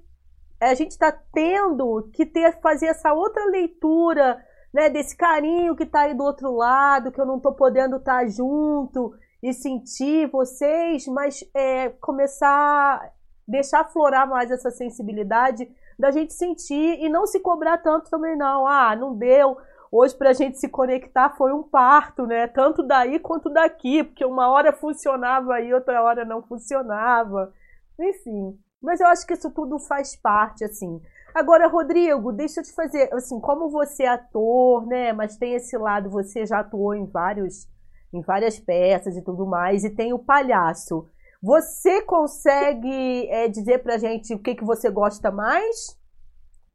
a 0.59 0.73
gente 0.73 0.91
está 0.91 1.13
tendo 1.33 2.09
que 2.11 2.25
ter 2.25 2.59
fazer 2.59 2.87
essa 2.87 3.13
outra 3.13 3.45
leitura, 3.45 4.43
né, 4.73 4.89
desse 4.89 5.15
carinho 5.15 5.77
que 5.77 5.83
está 5.83 6.01
aí 6.01 6.13
do 6.13 6.23
outro 6.23 6.51
lado, 6.51 7.09
que 7.09 7.21
eu 7.21 7.25
não 7.25 7.37
estou 7.37 7.53
podendo 7.53 7.95
estar 7.95 8.19
tá 8.19 8.27
junto 8.27 9.13
e 9.41 9.53
sentir 9.53 10.29
vocês, 10.29 11.07
mas 11.07 11.41
é, 11.53 11.87
começar 12.01 13.13
deixar 13.47 13.81
aflorar 13.81 14.27
mais 14.27 14.51
essa 14.51 14.71
sensibilidade 14.71 15.69
da 15.97 16.11
gente 16.11 16.33
sentir 16.33 16.99
e 17.01 17.07
não 17.07 17.25
se 17.25 17.39
cobrar 17.39 17.77
tanto 17.77 18.09
também 18.09 18.35
não. 18.35 18.67
Ah, 18.67 18.95
não 18.95 19.15
deu. 19.15 19.57
Hoje 19.95 20.15
para 20.17 20.31
a 20.31 20.33
gente 20.33 20.57
se 20.57 20.67
conectar 20.67 21.35
foi 21.37 21.53
um 21.53 21.61
parto, 21.61 22.25
né? 22.25 22.47
Tanto 22.47 22.81
daí 22.81 23.19
quanto 23.19 23.47
daqui, 23.47 24.03
porque 24.03 24.25
uma 24.25 24.49
hora 24.49 24.73
funcionava 24.73 25.61
e 25.61 25.71
outra 25.71 26.01
hora 26.01 26.25
não 26.25 26.41
funcionava. 26.41 27.53
Enfim, 27.99 28.57
mas 28.81 28.99
eu 28.99 29.05
acho 29.05 29.27
que 29.27 29.33
isso 29.35 29.51
tudo 29.51 29.77
faz 29.77 30.15
parte, 30.15 30.63
assim. 30.63 30.99
Agora, 31.35 31.67
Rodrigo, 31.67 32.31
deixa 32.31 32.59
eu 32.59 32.63
te 32.63 32.73
fazer, 32.73 33.13
assim, 33.13 33.39
como 33.39 33.69
você 33.69 34.01
é 34.01 34.07
ator, 34.07 34.87
né? 34.87 35.13
Mas 35.13 35.37
tem 35.37 35.53
esse 35.53 35.77
lado, 35.77 36.09
você 36.09 36.43
já 36.43 36.61
atuou 36.61 36.95
em 36.95 37.05
vários 37.05 37.71
em 38.11 38.21
várias 38.21 38.59
peças 38.59 39.15
e 39.15 39.23
tudo 39.23 39.45
mais, 39.45 39.83
e 39.83 39.91
tem 39.91 40.11
o 40.11 40.19
palhaço. 40.19 41.07
Você 41.41 42.01
consegue 42.01 43.27
é, 43.29 43.47
dizer 43.47 43.83
pra 43.83 43.99
gente 43.99 44.33
o 44.33 44.39
que, 44.39 44.55
que 44.55 44.63
você 44.63 44.89
gosta 44.89 45.29
mais? 45.29 45.99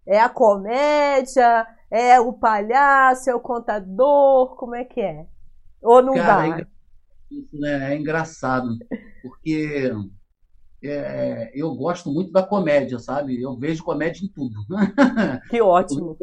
É 0.07 0.21
a 0.21 0.29
comédia? 0.29 1.67
É 1.91 2.21
o 2.21 2.33
palhaço? 2.33 3.31
É 3.31 3.35
o 3.35 3.41
contador? 3.41 4.57
Como 4.57 4.75
é 4.75 4.85
que 4.85 5.01
é? 5.01 5.27
Ou 5.81 6.03
não 6.03 6.15
Cara, 6.15 6.49
dá? 6.49 6.59
É, 6.61 6.67
isso, 7.31 7.59
né? 7.59 7.95
é 7.95 7.97
engraçado, 7.97 8.77
porque 9.23 9.93
é, 10.83 11.51
eu 11.55 11.75
gosto 11.75 12.11
muito 12.11 12.33
da 12.33 12.43
comédia, 12.43 12.99
sabe? 12.99 13.41
Eu 13.41 13.57
vejo 13.57 13.83
comédia 13.83 14.25
em 14.25 14.29
tudo. 14.29 14.55
Que 15.51 15.61
ótimo. 15.61 16.17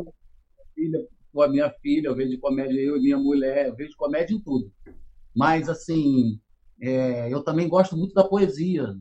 com 1.34 1.42
a 1.42 1.48
minha 1.48 1.70
filha, 1.82 2.08
eu 2.08 2.16
vejo 2.16 2.40
comédia, 2.40 2.80
eu 2.80 2.98
e 2.98 3.02
minha 3.02 3.18
mulher, 3.18 3.68
eu 3.68 3.76
vejo 3.76 3.96
comédia 3.98 4.34
em 4.34 4.40
tudo. 4.40 4.72
Mas, 5.36 5.68
assim, 5.68 6.40
é, 6.82 7.32
eu 7.32 7.44
também 7.44 7.68
gosto 7.68 7.98
muito 7.98 8.14
da 8.14 8.24
poesia. 8.24 8.96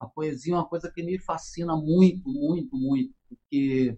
A 0.00 0.06
poesia 0.06 0.54
é 0.54 0.56
uma 0.56 0.68
coisa 0.68 0.90
que 0.90 1.02
me 1.02 1.18
fascina 1.18 1.76
muito, 1.76 2.28
muito, 2.28 2.76
muito, 2.76 3.14
porque 3.28 3.96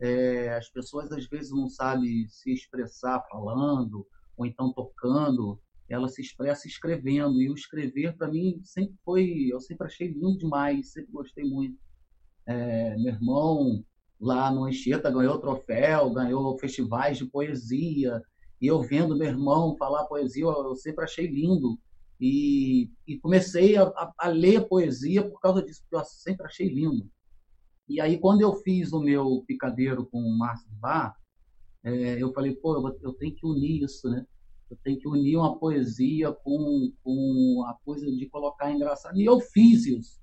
é, 0.00 0.54
as 0.54 0.68
pessoas 0.68 1.10
às 1.12 1.26
vezes 1.26 1.50
não 1.50 1.68
sabem 1.68 2.26
se 2.28 2.52
expressar 2.52 3.24
falando 3.30 4.06
ou 4.36 4.44
então 4.44 4.72
tocando, 4.72 5.60
ela 5.88 6.08
se 6.08 6.20
expressa 6.20 6.66
escrevendo. 6.66 7.40
E 7.40 7.50
o 7.50 7.54
escrever, 7.54 8.16
para 8.16 8.28
mim, 8.28 8.60
sempre 8.64 8.96
foi. 9.04 9.48
Eu 9.50 9.60
sempre 9.60 9.86
achei 9.86 10.08
lindo 10.08 10.38
demais, 10.38 10.92
sempre 10.92 11.12
gostei 11.12 11.44
muito. 11.44 11.78
É, 12.46 12.96
meu 12.96 13.14
irmão, 13.14 13.84
lá 14.20 14.50
no 14.50 14.64
Anchieta, 14.64 15.10
ganhou 15.10 15.38
troféu, 15.38 16.12
ganhou 16.12 16.58
festivais 16.58 17.18
de 17.18 17.26
poesia. 17.26 18.22
E 18.60 18.66
eu 18.66 18.80
vendo 18.82 19.16
meu 19.16 19.28
irmão 19.28 19.76
falar 19.76 20.06
poesia, 20.06 20.44
eu 20.44 20.74
sempre 20.74 21.04
achei 21.04 21.26
lindo. 21.26 21.78
E, 22.20 22.90
e 23.06 23.18
comecei 23.18 23.76
a, 23.76 23.92
a, 24.18 24.28
ler 24.28 24.66
poesia 24.68 25.28
por 25.28 25.40
causa 25.40 25.62
disso, 25.62 25.82
porque 25.82 25.96
eu 25.96 26.04
sempre 26.04 26.46
achei 26.46 26.68
lindo. 26.68 27.10
E 27.88 28.00
aí, 28.00 28.18
quando 28.18 28.40
eu 28.40 28.54
fiz 28.56 28.92
o 28.92 29.00
meu 29.00 29.44
picadeiro 29.46 30.06
com 30.06 30.18
o 30.18 30.38
Márcio 30.38 30.70
Bar, 30.80 31.14
é, 31.82 32.22
eu 32.22 32.32
falei, 32.32 32.54
pô, 32.54 32.74
eu, 32.76 32.98
eu, 33.02 33.12
tenho 33.12 33.34
que 33.34 33.46
unir 33.46 33.82
isso, 33.82 34.08
né? 34.08 34.26
eu 34.70 34.78
tenho 34.82 34.98
que 34.98 35.08
unir 35.08 35.36
uma 35.36 35.58
poesia 35.58 36.32
com, 36.32 36.92
com 37.02 37.64
a 37.66 37.74
coisa 37.84 38.10
de 38.10 38.26
colocar 38.26 38.72
engraçado. 38.72 39.18
E 39.18 39.24
eu 39.24 39.40
fiz 39.40 39.86
isso. 39.86 40.20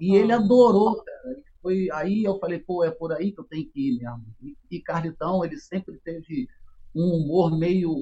E 0.00 0.14
ele 0.14 0.32
adorou, 0.32 1.02
cara. 1.02 1.42
Foi, 1.60 1.90
aí 1.92 2.24
eu 2.24 2.38
falei, 2.38 2.58
pô, 2.58 2.82
é 2.82 2.90
por 2.90 3.12
aí 3.12 3.32
que 3.32 3.40
eu 3.40 3.44
tenho 3.44 3.68
que 3.70 3.88
ir 3.88 3.98
mesmo. 3.98 4.24
E, 4.40 4.56
e 4.70 4.80
Carlitão, 4.80 5.44
ele 5.44 5.58
sempre 5.58 5.98
teve 6.02 6.48
um 6.94 7.16
humor 7.16 7.56
meio, 7.56 7.92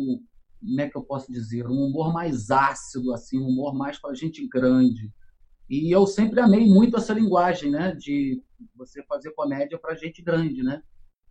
como 0.60 0.80
é 0.80 0.88
que 0.88 0.96
eu 0.96 1.02
posso 1.02 1.32
dizer? 1.32 1.66
Um 1.66 1.86
humor 1.86 2.12
mais 2.12 2.50
ácido, 2.50 3.12
assim, 3.12 3.38
um 3.38 3.48
humor 3.48 3.74
mais 3.74 3.98
para 3.98 4.14
gente 4.14 4.46
grande. 4.46 5.12
E 5.68 5.94
eu 5.94 6.06
sempre 6.06 6.40
amei 6.40 6.66
muito 6.66 6.96
essa 6.96 7.12
linguagem, 7.12 7.70
né? 7.70 7.94
De 7.96 8.40
você 8.74 9.02
fazer 9.04 9.32
comédia 9.32 9.78
para 9.78 9.94
gente 9.94 10.22
grande, 10.22 10.62
né? 10.62 10.82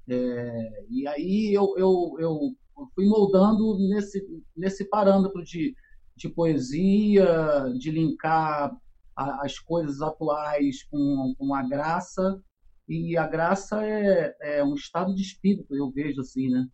É, 0.09 0.85
e 0.89 1.07
aí 1.07 1.53
eu, 1.53 1.73
eu, 1.77 2.15
eu 2.19 2.55
fui 2.95 3.07
moldando 3.07 3.77
nesse, 3.89 4.25
nesse 4.55 4.85
parâmetro 4.85 5.43
de, 5.43 5.75
de 6.15 6.29
poesia, 6.29 7.73
de 7.77 7.91
linkar 7.91 8.75
a, 9.15 9.45
as 9.45 9.59
coisas 9.59 10.01
atuais 10.01 10.83
com, 10.83 11.35
com 11.37 11.53
a 11.53 11.63
graça. 11.63 12.41
E 12.87 13.17
a 13.17 13.27
graça 13.27 13.85
é, 13.85 14.35
é 14.41 14.63
um 14.63 14.73
estado 14.73 15.13
de 15.13 15.21
espírito, 15.21 15.75
eu 15.75 15.91
vejo 15.91 16.21
assim, 16.21 16.49
né? 16.49 16.67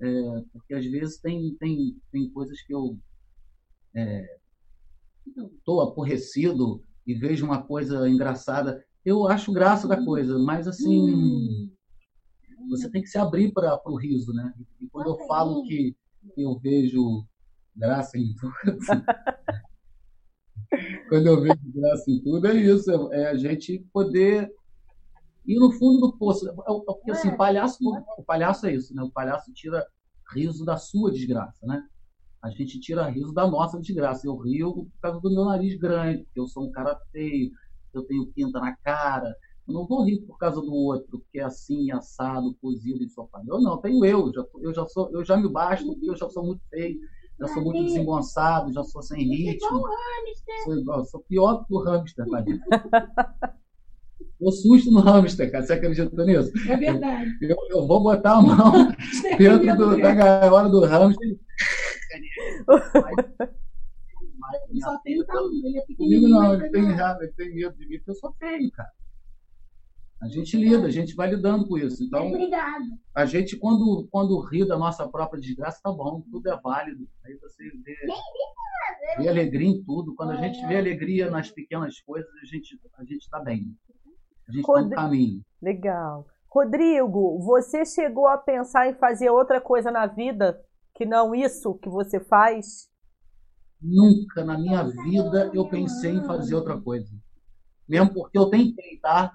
É, 0.00 0.42
porque 0.52 0.74
às 0.74 0.84
vezes 0.84 1.18
tem, 1.20 1.54
tem, 1.54 1.96
tem 2.12 2.28
coisas 2.30 2.60
que 2.62 2.74
eu 2.74 2.98
estou 5.54 5.80
é, 5.80 5.86
aborrecido 5.86 6.84
e 7.06 7.14
vejo 7.14 7.46
uma 7.46 7.62
coisa 7.62 8.08
engraçada. 8.08 8.84
Eu 9.04 9.28
acho 9.28 9.52
graça 9.52 9.86
da 9.86 10.02
coisa, 10.02 10.38
mas 10.38 10.66
assim. 10.66 11.10
Hum 11.10 11.74
você 12.68 12.90
tem 12.90 13.02
que 13.02 13.08
se 13.08 13.18
abrir 13.18 13.52
para 13.52 13.80
o 13.86 13.96
riso, 13.96 14.32
né? 14.32 14.52
E 14.80 14.88
quando 14.88 15.10
eu 15.10 15.26
falo 15.26 15.62
que 15.64 15.96
eu 16.36 16.58
vejo 16.58 17.24
graça 17.76 18.16
em 18.16 18.34
tudo, 18.34 18.54
quando 21.08 21.26
eu 21.26 21.40
vejo 21.40 21.72
graça 21.74 22.10
em 22.10 22.22
tudo, 22.22 22.46
é 22.46 22.54
isso, 22.54 22.90
é 23.12 23.28
a 23.28 23.36
gente 23.36 23.84
poder 23.92 24.50
ir 25.46 25.58
no 25.58 25.72
fundo 25.72 26.00
do 26.00 26.16
poço. 26.16 26.48
É 26.48 26.52
porque 26.86 27.10
assim, 27.10 27.28
é. 27.28 27.36
palhaço, 27.36 27.78
o 28.18 28.22
palhaço 28.22 28.66
é 28.66 28.74
isso, 28.74 28.94
né? 28.94 29.02
O 29.02 29.10
palhaço 29.10 29.52
tira 29.52 29.86
riso 30.32 30.64
da 30.64 30.76
sua 30.76 31.12
desgraça, 31.12 31.66
né? 31.66 31.86
A 32.42 32.50
gente 32.50 32.78
tira 32.78 33.08
riso 33.08 33.32
da 33.32 33.46
nossa 33.46 33.80
desgraça. 33.80 34.26
Eu 34.26 34.36
rio 34.36 34.74
por 34.74 35.00
causa 35.00 35.20
do 35.20 35.30
meu 35.30 35.46
nariz 35.46 35.78
grande, 35.78 36.24
porque 36.24 36.40
eu 36.40 36.46
sou 36.46 36.64
um 36.64 36.70
cara 36.70 36.98
feio, 37.10 37.50
eu 37.96 38.04
tenho 38.04 38.26
pinta 38.26 38.60
na 38.60 38.76
cara, 38.76 39.34
eu 39.66 39.72
não 39.72 39.86
vou 39.86 40.04
rir 40.04 40.20
por 40.20 40.36
causa 40.38 40.60
do 40.60 40.74
outro, 40.74 41.24
que 41.32 41.38
é 41.38 41.42
assim, 41.42 41.90
assado, 41.90 42.54
cozido 42.60 43.02
em 43.02 43.08
sofá. 43.08 43.42
Eu 43.46 43.60
não, 43.60 43.78
tenho 43.78 44.04
eu. 44.04 44.30
Já, 44.32 44.44
eu, 44.60 44.74
já 44.74 44.86
sou, 44.86 45.10
eu 45.10 45.24
já 45.24 45.36
me 45.36 45.48
basto, 45.48 45.86
porque 45.86 46.10
eu 46.10 46.16
já 46.16 46.28
sou 46.28 46.44
muito 46.44 46.60
feio, 46.68 46.98
já 47.40 47.48
sou 47.48 47.62
muito 47.62 47.82
desengonçado, 47.82 48.72
já 48.72 48.84
sou 48.84 49.02
sem 49.02 49.26
ritmo. 49.26 49.82
Sou, 50.64 50.78
igual, 50.78 51.04
sou 51.06 51.20
pior 51.20 51.64
que 51.64 51.72
o 51.72 51.78
hamster, 51.78 52.28
tadinho. 52.28 52.60
Dou 54.38 54.52
susto 54.52 54.90
no 54.90 55.00
hamster, 55.00 55.50
cara. 55.50 55.64
Você 55.64 55.72
acredita 55.72 56.24
nisso? 56.24 56.52
É 56.68 56.76
verdade. 56.76 57.30
Eu, 57.40 57.56
eu 57.70 57.86
vou 57.86 58.02
botar 58.02 58.32
a 58.32 58.42
mão 58.42 58.72
dentro 59.38 59.76
do, 59.76 59.96
da 59.96 60.12
gaiola 60.14 60.68
do 60.68 60.80
hamster. 60.80 61.38
só 64.80 64.98
tem 65.00 65.20
o 65.20 65.26
tamanho, 65.26 65.66
ele 65.66 65.78
é 65.78 65.86
pequenininho. 65.86 66.28
Não, 66.28 66.54
ele 66.54 66.70
tem, 66.70 66.82
ele 66.84 67.32
tem 67.32 67.54
medo 67.54 67.76
de 67.76 67.86
mim, 67.88 67.96
porque 67.96 68.10
eu 68.10 68.14
sou 68.14 68.32
feio, 68.34 68.70
cara. 68.72 68.90
A 70.24 70.28
gente 70.28 70.56
lida, 70.56 70.86
a 70.86 70.90
gente 70.90 71.14
vai 71.14 71.28
lidando 71.28 71.68
com 71.68 71.76
isso. 71.76 72.02
Então, 72.02 72.28
Obrigado. 72.28 72.84
a 73.14 73.26
gente, 73.26 73.58
quando, 73.58 74.08
quando 74.10 74.40
ri 74.40 74.66
da 74.66 74.78
nossa 74.78 75.06
própria 75.06 75.38
desgraça, 75.38 75.80
tá 75.82 75.92
bom, 75.92 76.22
tudo 76.30 76.48
é 76.48 76.58
válido. 76.62 77.06
Aí 77.26 77.36
você 77.36 77.64
vê, 77.84 77.94
vê 79.18 79.28
alegria 79.28 79.68
em 79.68 79.84
tudo. 79.84 80.14
Quando 80.14 80.30
a 80.30 80.36
gente 80.36 80.66
vê 80.66 80.78
alegria 80.78 81.30
nas 81.30 81.50
pequenas 81.50 82.00
coisas, 82.00 82.30
a 82.42 82.46
gente 82.46 82.80
a 82.96 83.04
gente 83.04 83.20
está 83.20 83.38
bem. 83.40 83.76
A 84.48 84.52
gente 84.52 84.60
está 84.60 84.80
no 84.80 84.90
caminho. 84.90 85.42
Legal. 85.60 86.26
Rodrigo, 86.48 87.38
você 87.40 87.84
chegou 87.84 88.26
a 88.26 88.38
pensar 88.38 88.88
em 88.88 88.94
fazer 88.94 89.28
outra 89.28 89.60
coisa 89.60 89.90
na 89.90 90.06
vida 90.06 90.58
que 90.94 91.04
não 91.04 91.34
isso 91.34 91.74
que 91.74 91.88
você 91.90 92.18
faz? 92.20 92.88
Nunca 93.80 94.44
na 94.44 94.58
minha 94.58 94.82
vida 94.82 95.50
eu 95.52 95.68
pensei 95.68 96.12
em 96.12 96.24
fazer 96.24 96.54
outra 96.54 96.80
coisa. 96.80 97.14
Mesmo 97.88 98.12
porque 98.14 98.38
eu 98.38 98.46
tentei, 98.46 98.98
tá? 98.98 99.32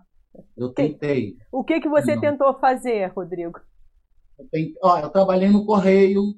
Eu 0.58 0.70
tentei. 0.70 1.38
O 1.52 1.64
que, 1.64 1.80
que 1.80 1.90
você 1.90 2.16
não. 2.16 2.22
tentou 2.22 2.54
fazer, 2.60 3.08
Rodrigo? 3.08 3.60
Eu, 4.38 4.48
tentei, 4.50 4.76
ó, 4.82 5.00
eu 5.00 5.10
trabalhei 5.10 5.50
no 5.50 5.66
correio, 5.66 6.34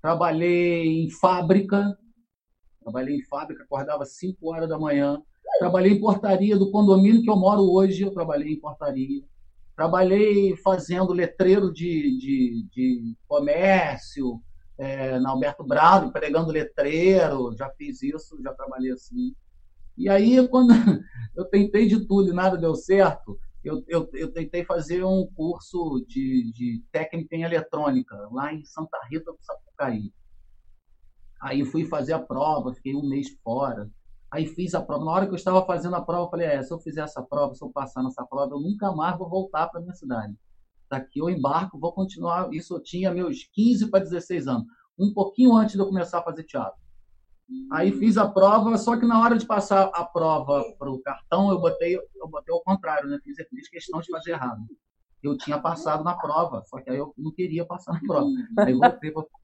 trabalhei 0.00 1.04
em 1.04 1.10
fábrica, 1.10 1.96
trabalhei 2.82 3.16
em 3.16 3.24
fábrica, 3.24 3.62
acordava 3.64 4.04
5 4.04 4.52
horas 4.52 4.68
da 4.68 4.78
manhã, 4.78 5.20
trabalhei 5.58 5.92
em 5.92 6.00
portaria 6.00 6.56
do 6.56 6.70
condomínio 6.70 7.22
que 7.22 7.30
eu 7.30 7.36
moro 7.36 7.62
hoje, 7.62 8.02
eu 8.02 8.12
trabalhei 8.12 8.54
em 8.54 8.60
portaria. 8.60 9.22
Trabalhei 9.76 10.56
fazendo 10.56 11.12
letreiro 11.12 11.70
de, 11.70 12.16
de, 12.16 12.66
de 12.72 13.16
comércio, 13.28 14.40
é, 14.78 15.18
na 15.18 15.30
Alberto 15.30 15.64
Brado, 15.64 16.12
pregando 16.12 16.52
letreiro, 16.52 17.54
já 17.56 17.70
fiz 17.70 18.02
isso, 18.02 18.40
já 18.42 18.52
trabalhei 18.52 18.92
assim. 18.92 19.34
E 19.96 20.08
aí, 20.08 20.46
quando 20.48 20.72
eu 21.34 21.44
tentei 21.46 21.86
de 21.88 22.06
tudo 22.06 22.30
e 22.30 22.34
nada 22.34 22.56
deu 22.56 22.74
certo, 22.74 23.38
eu, 23.64 23.82
eu, 23.88 24.08
eu 24.12 24.32
tentei 24.32 24.64
fazer 24.64 25.02
um 25.04 25.26
curso 25.34 26.04
de, 26.06 26.52
de 26.52 26.84
técnica 26.92 27.34
em 27.34 27.42
eletrônica, 27.42 28.16
lá 28.30 28.52
em 28.52 28.64
Santa 28.64 28.98
Rita 29.10 29.32
do 29.32 29.38
Sapucaí. 29.40 30.12
Aí 31.40 31.64
fui 31.64 31.84
fazer 31.84 32.12
a 32.12 32.18
prova, 32.18 32.74
fiquei 32.74 32.94
um 32.94 33.08
mês 33.08 33.28
fora. 33.42 33.90
Aí 34.30 34.46
fiz 34.46 34.74
a 34.74 34.82
prova. 34.82 35.04
Na 35.04 35.10
hora 35.10 35.26
que 35.26 35.32
eu 35.32 35.36
estava 35.36 35.64
fazendo 35.64 35.96
a 35.96 36.00
prova, 36.00 36.26
eu 36.26 36.30
falei: 36.30 36.46
é, 36.46 36.62
se 36.62 36.72
eu 36.72 36.78
fizer 36.78 37.02
essa 37.02 37.22
prova, 37.22 37.54
se 37.54 37.64
eu 37.64 37.70
passar 37.70 38.02
nessa 38.02 38.24
prova, 38.24 38.54
eu 38.54 38.60
nunca 38.60 38.92
mais 38.92 39.16
vou 39.18 39.28
voltar 39.28 39.68
para 39.68 39.80
minha 39.80 39.94
cidade. 39.94 40.34
Daqui 40.88 41.18
eu 41.18 41.28
embarco, 41.28 41.78
vou 41.78 41.92
continuar. 41.92 42.52
Isso 42.52 42.74
eu 42.74 42.82
tinha 42.82 43.10
meus 43.10 43.44
15 43.52 43.90
para 43.90 44.04
16 44.04 44.46
anos, 44.46 44.66
um 44.98 45.12
pouquinho 45.12 45.54
antes 45.54 45.74
de 45.74 45.80
eu 45.80 45.86
começar 45.86 46.18
a 46.18 46.22
fazer 46.22 46.44
teatro. 46.44 46.78
Aí 47.70 47.92
fiz 47.92 48.16
a 48.16 48.28
prova, 48.28 48.76
só 48.76 48.96
que 48.96 49.06
na 49.06 49.20
hora 49.20 49.38
de 49.38 49.46
passar 49.46 49.84
a 49.94 50.04
prova 50.04 50.64
para 50.78 50.90
o 50.90 51.00
cartão, 51.00 51.50
eu 51.50 51.60
botei, 51.60 51.96
eu 51.96 52.28
botei 52.28 52.52
ao 52.52 52.62
contrário, 52.62 53.08
né? 53.08 53.18
Fiz, 53.22 53.36
fiz 53.48 53.68
questão 53.68 54.00
de 54.00 54.10
fazer 54.10 54.32
errado. 54.32 54.62
Eu 55.22 55.36
tinha 55.36 55.58
passado 55.58 56.02
na 56.02 56.14
prova, 56.14 56.62
só 56.66 56.80
que 56.80 56.90
aí 56.90 56.98
eu 56.98 57.14
não 57.16 57.32
queria 57.32 57.64
passar 57.64 57.92
na 57.92 58.00
prova. 58.00 58.28
Aí 58.58 58.74
voltei 58.74 59.10
pra... 59.10 59.24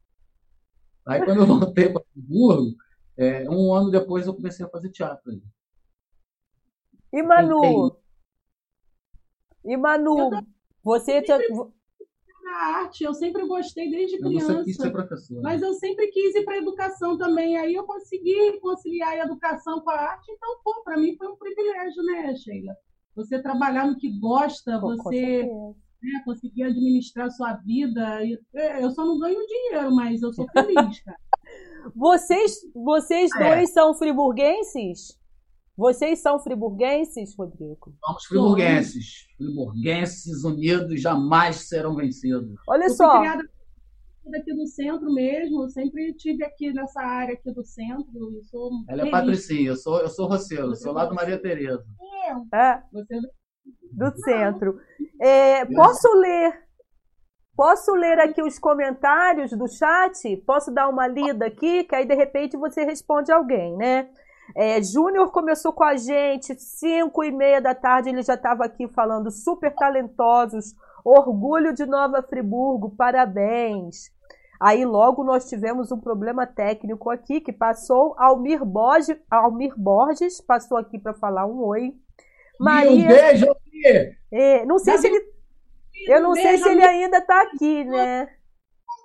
Aí 1.05 1.25
quando 1.25 1.39
eu 1.39 1.47
voltei 1.47 1.89
para 1.89 2.03
Friburgo, 2.13 2.77
é, 3.17 3.51
um 3.51 3.75
ano 3.75 3.91
depois 3.91 4.27
eu 4.27 4.35
comecei 4.35 4.65
a 4.65 4.69
fazer 4.69 4.89
teatro. 4.91 5.43
E 7.13 7.23
Manu? 7.23 7.97
E 9.65 9.77
Manu, 9.77 10.31
você 10.83 11.23
tinha 11.23 11.39
na 12.43 12.81
arte, 12.81 13.05
eu 13.05 13.15
sempre 13.15 13.47
gostei 13.47 13.91
desde 13.91 14.19
criança. 14.19 14.55
Você 14.55 14.65
quis 14.65 14.77
ser 14.77 14.91
professora. 14.91 15.41
Mas 15.43 15.63
eu 15.63 15.73
sempre 15.75 16.09
quis 16.09 16.35
ir 16.35 16.45
para 16.45 16.55
a 16.55 16.59
educação 16.59 17.17
também. 17.17 17.57
Aí 17.57 17.75
eu 17.75 17.85
consegui 17.85 18.59
conciliar 18.61 19.13
a 19.13 19.25
educação 19.25 19.81
com 19.81 19.91
a 19.91 19.95
arte, 19.95 20.31
então, 20.31 20.57
pô, 20.63 20.83
para 20.85 20.99
mim 20.99 21.17
foi 21.17 21.29
um 21.29 21.37
privilégio, 21.37 22.03
né, 22.03 22.35
Sheila? 22.35 22.75
Você 23.15 23.41
trabalhar 23.41 23.87
no 23.87 23.97
que 23.97 24.19
gosta, 24.19 24.79
pô, 24.81 24.97
você 24.97 25.45
né, 26.03 26.23
conseguir 26.25 26.65
administrar 26.65 27.27
a 27.27 27.31
sua 27.31 27.55
vida. 27.55 28.21
É, 28.55 28.83
eu 28.83 28.91
só 28.91 29.05
não 29.05 29.19
ganho 29.19 29.47
dinheiro, 29.47 29.95
mas 29.95 30.23
eu 30.23 30.33
sou 30.33 30.47
feliz, 30.53 31.01
cara. 31.01 31.19
vocês, 31.95 32.57
vocês 32.75 33.31
é. 33.37 33.57
dois 33.57 33.73
são 33.73 33.95
friburguenses? 33.95 35.19
Vocês 35.83 36.21
são 36.21 36.39
friburguenses, 36.39 37.35
Rodrigo? 37.37 37.93
Somos 38.07 38.25
friburguenses. 38.27 39.27
Friburguenses 39.37 40.45
unidos 40.45 41.03
jamais 41.03 41.57
serão 41.69 41.97
vencidos. 41.97 42.55
Olha 42.69 42.85
eu 42.85 42.91
só. 42.91 43.19
Criada 43.19 43.43
aqui 44.37 44.55
do 44.55 44.65
centro 44.69 45.13
mesmo, 45.13 45.69
sempre 45.71 46.15
tive 46.15 46.45
aqui 46.45 46.73
nessa 46.73 47.01
área 47.01 47.35
aqui 47.35 47.53
do 47.53 47.65
centro. 47.65 48.13
Eu 48.15 48.45
sou 48.45 48.71
Ela 48.89 49.09
é 49.09 49.11
Patricinha, 49.11 49.71
eu 49.71 49.77
sou, 49.77 49.99
eu 49.99 50.09
sou 50.09 50.29
Roceiro, 50.29 50.69
eu 50.69 50.77
sou 50.77 50.93
lá 50.93 51.05
do 51.05 51.17
Maria 51.17 51.43
Tereza. 51.43 51.85
Eu? 52.29 52.47
É. 52.57 52.83
Você... 52.93 53.17
É 53.17 53.21
do 53.91 54.17
centro. 54.23 54.79
É, 55.21 55.65
posso 55.65 56.09
ler 56.15 56.63
Posso 57.57 57.93
ler 57.93 58.19
aqui 58.21 58.41
os 58.41 58.59
comentários 58.59 59.51
do 59.51 59.67
chat? 59.69 60.37
Posso 60.47 60.73
dar 60.73 60.89
uma 60.89 61.07
lida 61.07 61.47
aqui? 61.47 61.85
Que 61.85 61.97
aí 61.97 62.07
de 62.07 62.15
repente 62.15 62.57
você 62.57 62.85
responde 62.85 63.31
alguém, 63.31 63.77
né? 63.77 64.09
É, 64.55 64.83
Júnior 64.83 65.31
começou 65.31 65.73
com 65.73 65.85
a 65.85 65.97
gente, 65.97 66.55
5 66.55 67.25
e 67.25 67.31
meia 67.31 67.61
da 67.61 67.75
tarde, 67.75 68.11
ele 68.11 68.23
já 68.23 68.35
estava 68.35 68.65
aqui 68.65 68.87
falando, 68.89 69.31
super 69.31 69.75
talentosos, 69.75 70.75
orgulho 71.05 71.73
de 71.73 71.87
Nova 71.87 72.23
Friburgo, 72.23 72.91
parabéns. 72.91 74.11
Aí 74.61 74.85
logo 74.85 75.25
nós 75.25 75.49
tivemos 75.49 75.91
um 75.91 75.99
problema 75.99 76.47
técnico 76.47 77.11
aqui, 77.11 77.41
que 77.41 77.53
passou 77.53 78.15
Almir 78.17 78.65
Borges, 78.65 79.17
Almir 79.31 79.73
Borges 79.77 80.41
passou 80.41 80.79
aqui 80.79 80.99
para 80.99 81.15
falar 81.15 81.47
um 81.47 81.65
oi. 81.65 81.95
Maria, 82.61 83.05
um 83.05 83.09
beijo, 83.09 83.47
é, 84.31 84.65
não 84.65 84.79
sei 84.79 84.99
se 84.99 85.09
ele, 85.09 85.33
eu 86.07 86.21
não 86.21 86.35
sei 86.35 86.59
se 86.59 86.69
ele 86.69 86.85
ainda 86.85 87.19
está 87.19 87.43
aqui, 87.43 87.85
né? 87.85 88.29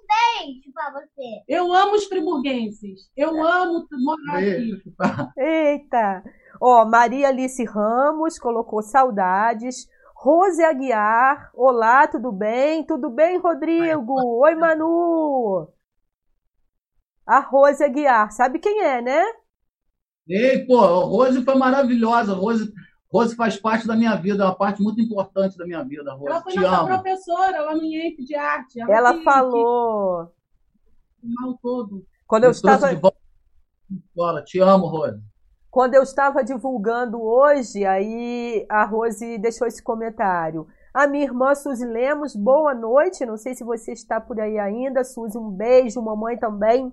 Beijo 0.08 0.72
pra 0.74 0.92
você. 0.92 1.44
Eu 1.48 1.74
amo 1.74 1.96
os 1.96 2.06
friburguenses. 2.06 3.10
Eu 3.16 3.46
amo 3.46 3.86
morar 3.92 4.38
aqui. 4.38 4.82
Tá. 4.98 5.32
Eita! 5.38 6.24
Ó, 6.62 6.86
Maria 6.86 7.28
Alice 7.28 7.64
Ramos 7.66 8.40
colocou 8.40 8.82
saudades. 8.82 9.88
Rose 10.16 10.64
Aguiar, 10.64 11.52
olá, 11.54 12.08
tudo 12.08 12.32
bem? 12.32 12.84
Tudo 12.84 13.10
bem, 13.10 13.38
Rodrigo? 13.38 14.16
Oi, 14.44 14.56
Manu! 14.56 15.72
A 17.26 17.40
Rose 17.40 17.84
Aguiar, 17.84 18.32
sabe 18.32 18.58
quem 18.58 18.82
é, 18.82 19.00
né? 19.00 19.24
Ei, 20.28 20.66
pô, 20.66 20.80
a 20.80 21.06
Rose 21.06 21.44
foi 21.44 21.56
maravilhosa. 21.56 22.34
Rose, 22.34 22.74
Rose 23.12 23.36
faz 23.36 23.56
parte 23.58 23.88
da 23.88 23.96
minha 23.96 24.16
vida, 24.16 24.44
é 24.44 24.46
uma 24.46 24.56
parte 24.56 24.82
muito 24.82 25.00
importante 25.02 25.58
da 25.58 25.66
minha 25.66 25.84
vida, 25.84 26.14
Rose. 26.14 26.28
Ela 26.32 26.42
foi 26.42 26.52
Te 26.54 26.60
nossa 26.60 26.78
amo. 26.82 26.88
professora 26.88 27.62
lá 27.62 27.74
no 27.76 27.84
IEF 27.84 28.24
de 28.26 28.36
arte. 28.36 28.82
Ela 28.82 29.14
que- 29.14 29.24
falou. 29.24 30.26
que- 31.22 31.28
mal 31.42 31.58
todo. 31.62 32.06
Quando 32.28 32.44
eu 32.44 32.50
Me 32.50 32.56
estava 32.56 32.90
de 32.94 33.02
volta. 33.02 34.44
Te 34.44 34.60
amo, 34.60 34.88
Rose. 34.88 35.22
Quando 35.72 35.94
eu 35.94 36.04
estava 36.04 36.44
divulgando 36.44 37.22
hoje, 37.22 37.86
aí 37.86 38.66
a 38.70 38.84
Rose 38.86 39.38
deixou 39.38 39.68
esse 39.68 39.82
comentário. 39.82 40.68
A 40.94 41.06
minha 41.08 41.24
irmã 41.26 41.54
Suzy 41.56 41.86
Lemos, 41.86 42.36
boa 42.36 42.74
noite. 42.74 43.26
Não 43.26 43.38
sei 43.38 43.54
se 43.54 43.64
você 43.64 43.92
está 43.94 44.20
por 44.20 44.40
aí 44.40 44.58
ainda. 44.58 45.04
Suzy, 45.04 45.38
um 45.38 45.50
beijo. 45.52 46.02
Mamãe 46.02 46.38
também. 46.38 46.92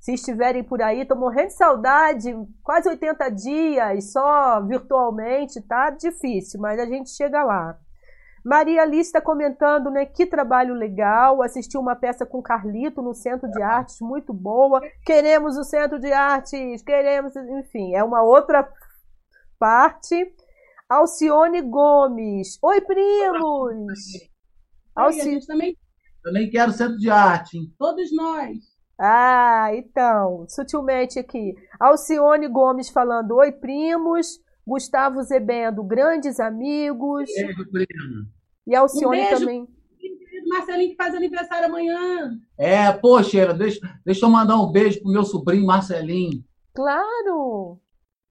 Se 0.00 0.14
estiverem 0.14 0.62
por 0.62 0.80
aí, 0.80 1.04
tô 1.04 1.16
morrendo 1.16 1.48
de 1.48 1.54
saudade. 1.54 2.32
Quase 2.62 2.88
80 2.88 3.28
dias, 3.30 4.12
só 4.12 4.60
virtualmente, 4.62 5.60
tá 5.62 5.90
difícil, 5.90 6.60
mas 6.60 6.78
a 6.78 6.86
gente 6.86 7.10
chega 7.10 7.42
lá. 7.42 7.78
Maria 8.44 8.82
Alice 8.82 9.08
está 9.08 9.20
comentando, 9.20 9.90
né? 9.90 10.06
Que 10.06 10.24
trabalho 10.24 10.72
legal. 10.72 11.42
Assistiu 11.42 11.80
uma 11.80 11.96
peça 11.96 12.24
com 12.24 12.40
Carlito 12.40 13.02
no 13.02 13.12
Centro 13.12 13.50
de 13.50 13.60
Artes, 13.60 13.98
muito 14.00 14.32
boa. 14.32 14.80
Queremos 15.04 15.58
o 15.58 15.64
Centro 15.64 15.98
de 15.98 16.12
Artes, 16.12 16.82
queremos, 16.82 17.34
enfim, 17.36 17.94
é 17.94 18.02
uma 18.02 18.22
outra 18.22 18.66
parte. 19.58 20.34
Alcione 20.88 21.60
Gomes. 21.60 22.58
Oi, 22.62 22.80
primos! 22.80 23.98
Alci... 24.96 25.20
a 25.20 25.24
gente 25.24 25.46
também, 25.46 25.76
Também 26.22 26.48
quero 26.48 26.72
centro 26.72 26.96
de 26.96 27.10
arte, 27.10 27.58
hein? 27.58 27.74
todos 27.78 28.10
nós. 28.16 28.56
Ah, 28.98 29.68
então, 29.74 30.44
sutilmente 30.48 31.18
aqui. 31.18 31.54
Alcione 31.78 32.48
Gomes 32.48 32.88
falando: 32.88 33.36
Oi, 33.36 33.52
primos. 33.52 34.40
Gustavo 34.66 35.22
Zebendo, 35.22 35.82
grandes 35.82 36.38
amigos. 36.38 37.24
Beijo, 37.34 37.70
prima. 37.70 38.26
E 38.66 38.74
a 38.76 38.80
Alcione 38.80 39.06
Um 39.20 39.22
beijo. 39.22 39.38
também. 39.40 39.68
Marcelinho 40.46 40.90
que 40.90 40.96
faz 40.96 41.14
aniversário 41.14 41.66
amanhã. 41.66 42.32
É, 42.58 42.92
pô, 42.92 43.22
Sheila, 43.22 43.54
deixa, 43.54 43.80
deixa 44.04 44.24
eu 44.26 44.30
mandar 44.30 44.56
um 44.56 44.70
beijo 44.70 45.00
pro 45.00 45.10
meu 45.10 45.24
sobrinho 45.24 45.64
Marcelinho. 45.66 46.42
Claro! 46.74 47.78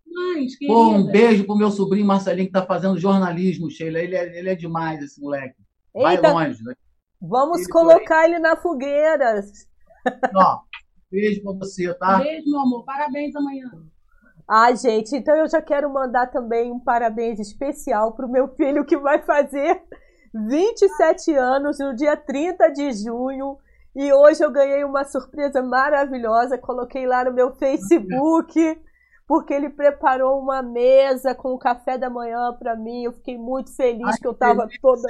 Mães, 0.05 0.53
Pô, 0.65 0.89
um 0.89 1.05
beijo 1.11 1.43
pro 1.45 1.55
meu 1.55 1.69
sobrinho 1.71 2.05
Marcelinho 2.05 2.47
que 2.47 2.53
tá 2.53 2.65
fazendo 2.65 2.97
jornalismo, 2.99 3.69
Sheila. 3.69 3.99
Ele 3.99 4.15
é, 4.15 4.37
ele 4.39 4.49
é 4.49 4.55
demais, 4.55 5.01
esse 5.01 5.19
moleque. 5.19 5.55
Vai 5.93 6.15
Eita, 6.15 6.31
longe. 6.31 6.63
Né? 6.63 6.73
vamos 7.19 7.61
Ele 7.61 7.69
colocar 7.69 8.25
ele 8.25 8.39
na 8.39 8.55
fogueira. 8.55 9.41
Ó, 10.35 10.59
beijo 11.11 11.41
pra 11.43 11.53
você, 11.53 11.93
tá? 11.93 12.19
Beijo, 12.19 12.49
meu 12.49 12.59
amor. 12.59 12.83
Parabéns 12.85 13.35
amanhã. 13.35 13.69
Ah, 14.49 14.73
gente, 14.73 15.15
então 15.15 15.35
eu 15.35 15.49
já 15.49 15.61
quero 15.61 15.91
mandar 15.91 16.27
também 16.27 16.71
um 16.71 16.79
parabéns 16.79 17.37
especial 17.39 18.13
pro 18.13 18.29
meu 18.29 18.47
filho 18.55 18.85
que 18.85 18.97
vai 18.97 19.21
fazer 19.23 19.83
27 20.33 21.33
anos 21.35 21.79
no 21.79 21.93
dia 21.93 22.15
30 22.15 22.69
de 22.69 22.93
junho. 22.93 23.57
E 23.93 24.13
hoje 24.13 24.43
eu 24.43 24.51
ganhei 24.51 24.83
uma 24.83 25.03
surpresa 25.03 25.61
maravilhosa. 25.61 26.57
Coloquei 26.57 27.05
lá 27.05 27.25
no 27.25 27.33
meu 27.33 27.55
Facebook, 27.55 28.79
porque 29.27 29.53
ele 29.53 29.69
preparou 29.69 30.39
uma 30.39 30.61
mesa 30.61 31.35
com 31.35 31.53
o 31.53 31.59
café 31.59 31.97
da 31.97 32.09
manhã 32.09 32.53
para 32.57 32.75
mim. 32.75 33.03
Eu 33.03 33.13
fiquei 33.13 33.37
muito 33.37 33.75
feliz 33.75 34.07
Ai, 34.07 34.17
que 34.17 34.27
eu 34.27 34.33
tava 34.33 34.67
que 34.67 34.79
toda. 34.79 35.09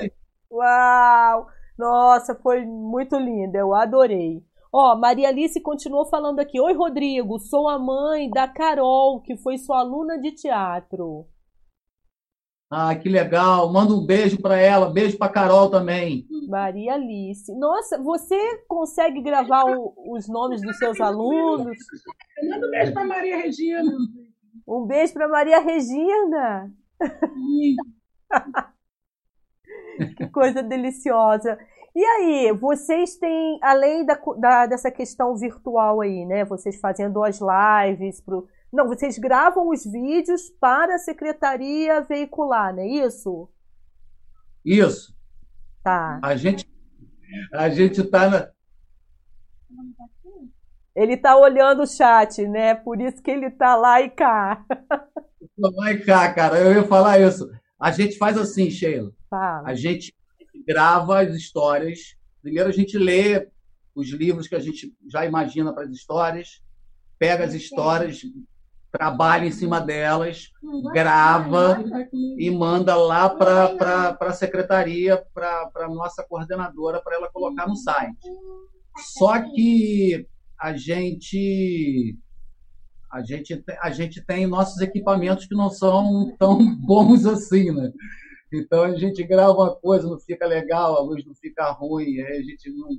Uau! 0.52 1.48
Nossa, 1.78 2.34
foi 2.34 2.66
muito 2.66 3.16
linda, 3.18 3.60
eu 3.60 3.76
adorei. 3.76 4.42
Ó, 4.80 4.96
Maria 4.96 5.30
Alice 5.30 5.60
continuou 5.60 6.06
falando 6.06 6.40
aqui. 6.40 6.60
Oi, 6.62 6.72
Rodrigo, 6.74 7.40
sou 7.40 7.68
a 7.68 7.80
mãe 7.80 8.30
da 8.30 8.48
Carol, 8.48 9.20
que 9.22 9.36
foi 9.36 9.58
sua 9.58 9.80
aluna 9.80 10.20
de 10.20 10.32
teatro. 10.34 11.26
Ah, 12.70 12.94
que 12.96 13.10
legal. 13.10 13.74
Manda 13.74 13.92
um 13.94 14.06
beijo 14.06 14.40
pra 14.40 14.56
ela. 14.60 14.94
Beijo 14.94 15.18
pra 15.18 15.30
Carol 15.30 15.72
também. 15.72 16.28
Maria 16.48 16.94
Alice. 16.94 17.52
Nossa, 17.58 17.98
você 18.04 18.38
consegue 18.68 19.20
gravar 19.22 19.64
o- 19.64 19.96
os 20.16 20.28
nomes 20.30 20.62
dos 20.62 20.78
seus 20.78 21.02
alunos? 21.02 21.76
Manda 22.48 22.68
um 22.68 22.70
beijo 22.70 22.94
pra 22.94 23.04
Maria 23.04 23.38
Regina. 23.38 23.92
Um 24.68 24.86
beijo 24.86 25.14
para 25.14 25.28
Maria 25.28 25.60
Regina. 25.60 26.72
Que 30.16 30.28
coisa 30.30 30.62
deliciosa. 30.62 31.58
E 31.98 32.06
aí, 32.06 32.52
vocês 32.52 33.16
têm, 33.16 33.58
além 33.60 34.06
da, 34.06 34.14
da- 34.38 34.68
dessa 34.68 34.92
questão 34.92 35.36
virtual 35.36 36.00
aí, 36.00 36.26
né? 36.26 36.46
Vocês 36.46 36.80
fazendo 36.80 37.24
as 37.24 37.40
lives 37.42 38.22
pro. 38.22 38.48
Não, 38.72 38.86
vocês 38.88 39.18
gravam 39.18 39.68
os 39.70 39.84
vídeos 39.84 40.48
para 40.60 40.94
a 40.94 41.00
secretaria 41.00 42.00
veicular, 42.02 42.72
não 42.72 42.84
é 42.84 42.88
isso? 42.88 43.50
Isso. 44.64 45.18
Tá. 45.84 46.20
A 46.22 46.36
gente, 46.36 46.70
a 47.52 47.68
gente 47.68 48.04
tá 48.04 48.30
na. 48.30 48.48
Ele 50.96 51.18
tá 51.18 51.36
olhando 51.36 51.82
o 51.82 51.88
chat, 51.88 52.48
né? 52.48 52.76
Por 52.76 53.02
isso 53.02 53.24
que 53.24 53.32
ele 53.32 53.50
tá 53.50 53.76
lá 53.76 54.02
e 54.04 54.10
cá. 54.12 54.64
Vai 55.76 55.98
cá, 55.98 56.32
cara. 56.32 56.60
Eu 56.60 56.74
ia 56.74 56.84
falar 56.84 57.20
isso. 57.20 57.50
A 57.80 57.90
gente 57.92 58.20
faz 58.20 58.38
assim, 58.38 58.70
Sheila. 58.70 59.12
Fala. 59.32 59.68
A 59.68 59.74
gente 59.74 60.14
grava 60.68 61.22
as 61.22 61.34
histórias. 61.34 62.16
Primeiro 62.42 62.70
a 62.70 62.74
gente 62.74 62.98
lê 62.98 63.50
os 63.96 64.10
livros 64.10 64.48
que 64.48 64.56
a 64.56 64.60
gente 64.60 64.94
já 65.10 65.26
imagina 65.26 65.74
para 65.74 65.84
as 65.86 65.92
histórias, 65.92 66.62
pega 67.18 67.46
as 67.46 67.54
histórias, 67.54 68.22
trabalha 68.92 69.46
em 69.46 69.52
cima 69.52 69.80
delas 69.82 70.50
Grava 70.94 71.84
e 72.38 72.50
manda 72.52 72.96
lá 72.96 73.30
para 73.30 74.18
a 74.20 74.34
secretaria, 74.34 75.24
para 75.34 75.70
a 75.76 75.88
nossa 75.90 76.24
coordenadora, 76.24 77.02
para 77.02 77.16
ela 77.16 77.30
colocar 77.32 77.68
no 77.68 77.76
site. 77.76 78.18
Só 79.18 79.42
que 79.42 80.28
a 80.60 80.74
gente 80.76 82.18
a 83.12 83.22
gente 83.22 83.56
te- 83.58 83.78
a 83.82 83.90
gente 83.90 84.22
tem 84.26 84.46
nossos 84.46 84.82
equipamentos 84.82 85.46
que 85.46 85.56
não 85.56 85.70
são 85.70 86.36
tão 86.38 86.58
bons 86.76 87.26
assim, 87.26 87.72
né? 87.72 87.92
Então 88.52 88.84
a 88.84 88.96
gente 88.96 89.24
grava 89.24 89.54
uma 89.54 89.76
coisa, 89.76 90.10
não 90.10 90.20
fica 90.20 90.46
legal, 90.46 90.96
a 90.96 91.02
luz 91.02 91.26
não 91.26 91.36
fica 91.36 91.70
ruim, 91.72 92.20
aí 92.22 92.38
a 92.38 92.42
gente 92.42 92.70
não 92.72 92.90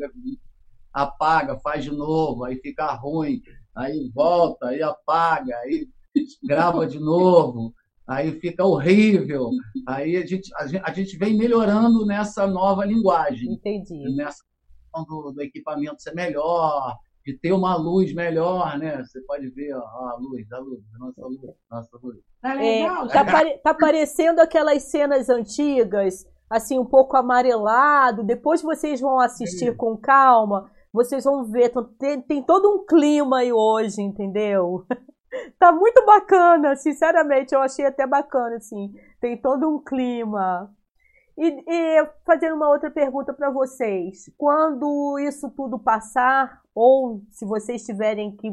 apaga, 0.92 1.59
faz 1.61 1.84
de 1.84 1.90
novo, 1.90 2.44
aí 2.44 2.57
fica 2.57 2.92
ruim, 2.92 3.40
aí 3.74 4.11
volta, 4.14 4.68
aí 4.68 4.82
apaga, 4.82 5.57
aí 5.59 5.88
grava 6.44 6.86
de 6.86 6.99
novo, 6.99 7.74
aí 8.07 8.38
fica 8.40 8.64
horrível. 8.64 9.51
Aí 9.86 10.16
a 10.16 10.26
gente, 10.26 10.51
a 10.57 10.66
gente, 10.66 10.82
a 10.84 10.92
gente 10.92 11.16
vem 11.16 11.36
melhorando 11.36 12.05
nessa 12.05 12.46
nova 12.46 12.84
linguagem 12.84 13.53
Entendi. 13.53 14.14
nessa 14.16 14.42
questão 14.44 15.05
do, 15.05 15.32
do 15.32 15.42
equipamento 15.42 16.03
ser 16.03 16.14
melhor, 16.14 16.96
de 17.28 17.38
ter 17.38 17.52
uma 17.52 17.76
luz 17.76 18.14
melhor, 18.14 18.78
né? 18.78 19.02
Você 19.04 19.20
pode 19.26 19.50
ver 19.50 19.74
ó, 19.74 19.80
a 19.80 20.16
luz, 20.18 20.50
a 20.50 20.58
luz, 20.58 20.80
a 20.94 20.98
nossa 20.98 21.26
luz, 21.26 21.40
nossa 21.70 21.98
luz. 22.02 22.16
Tá 22.40 22.54
É, 22.54 22.56
legal? 22.82 23.06
tá, 23.08 23.24
pare- 23.24 23.58
tá 23.58 23.74
parecendo 23.74 24.40
aquelas 24.40 24.84
cenas 24.84 25.28
antigas, 25.28 26.24
assim, 26.48 26.78
um 26.78 26.86
pouco 26.86 27.16
amarelado. 27.18 28.24
Depois 28.24 28.62
vocês 28.62 28.98
vão 29.00 29.18
assistir 29.20 29.76
com 29.76 29.94
calma, 29.96 30.70
vocês 30.92 31.24
vão 31.24 31.44
ver. 31.44 31.68
tão- 31.68 31.84
Tem, 31.84 32.20
tem 32.22 32.42
todo 32.42 32.66
um 32.72 32.86
clima 32.86 33.40
aí 33.40 33.52
hoje, 33.52 34.00
entendeu? 34.00 34.84
Tá 35.58 35.70
muito 35.70 36.06
bacana, 36.06 36.74
sinceramente, 36.74 37.54
eu 37.54 37.60
achei 37.60 37.84
até 37.84 38.06
bacana, 38.06 38.56
assim. 38.56 38.94
Tem 39.20 39.36
todo 39.38 39.68
um 39.68 39.78
clima. 39.78 40.70
E, 41.39 41.64
e 41.68 42.07
fazendo 42.26 42.57
uma 42.57 42.68
outra 42.68 42.91
pergunta 42.91 43.32
para 43.32 43.49
vocês. 43.51 44.24
Quando 44.36 45.18
isso 45.20 45.49
tudo 45.51 45.78
passar, 45.78 46.61
ou 46.74 47.22
se 47.30 47.47
vocês 47.47 47.84
tiverem 47.84 48.34
que 48.36 48.49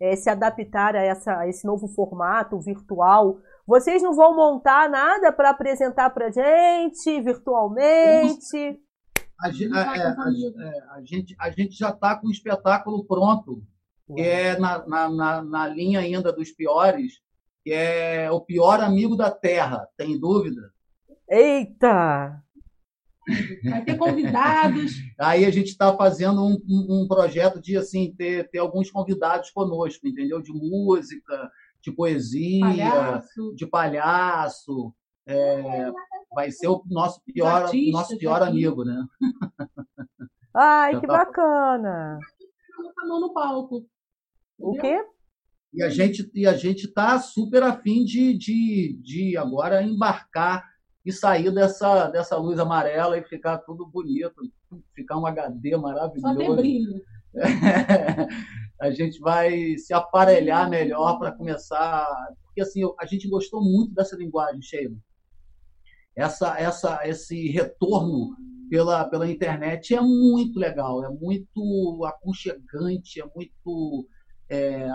eh, 0.00 0.16
se 0.16 0.30
adaptar 0.30 0.96
a, 0.96 1.02
essa, 1.02 1.38
a 1.40 1.46
esse 1.48 1.66
novo 1.66 1.86
formato 1.88 2.58
virtual, 2.58 3.36
vocês 3.66 4.02
não 4.02 4.14
vão 4.14 4.34
montar 4.34 4.88
nada 4.88 5.30
para 5.30 5.50
apresentar 5.50 6.08
para 6.10 6.30
gente 6.30 7.20
virtualmente? 7.20 8.80
A- 9.74 9.84
é, 9.96 10.02
a- 10.06 10.14
é, 10.62 10.80
a 10.90 11.00
gente, 11.04 11.36
a 11.38 11.50
gente 11.50 11.76
já 11.76 11.90
está 11.90 12.16
com 12.16 12.28
o 12.28 12.30
espetáculo 12.30 13.04
pronto, 13.04 13.62
que 14.14 14.20
é 14.22 14.58
na, 14.58 14.86
na, 14.86 15.08
na, 15.10 15.42
na 15.42 15.66
linha 15.68 16.00
ainda 16.00 16.32
dos 16.32 16.50
piores, 16.50 17.20
que 17.64 17.72
é 17.72 18.30
o 18.30 18.40
pior 18.40 18.80
amigo 18.80 19.16
da 19.16 19.30
Terra. 19.30 19.86
Tem 19.96 20.18
dúvida? 20.18 20.70
Eita! 21.32 22.44
Vai 23.64 23.82
ter 23.86 23.96
convidados. 23.96 24.92
Aí 25.18 25.46
a 25.46 25.50
gente 25.50 25.68
está 25.68 25.96
fazendo 25.96 26.44
um, 26.44 26.58
um, 26.68 27.08
projeto 27.08 27.58
de 27.58 27.74
assim 27.74 28.14
ter, 28.14 28.50
ter 28.50 28.58
alguns 28.58 28.90
convidados 28.90 29.50
conosco, 29.50 30.06
entendeu? 30.06 30.42
De 30.42 30.52
música, 30.52 31.50
de 31.80 31.90
poesia, 31.90 32.60
palhaço. 32.60 33.54
de 33.54 33.66
palhaço. 33.66 34.94
É, 35.26 35.90
vai 36.34 36.50
ser 36.50 36.68
o 36.68 36.84
nosso 36.90 37.22
pior, 37.24 37.62
artistas, 37.62 37.92
nosso 37.92 38.18
pior 38.18 38.42
amigo, 38.42 38.84
né? 38.84 39.02
Ai, 40.54 40.92
Já 40.92 41.00
que 41.00 41.06
tá... 41.06 41.16
bacana! 41.16 42.18
A 43.02 43.06
mão 43.06 43.20
no 43.20 43.32
palco. 43.32 43.86
O 44.58 44.74
quê? 44.74 45.02
E 45.72 45.82
a 45.82 45.88
gente 45.88 46.30
e 46.34 46.46
a 46.46 46.52
gente 46.52 46.84
está 46.84 47.18
super 47.18 47.62
afim 47.62 48.04
de, 48.04 48.36
de, 48.36 49.00
de 49.02 49.36
agora 49.38 49.82
embarcar 49.82 50.71
e 51.04 51.12
sair 51.12 51.50
dessa, 51.52 52.08
dessa 52.08 52.36
luz 52.36 52.58
amarela 52.58 53.18
e 53.18 53.24
ficar 53.24 53.58
tudo 53.58 53.86
bonito, 53.86 54.34
ficar 54.94 55.18
um 55.18 55.26
HD 55.26 55.76
maravilhoso. 55.76 56.34
Só 56.34 56.54
brilho. 56.56 57.02
a 58.80 58.90
gente 58.90 59.18
vai 59.18 59.76
se 59.78 59.92
aparelhar 59.92 60.68
melhor 60.68 61.18
para 61.18 61.32
começar, 61.32 62.06
porque 62.44 62.60
assim 62.60 62.82
a 63.00 63.06
gente 63.06 63.28
gostou 63.28 63.62
muito 63.62 63.94
dessa 63.94 64.16
linguagem, 64.16 64.62
Sheila. 64.62 64.96
Essa, 66.14 66.58
essa, 66.58 67.00
esse 67.08 67.48
retorno 67.48 68.36
pela, 68.68 69.04
pela 69.06 69.30
internet 69.30 69.94
é 69.94 70.00
muito 70.00 70.58
legal, 70.58 71.04
é 71.04 71.08
muito 71.08 72.04
aconchegante, 72.04 73.20
é 73.20 73.24
muito 73.34 74.06
é, 74.52 74.86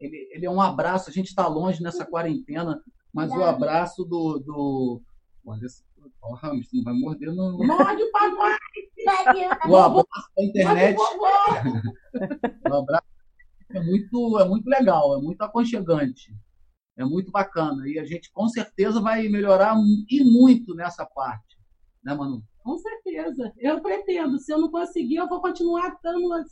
ele, 0.00 0.28
ele 0.32 0.46
é 0.46 0.50
um 0.50 0.60
abraço. 0.60 1.10
A 1.10 1.12
gente 1.12 1.28
está 1.28 1.46
longe 1.46 1.82
nessa 1.82 2.04
quarentena, 2.04 2.82
mas 3.12 3.30
o 3.30 3.42
abraço 3.42 4.04
do. 4.04 4.38
do... 4.38 5.02
Olha, 5.44 5.66
o 6.22 6.34
hamster 6.34 6.70
não 6.74 6.84
vai 6.84 6.94
morder 6.94 7.32
no. 7.34 7.58
Morde, 7.66 8.04
papai! 8.12 8.56
o 9.68 9.76
abraço 9.76 10.30
da 10.36 10.44
internet. 10.44 10.98
o 12.70 12.74
abraço 12.74 13.06
é 13.70 13.80
muito, 13.80 14.38
é 14.38 14.48
muito 14.48 14.68
legal, 14.68 15.18
é 15.18 15.20
muito 15.20 15.42
aconchegante. 15.42 16.32
É 16.96 17.04
muito 17.04 17.30
bacana. 17.30 17.88
E 17.88 17.98
a 17.98 18.04
gente 18.04 18.30
com 18.32 18.48
certeza 18.48 19.00
vai 19.00 19.28
melhorar 19.28 19.74
e 20.08 20.22
muito 20.22 20.74
nessa 20.74 21.04
parte. 21.06 21.58
Né, 22.04 22.14
Manu? 22.14 22.42
Com 22.62 22.78
certeza. 22.78 23.52
Eu 23.58 23.80
pretendo. 23.80 24.38
Se 24.38 24.52
eu 24.52 24.58
não 24.58 24.70
conseguir, 24.70 25.16
eu 25.16 25.28
vou 25.28 25.40
continuar 25.40 25.96
dando. 26.02 26.44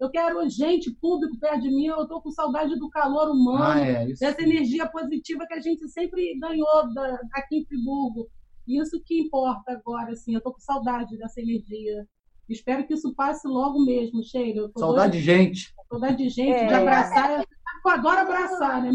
Eu 0.00 0.10
quero 0.10 0.48
gente, 0.48 0.90
público 0.90 1.38
perto 1.38 1.62
de 1.62 1.70
mim. 1.70 1.86
Eu 1.86 2.02
estou 2.02 2.20
com 2.20 2.30
saudade 2.30 2.76
do 2.76 2.90
calor 2.90 3.30
humano, 3.30 3.62
ah, 3.62 3.78
é, 3.78 4.06
dessa 4.06 4.42
energia 4.42 4.86
positiva 4.88 5.46
que 5.46 5.54
a 5.54 5.60
gente 5.60 5.88
sempre 5.88 6.36
ganhou 6.38 6.92
da, 6.92 7.20
aqui 7.34 7.58
em 7.58 7.64
Friburgo. 7.64 8.28
Isso 8.66 9.00
que 9.04 9.20
importa 9.20 9.72
agora, 9.72 10.12
assim. 10.12 10.32
Eu 10.32 10.38
estou 10.38 10.52
com 10.52 10.60
saudade 10.60 11.16
dessa 11.16 11.40
energia. 11.40 12.06
Espero 12.48 12.86
que 12.86 12.94
isso 12.94 13.14
passe 13.14 13.46
logo 13.46 13.84
mesmo, 13.84 14.22
Sheila. 14.22 14.70
Saudade 14.76 15.18
de 15.18 15.24
gente. 15.24 15.72
Saudade 15.88 16.16
de 16.16 16.28
gente, 16.28 16.56
é. 16.56 16.66
de 16.66 16.74
abraçar. 16.74 17.44
Eu 17.84 17.90
adoro 17.90 18.20
abraçar, 18.20 18.82
né? 18.82 18.90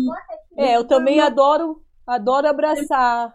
É, 0.57 0.75
eu 0.77 0.85
também 0.85 1.19
adoro, 1.19 1.81
adoro 2.05 2.47
abraçar 2.47 3.33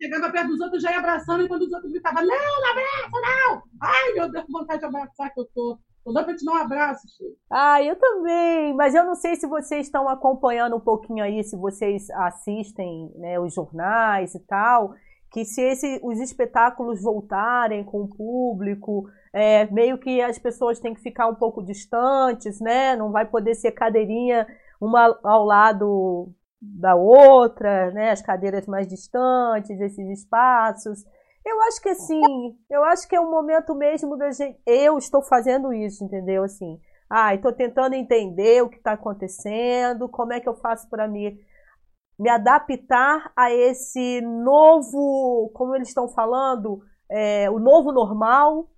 chegava 0.00 0.30
perto 0.30 0.48
dos 0.48 0.60
outros, 0.60 0.82
já 0.82 0.90
ia 0.90 0.98
abraçando, 0.98 1.44
e 1.44 1.48
quando 1.48 1.62
os 1.62 1.72
outros 1.72 1.92
gritavam, 1.92 2.22
não, 2.22 2.28
não 2.28 2.70
abraça, 2.70 3.10
não! 3.12 3.62
Ai, 3.80 4.12
meu 4.14 4.30
Deus, 4.30 4.46
vontade 4.48 4.80
de 4.80 4.86
abraçar 4.86 5.32
que 5.32 5.40
eu 5.40 5.46
tô. 5.54 5.78
Não 6.04 6.14
dá 6.14 6.24
pra 6.24 6.34
te 6.34 6.44
dar 6.44 6.52
um 6.52 6.56
abraço, 6.56 7.06
Chico. 7.08 7.36
Ah, 7.50 7.82
eu 7.82 7.94
também. 7.96 8.74
Mas 8.74 8.94
eu 8.94 9.04
não 9.04 9.14
sei 9.14 9.36
se 9.36 9.46
vocês 9.46 9.86
estão 9.86 10.08
acompanhando 10.08 10.76
um 10.76 10.80
pouquinho 10.80 11.22
aí, 11.22 11.44
se 11.44 11.54
vocês 11.56 12.08
assistem 12.10 13.12
né, 13.16 13.38
os 13.38 13.52
jornais 13.52 14.34
e 14.34 14.40
tal, 14.40 14.94
que 15.30 15.44
se 15.44 15.60
esse, 15.60 16.00
os 16.02 16.18
espetáculos 16.18 17.02
voltarem 17.02 17.84
com 17.84 18.02
o 18.02 18.08
público, 18.08 19.08
é, 19.32 19.70
meio 19.70 19.98
que 19.98 20.22
as 20.22 20.38
pessoas 20.38 20.80
têm 20.80 20.94
que 20.94 21.02
ficar 21.02 21.28
um 21.28 21.34
pouco 21.34 21.62
distantes, 21.62 22.60
né? 22.60 22.96
Não 22.96 23.12
vai 23.12 23.26
poder 23.26 23.54
ser 23.54 23.72
cadeirinha 23.72 24.46
uma 24.80 25.18
ao 25.22 25.44
lado 25.44 26.32
da 26.60 26.94
outra, 26.94 27.90
né? 27.92 28.10
As 28.10 28.22
cadeiras 28.22 28.66
mais 28.66 28.86
distantes, 28.86 29.80
esses 29.80 30.08
espaços. 30.10 31.04
Eu 31.44 31.60
acho 31.62 31.80
que 31.80 31.88
assim, 31.88 32.56
eu 32.68 32.84
acho 32.84 33.08
que 33.08 33.16
é 33.16 33.20
o 33.20 33.30
momento 33.30 33.74
mesmo 33.74 34.16
da 34.16 34.30
gente. 34.30 34.60
Eu 34.66 34.98
estou 34.98 35.22
fazendo 35.22 35.72
isso, 35.72 36.04
entendeu? 36.04 36.44
Assim, 36.44 36.78
ah, 37.08 37.34
estou 37.34 37.52
tentando 37.52 37.94
entender 37.94 38.62
o 38.62 38.68
que 38.68 38.76
está 38.76 38.92
acontecendo, 38.92 40.08
como 40.08 40.32
é 40.32 40.40
que 40.40 40.48
eu 40.48 40.54
faço 40.54 40.88
para 40.88 41.08
me 41.08 41.38
me 42.18 42.28
adaptar 42.28 43.32
a 43.34 43.50
esse 43.50 44.20
novo, 44.20 45.50
como 45.54 45.74
eles 45.74 45.88
estão 45.88 46.06
falando, 46.06 46.82
é, 47.10 47.48
o 47.48 47.58
novo 47.58 47.92
normal, 47.92 48.68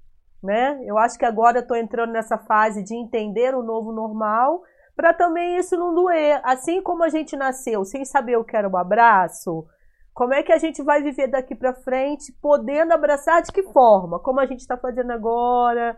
né? 0.41 0.81
Eu 0.85 0.97
acho 0.97 1.19
que 1.19 1.25
agora 1.25 1.59
estou 1.59 1.77
entrando 1.77 2.13
nessa 2.13 2.39
fase 2.39 2.85
de 2.85 2.95
entender 2.95 3.53
o 3.53 3.63
novo 3.65 3.93
normal 3.93 4.63
para 5.03 5.13
também 5.13 5.57
isso 5.57 5.77
não 5.77 5.93
doer. 5.93 6.41
Assim 6.45 6.81
como 6.81 7.03
a 7.03 7.09
gente 7.09 7.37
nasceu 7.37 7.85
sem 7.85 8.05
saber 8.05 8.37
o 8.37 8.45
que 8.45 8.57
era 8.57 8.69
um 8.69 8.77
abraço, 8.77 9.67
como 10.15 10.33
é 10.33 10.45
que 10.45 10.53
a 10.53 10.59
gente 10.59 10.81
vai 10.81 11.03
viver 11.03 11.27
daqui 11.27 11.57
para 11.57 11.75
frente, 11.75 12.33
podendo 12.41 12.93
abraçar 12.93 13.43
de 13.43 13.51
que 13.51 13.65
forma? 13.65 14.21
Como 14.21 14.39
a 14.39 14.47
gente 14.47 14.61
está 14.61 14.77
fazendo 14.77 15.11
agora? 15.11 15.97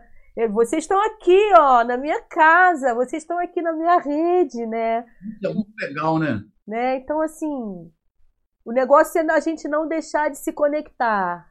Vocês 0.51 0.85
estão 0.85 0.99
aqui, 1.05 1.39
ó, 1.55 1.83
na 1.83 1.97
minha 1.97 2.19
casa, 2.23 2.95
vocês 2.95 3.21
estão 3.21 3.37
aqui 3.37 3.61
na 3.61 3.73
minha 3.73 3.99
rede, 3.99 4.65
né? 4.65 5.05
É 5.43 5.53
muito 5.53 5.71
legal, 5.79 6.17
né? 6.17 6.41
né? 6.67 6.97
Então, 6.97 7.21
assim, 7.21 7.91
o 8.65 8.71
negócio 8.71 9.21
é 9.21 9.31
a 9.31 9.39
gente 9.39 9.67
não 9.67 9.87
deixar 9.87 10.31
de 10.31 10.39
se 10.39 10.51
conectar, 10.51 11.45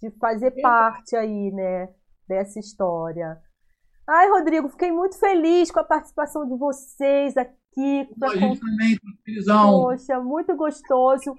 de 0.00 0.10
fazer 0.18 0.52
parte 0.62 1.14
aí, 1.14 1.52
né, 1.52 1.90
dessa 2.26 2.58
história. 2.58 3.38
Ai, 4.08 4.28
Rodrigo, 4.28 4.68
fiquei 4.68 4.92
muito 4.92 5.18
feliz 5.18 5.70
com 5.70 5.80
a 5.80 5.84
participação 5.84 6.46
de 6.46 6.56
vocês 6.56 7.36
aqui. 7.36 8.08
A 8.22 8.36
gente 8.36 8.60
também, 8.60 8.96
felizão. 9.24 9.82
Poxa, 9.82 10.20
muito 10.20 10.54
gostoso. 10.54 11.34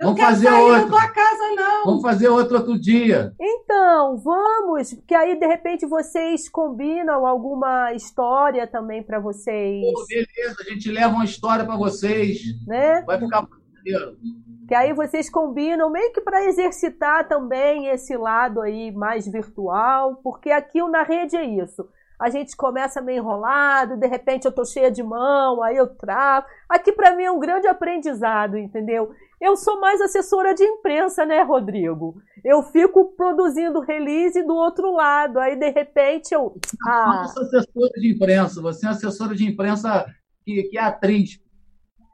Eu 0.00 0.08
vamos 0.08 0.20
fazer 0.20 0.50
outro. 0.50 0.82
da 0.82 0.88
tua 0.88 1.08
casa, 1.08 1.54
não. 1.54 1.84
Vamos 1.84 2.02
fazer 2.02 2.28
outro 2.28 2.56
outro 2.56 2.78
dia. 2.78 3.32
Então, 3.40 4.16
vamos, 4.16 4.92
porque 4.92 5.14
aí 5.14 5.38
de 5.38 5.46
repente 5.46 5.86
vocês 5.86 6.48
combinam 6.48 7.24
alguma 7.24 7.92
história 7.92 8.66
também 8.66 9.04
para 9.04 9.20
vocês. 9.20 9.80
Pô, 9.92 10.04
beleza, 10.06 10.56
a 10.58 10.64
gente 10.64 10.90
leva 10.90 11.14
uma 11.14 11.24
história 11.24 11.64
para 11.64 11.76
vocês. 11.76 12.42
Né? 12.66 13.02
Vai 13.02 13.20
ficar 13.20 13.46
maneiro. 13.48 14.18
Que 14.66 14.74
aí 14.74 14.92
vocês 14.92 15.28
combinam 15.28 15.90
meio 15.90 16.12
que 16.12 16.20
para 16.20 16.44
exercitar 16.44 17.28
também 17.28 17.88
esse 17.88 18.16
lado 18.16 18.60
aí 18.60 18.92
mais 18.92 19.26
virtual, 19.26 20.16
porque 20.22 20.50
aqui 20.50 20.82
na 20.88 21.02
rede 21.02 21.36
é 21.36 21.44
isso. 21.44 21.88
A 22.18 22.30
gente 22.30 22.56
começa 22.56 23.02
meio 23.02 23.18
enrolado, 23.18 23.96
de 23.96 24.06
repente 24.06 24.44
eu 24.44 24.52
tô 24.52 24.64
cheia 24.64 24.90
de 24.90 25.02
mão, 25.02 25.62
aí 25.62 25.76
eu 25.76 25.86
travo. 25.86 26.46
Aqui 26.68 26.92
para 26.92 27.14
mim 27.14 27.24
é 27.24 27.30
um 27.30 27.40
grande 27.40 27.66
aprendizado, 27.66 28.56
entendeu? 28.56 29.12
Eu 29.40 29.56
sou 29.56 29.80
mais 29.80 30.00
assessora 30.00 30.54
de 30.54 30.62
imprensa, 30.62 31.26
né, 31.26 31.42
Rodrigo? 31.42 32.16
Eu 32.44 32.62
fico 32.62 33.12
produzindo 33.16 33.80
release 33.80 34.42
do 34.42 34.54
outro 34.54 34.92
lado, 34.92 35.38
aí 35.38 35.56
de 35.56 35.68
repente 35.70 36.32
eu. 36.32 36.56
Ah. 36.86 37.22
Não, 37.22 37.28
sou 37.28 37.42
assessora 37.42 38.00
de 38.00 38.12
imprensa, 38.12 38.62
você 38.62 38.86
é 38.86 38.90
assessora 38.90 39.34
de 39.34 39.46
imprensa 39.46 40.06
que, 40.44 40.62
que 40.64 40.78
é 40.78 40.82
atriz. 40.82 41.40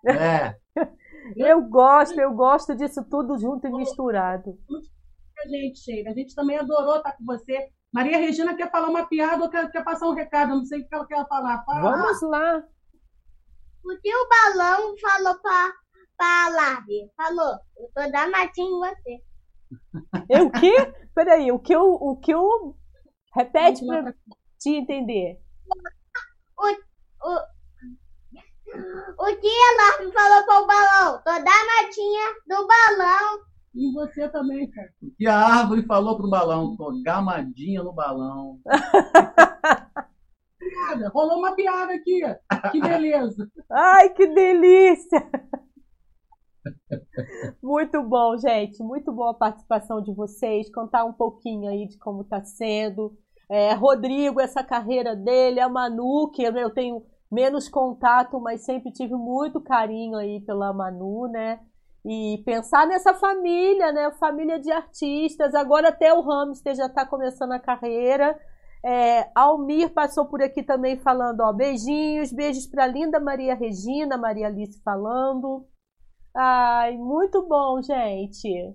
É. 0.02 0.56
Eu 1.36 1.62
gosto, 1.62 2.20
eu 2.20 2.32
gosto 2.32 2.74
disso 2.74 3.04
tudo 3.08 3.38
junto 3.38 3.66
e 3.66 3.70
misturado. 3.70 4.58
A 5.38 5.48
gente, 5.48 5.78
chega. 5.80 6.10
A 6.10 6.14
gente 6.14 6.34
também 6.34 6.58
adorou 6.58 6.96
estar 6.96 7.12
com 7.12 7.24
você. 7.24 7.68
Maria 7.92 8.18
Regina 8.18 8.54
quer 8.54 8.70
falar 8.70 8.88
uma 8.88 9.06
piada 9.06 9.42
ou 9.42 9.50
quer, 9.50 9.70
quer 9.70 9.82
passar 9.82 10.08
um 10.08 10.14
recado? 10.14 10.52
Eu 10.52 10.56
não 10.56 10.64
sei 10.64 10.80
o 10.80 10.88
que 10.88 10.94
ela 10.94 11.06
quer 11.06 11.26
falar. 11.28 11.64
Fala. 11.64 11.80
Vamos 11.80 12.22
lá. 12.22 12.62
O 13.84 13.98
que 14.00 14.14
o 14.14 14.28
balão 14.28 14.94
falou 14.98 15.40
para 15.40 15.72
a 16.20 16.48
Larve? 16.50 17.10
Falou, 17.16 17.58
eu 17.78 17.90
tô 17.94 18.10
danadinho 18.10 18.76
em 18.76 18.78
você. 18.78 19.22
Eu 20.28 20.46
o 20.46 20.50
quê? 20.50 20.74
Peraí, 21.14 21.52
o 21.52 21.58
que 21.58 21.72
eu, 21.72 21.92
o 21.92 22.16
que 22.16 22.32
eu... 22.32 22.76
Repete 23.32 23.86
para 23.86 24.12
te 24.58 24.70
entender. 24.70 25.40
O, 26.58 26.66
o, 26.68 27.40
o 29.18 29.26
que 29.36 29.48
Enorme 29.48 30.12
falou 30.12 30.44
com 30.44 30.62
o 30.62 30.66
balão? 30.66 31.22
Tô 31.24 31.30
danadinha 31.32 32.34
do 32.46 32.66
balão. 32.66 33.40
E 33.74 33.92
você 33.92 34.28
também, 34.28 34.70
cara. 34.70 34.90
O 35.02 35.10
que 35.16 35.26
a 35.26 35.38
árvore 35.38 35.86
falou 35.86 36.16
pro 36.16 36.28
balão? 36.28 36.76
Tô 36.76 36.90
gamadinha 37.02 37.82
no 37.82 37.92
balão. 37.92 38.58
piada. 40.70 41.08
Rolou 41.08 41.38
uma 41.38 41.54
piada 41.54 41.94
aqui. 41.94 42.20
Que 42.72 42.80
beleza. 42.80 43.50
Ai, 43.70 44.10
que 44.10 44.26
delícia. 44.26 45.30
Muito 47.62 48.02
bom, 48.02 48.36
gente. 48.36 48.82
Muito 48.82 49.12
boa 49.12 49.30
a 49.30 49.34
participação 49.34 50.02
de 50.02 50.12
vocês. 50.12 50.70
Contar 50.72 51.04
um 51.04 51.12
pouquinho 51.12 51.70
aí 51.70 51.86
de 51.86 51.98
como 51.98 52.22
está 52.22 52.44
sendo. 52.44 53.16
É, 53.48 53.72
Rodrigo, 53.72 54.40
essa 54.40 54.62
carreira 54.62 55.16
dele, 55.16 55.60
a 55.60 55.68
Manu, 55.68 56.30
que 56.32 56.42
eu 56.42 56.70
tenho 56.70 57.04
menos 57.30 57.68
contato, 57.68 58.40
mas 58.40 58.64
sempre 58.64 58.92
tive 58.92 59.14
muito 59.14 59.60
carinho 59.60 60.16
aí 60.16 60.40
pela 60.40 60.72
Manu, 60.72 61.28
né? 61.28 61.60
E 62.04 62.42
pensar 62.44 62.86
nessa 62.86 63.14
família, 63.14 63.92
né? 63.92 64.10
Família 64.18 64.58
de 64.58 64.70
artistas. 64.72 65.54
Agora 65.54 65.90
até 65.90 66.12
o 66.12 66.22
Hamster 66.22 66.74
já 66.74 66.86
está 66.86 67.06
começando 67.06 67.52
a 67.52 67.60
carreira. 67.60 68.38
É, 68.82 69.30
Almir 69.34 69.92
passou 69.92 70.24
por 70.26 70.42
aqui 70.42 70.62
também 70.62 70.98
falando, 70.98 71.40
ó, 71.40 71.52
beijinhos, 71.52 72.32
beijos 72.32 72.66
para 72.66 72.86
linda 72.86 73.20
Maria 73.20 73.54
Regina, 73.54 74.16
Maria 74.16 74.46
Alice 74.46 74.80
falando. 74.82 75.66
Ai, 76.34 76.96
muito 76.96 77.46
bom, 77.46 77.82
gente. 77.82 78.74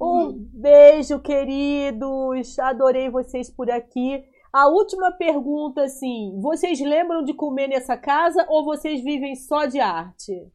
Um 0.00 0.32
beijo, 0.52 1.20
queridos. 1.20 2.58
Adorei 2.58 3.10
vocês 3.10 3.50
por 3.50 3.70
aqui. 3.70 4.22
A 4.52 4.66
última 4.68 5.12
pergunta, 5.12 5.82
assim, 5.82 6.38
vocês 6.40 6.80
lembram 6.80 7.22
de 7.22 7.34
comer 7.34 7.68
nessa 7.68 7.96
casa 7.96 8.46
ou 8.48 8.64
vocês 8.64 9.02
vivem 9.02 9.34
só 9.36 9.66
de 9.66 9.78
arte? 9.78 10.50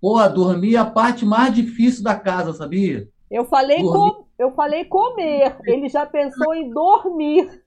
Pô, 0.00 0.28
dormir 0.28 0.76
é 0.76 0.78
a 0.78 0.84
parte 0.84 1.24
mais 1.24 1.54
difícil 1.54 2.04
da 2.04 2.14
casa, 2.14 2.52
sabia? 2.52 3.08
Eu 3.30 3.46
falei, 3.46 3.82
com, 3.82 4.26
eu 4.38 4.52
falei 4.52 4.84
comer. 4.84 5.56
Ele 5.64 5.88
já 5.88 6.04
pensou 6.04 6.54
em 6.54 6.68
dormir. 6.68 7.64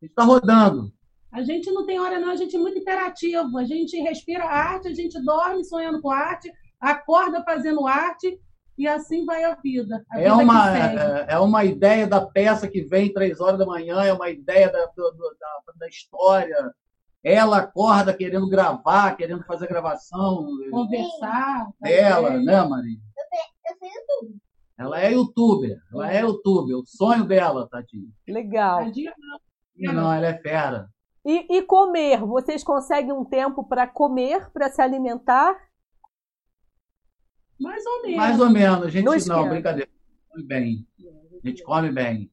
Está 0.00 0.22
rodando. 0.22 0.92
A 1.32 1.42
gente 1.42 1.70
não 1.72 1.84
tem 1.84 1.98
hora, 1.98 2.20
não, 2.20 2.30
a 2.30 2.36
gente 2.36 2.54
é 2.54 2.58
muito 2.58 2.78
imperativo. 2.78 3.58
A 3.58 3.64
gente 3.64 4.00
respira 4.00 4.44
arte, 4.44 4.88
a 4.88 4.94
gente 4.94 5.20
dorme 5.24 5.64
sonhando 5.64 6.00
com 6.00 6.10
arte, 6.10 6.52
acorda 6.80 7.42
fazendo 7.42 7.86
arte 7.86 8.38
e 8.76 8.86
assim 8.88 9.24
vai 9.24 9.44
a 9.44 9.54
vida. 9.54 10.04
A 10.10 10.20
é, 10.20 10.24
vida 10.24 10.36
uma, 10.36 10.78
é, 10.78 11.26
é, 11.28 11.38
uma 11.38 11.64
ideia 11.64 12.06
da 12.06 12.20
peça 12.20 12.68
que 12.68 12.82
vem 12.82 13.12
três 13.12 13.40
horas 13.40 13.58
da 13.58 13.66
manhã, 13.66 14.02
é 14.02 14.12
uma 14.12 14.30
ideia 14.30 14.70
da, 14.70 14.86
do, 14.86 15.10
da, 15.38 15.72
da, 15.76 15.88
história. 15.88 16.72
Ela 17.22 17.58
acorda 17.58 18.12
querendo 18.12 18.48
gravar, 18.48 19.16
querendo 19.16 19.44
fazer 19.44 19.68
gravação. 19.68 20.46
Conversar. 20.70 21.68
Dela, 21.80 22.30
né, 22.30 22.62
Maria? 22.64 22.98
Eu 23.68 23.78
sei 23.78 23.90
YouTube. 23.90 24.40
Ela 24.78 25.00
é 25.00 25.12
youtuber. 25.12 25.78
Ela 25.92 26.12
é 26.12 26.20
youtuber. 26.22 26.76
O 26.76 26.86
sonho 26.86 27.24
dela, 27.24 27.68
Tati. 27.68 28.08
Legal. 28.26 28.86
Não, 29.76 29.92
não, 29.92 30.12
ela 30.12 30.26
é 30.26 30.38
fera. 30.38 30.88
E, 31.24 31.56
e 31.56 31.62
comer? 31.62 32.20
Vocês 32.24 32.64
conseguem 32.64 33.12
um 33.12 33.24
tempo 33.24 33.64
para 33.64 33.86
comer, 33.86 34.50
para 34.50 34.68
se 34.70 34.82
alimentar? 34.82 35.56
Mais 37.62 37.86
ou 37.86 38.02
menos. 38.02 38.16
Mais 38.16 38.40
ou 38.40 38.50
menos. 38.50 38.86
A 38.86 38.90
gente 38.90 39.28
não, 39.28 39.42
não 39.42 39.48
brincadeira. 39.48 39.90
Come 40.28 40.44
bem. 40.44 40.86
A 41.42 41.48
gente 41.48 41.62
come 41.62 41.92
bem. 41.92 42.30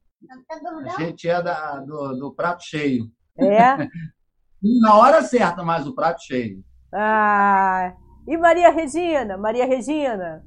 A 0.86 1.02
gente 1.02 1.30
é 1.30 1.42
da, 1.42 1.80
do, 1.80 2.16
do 2.18 2.34
prato 2.34 2.64
cheio. 2.64 3.10
É? 3.38 3.88
Na 4.82 4.96
hora 4.96 5.22
certa, 5.22 5.64
mas 5.64 5.88
o 5.88 5.96
prato 5.96 6.22
cheio. 6.22 6.64
Ah, 6.94 7.96
e 8.28 8.38
Maria 8.38 8.70
Regina? 8.70 9.38
Maria 9.38 9.66
Regina, 9.66 10.44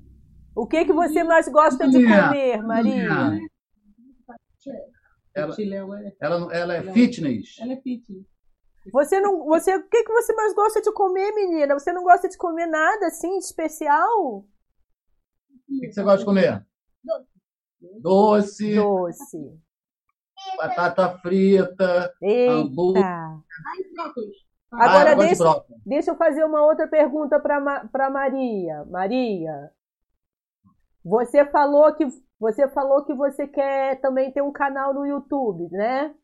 o 0.55 0.66
que 0.66 0.85
que 0.85 0.93
você 0.93 1.24
mais 1.24 1.49
gosta 1.49 1.89
de 1.89 2.05
comer, 2.05 2.62
Maria? 2.62 3.41
Ela, 5.35 5.57
ela, 6.20 6.55
ela 6.55 6.74
é 6.74 6.83
fitness. 6.93 7.57
Ela 7.59 7.72
é 7.72 7.76
fitness. 7.76 8.26
Você 8.93 9.20
não, 9.20 9.45
você, 9.45 9.76
o 9.76 9.89
que 9.89 10.03
que 10.03 10.12
você 10.12 10.35
mais 10.35 10.55
gosta 10.55 10.83
de 10.83 10.93
comer, 10.93 11.33
menina? 11.33 11.78
Você 11.78 11.93
não 11.93 12.03
gosta 12.03 12.28
de 12.28 12.37
comer 12.37 12.66
nada 12.66 13.07
assim 13.07 13.39
especial? 13.39 14.45
O 15.77 15.81
que 15.81 15.93
você 15.93 16.03
gosta 16.03 16.18
de 16.18 16.25
comer? 16.25 16.66
Doce. 18.01 18.75
Doce. 18.75 19.61
Batata 20.57 21.18
frita, 21.18 22.12
Eita. 22.20 22.53
hambúrguer. 22.53 23.05
Agora 24.73 25.11
Ah, 25.11 25.14
de 25.14 25.20
deixa, 25.20 25.45
brócolis. 25.45 25.83
deixa 25.85 26.11
eu 26.11 26.16
fazer 26.16 26.45
uma 26.45 26.64
outra 26.64 26.89
pergunta 26.89 27.39
para 27.41 28.11
Maria. 28.11 28.85
Maria, 28.87 29.70
você 31.05 31.45
falou 31.51 31.95
que 31.95 32.05
você 32.39 32.68
falou 32.68 33.05
que 33.05 33.14
você 33.14 33.47
quer 33.47 34.01
também 34.01 34.33
ter 34.33 34.43
um 34.43 34.51
canal 34.53 34.93
no 34.93 35.07
YouTube, 35.07 35.68
né? 35.70 36.14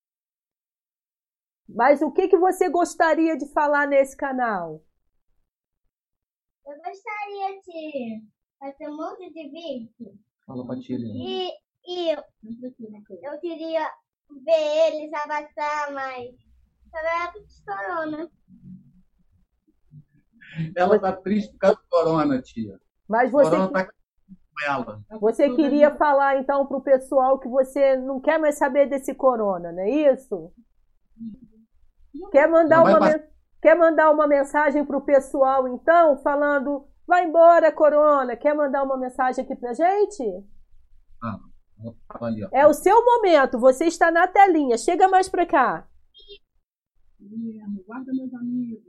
Mas 1.68 2.00
o 2.02 2.10
que 2.10 2.26
que 2.28 2.36
você 2.36 2.68
gostaria 2.68 3.36
de 3.36 3.46
falar 3.52 3.86
nesse 3.86 4.16
canal? 4.16 4.82
Eu 6.66 6.74
gostaria 6.76 7.60
de 7.62 8.22
fazer 8.58 8.88
um 8.88 8.96
monte 8.96 9.32
de 9.32 9.48
vídeo. 9.48 10.18
Fala 10.46 10.66
pra 10.66 10.78
tia. 10.80 10.98
E, 10.98 11.50
e 11.86 12.10
eu, 12.10 12.22
eu 13.22 13.40
queria 13.40 13.90
ver 14.44 14.92
eles 14.92 15.12
abraçar, 15.12 15.92
mas 15.92 16.30
também 16.90 17.10
é 17.12 17.32
de 17.32 17.64
corona. 17.64 18.30
Ela 20.74 20.98
tá 20.98 21.12
triste 21.12 21.52
por 21.52 21.58
causa 21.58 21.76
do 21.76 21.88
corona, 21.88 22.42
tia. 22.42 22.80
Mas 23.08 23.30
você 23.30 23.50
corona 23.50 23.72
tá 23.72 23.84
com 23.86 24.64
ela. 24.66 25.02
você 25.20 25.54
queria 25.54 25.94
falar 25.94 26.38
então 26.38 26.66
para 26.66 26.76
o 26.76 26.82
pessoal 26.82 27.38
que 27.38 27.48
você 27.48 27.96
não 27.96 28.20
quer 28.20 28.38
mais 28.38 28.58
saber 28.58 28.88
desse 28.88 29.14
corona, 29.14 29.70
não 29.72 29.82
é 29.82 29.90
isso? 29.90 30.52
Quer 32.32 32.48
mandar 32.48 32.82
vai 32.82 32.94
uma 32.94 33.28
quer 33.60 33.74
mandar 33.74 34.10
uma 34.10 34.26
mensagem 34.26 34.84
para 34.84 34.96
o 34.96 35.04
pessoal 35.04 35.68
então, 35.68 36.16
falando 36.18 36.87
vai 37.08 37.24
embora 37.24 37.72
corona? 37.72 38.36
Quer 38.36 38.54
mandar 38.54 38.84
uma 38.84 38.96
mensagem 38.98 39.42
aqui 39.44 39.56
pra 39.56 39.72
gente? 39.72 40.44
Ah, 41.22 41.38
ali, 42.20 42.44
ó. 42.44 42.48
É 42.52 42.66
o 42.66 42.74
seu 42.74 43.02
momento, 43.04 43.58
você 43.58 43.86
está 43.86 44.10
na 44.10 44.28
telinha. 44.28 44.76
Chega 44.76 45.08
mais 45.08 45.28
pra 45.28 45.46
cá. 45.46 45.88
Guilherme, 47.18 47.82
Guarda 47.86 48.12
meus 48.12 48.32
amigos. 48.34 48.82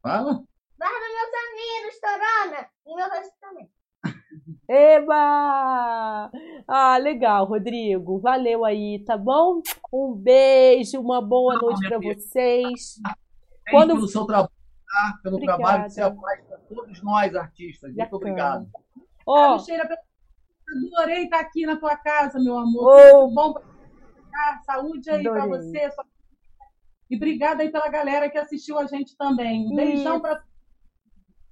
Fala. 0.00 0.32
Guarda 0.78 1.06
meus 1.16 1.34
amigos, 1.44 2.00
corona. 2.00 2.68
E 2.86 2.94
meu 2.94 3.08
rosto 3.10 3.34
também. 3.40 3.68
Eba! 4.68 6.30
Ah, 6.68 6.98
legal, 6.98 7.46
Rodrigo. 7.46 8.20
Valeu 8.20 8.64
aí, 8.64 9.02
tá 9.04 9.16
bom? 9.16 9.60
Um 9.92 10.14
beijo, 10.14 11.00
uma 11.00 11.20
boa 11.20 11.56
noite 11.56 11.86
pra 11.88 11.98
vocês. 11.98 12.94
Quando... 13.02 13.88
Quando- 13.88 13.94
pelo 13.94 14.08
seu 14.08 14.24
trabalho, 14.24 14.50
tá? 14.90 15.18
pelo 15.22 15.36
Obrigada. 15.36 15.58
trabalho 15.62 15.84
que 15.84 15.90
você 15.90 16.00
faz 16.02 16.44
para 16.46 16.58
todos 16.58 17.02
nós, 17.02 17.34
artistas. 17.34 17.90
Muito 17.94 17.98
Bacana. 17.98 18.16
obrigado. 18.16 18.68
Teixeira, 19.56 19.98
adorei 20.96 21.24
estar 21.24 21.40
aqui 21.40 21.66
na 21.66 21.76
tua 21.76 21.96
casa, 21.96 22.38
meu 22.38 22.56
amor. 22.56 22.84
Ô. 22.86 23.20
Muito 23.22 23.34
bom 23.34 23.52
pra 23.52 23.62
ficar. 23.62 24.62
Saúde 24.64 25.10
aí 25.10 25.22
para 25.22 25.46
você. 25.46 25.90
sua- 25.90 26.04
E 27.10 27.16
obrigada 27.16 27.62
aí 27.62 27.70
pela 27.70 27.88
galera 27.88 28.30
que 28.30 28.38
assistiu 28.38 28.78
a 28.78 28.86
gente 28.86 29.16
também. 29.16 29.66
Um 29.70 29.76
beijão 29.76 30.20
para 30.20 30.42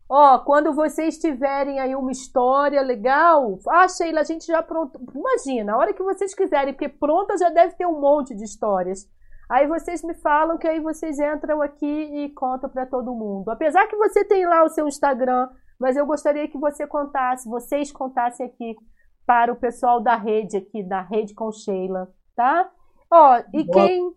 Ó, 0.09 0.39
quando 0.39 0.73
vocês 0.73 1.19
tiverem 1.19 1.81
aí 1.81 1.97
uma 1.97 2.13
história 2.13 2.81
legal, 2.81 3.59
ah, 3.69 3.89
Sheila, 3.89 4.21
a 4.21 4.25
gente 4.25 4.47
já 4.47 4.63
pronto. 4.63 5.01
Imagina, 5.13 5.73
a 5.73 5.77
hora 5.79 5.93
que 5.93 6.03
vocês 6.03 6.33
quiserem, 6.33 6.73
porque 6.73 6.89
pronta 6.89 7.37
já 7.37 7.49
deve 7.51 7.75
ter 7.75 7.87
um 7.87 8.01
monte 8.01 8.33
de 8.33 8.45
histórias. 8.45 9.09
Aí 9.49 9.67
vocês 9.67 10.03
me 10.03 10.15
falam 10.15 10.59
que 10.59 10.67
aí 10.67 10.81
vocês 10.81 11.19
entram 11.19 11.63
aqui 11.63 11.87
e 11.87 12.31
contam 12.31 12.69
pra 12.69 12.85
todo 12.85 13.15
mundo. 13.15 13.51
Apesar 13.51 13.87
que 13.87 13.97
você 13.97 14.25
tem 14.25 14.47
lá 14.47 14.65
o 14.65 14.69
seu 14.69 14.89
Instagram, 14.89 15.49
mas 15.79 15.97
eu 15.97 16.05
gostaria 16.05 16.49
que 16.49 16.59
você 16.59 16.87
contasse, 16.87 17.49
vocês 17.49 17.93
contassem 17.93 18.47
aqui 18.47 18.77
para 19.25 19.53
o 19.53 19.57
pessoal 19.57 20.01
da 20.01 20.17
rede 20.17 20.57
aqui, 20.57 20.83
da 20.83 21.01
rede 21.01 21.35
com 21.35 21.53
Sheila, 21.53 22.09
tá? 22.35 22.71
Ó, 23.11 23.43
e 23.53 23.65
Boa. 23.65 23.87
quem 23.87 24.13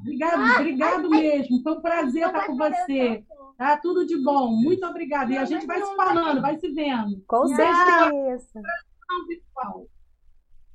Obrigado, 0.00 0.60
obrigado 0.60 1.10
mesmo. 1.10 1.62
Foi 1.62 1.72
um 1.72 1.80
prazer 1.80 2.26
estar 2.26 2.46
com 2.46 2.56
você. 2.56 3.24
Tá? 3.56 3.76
Tudo 3.78 4.06
de 4.06 4.16
bom. 4.22 4.52
Muito 4.52 4.86
obrigada. 4.86 5.32
E 5.32 5.36
a 5.36 5.44
gente 5.44 5.66
vai 5.66 5.82
se 5.82 5.96
falando, 5.96 6.40
vai 6.40 6.56
se 6.56 6.68
vendo. 6.68 7.20
com 7.26 7.48
certeza. 7.48 8.62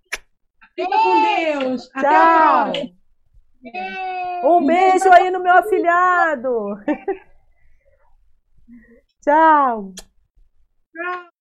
Fica 0.77 0.99
com 0.99 1.23
Deus. 1.23 1.91
Até 1.95 2.09
Tchau! 2.09 2.73
Um 4.45 4.67
beijo 4.67 5.11
aí 5.11 5.31
no 5.31 5.41
meu 5.41 5.55
afilhado! 5.55 6.77
Tchau! 9.25 9.95
Tchau. 10.93 11.36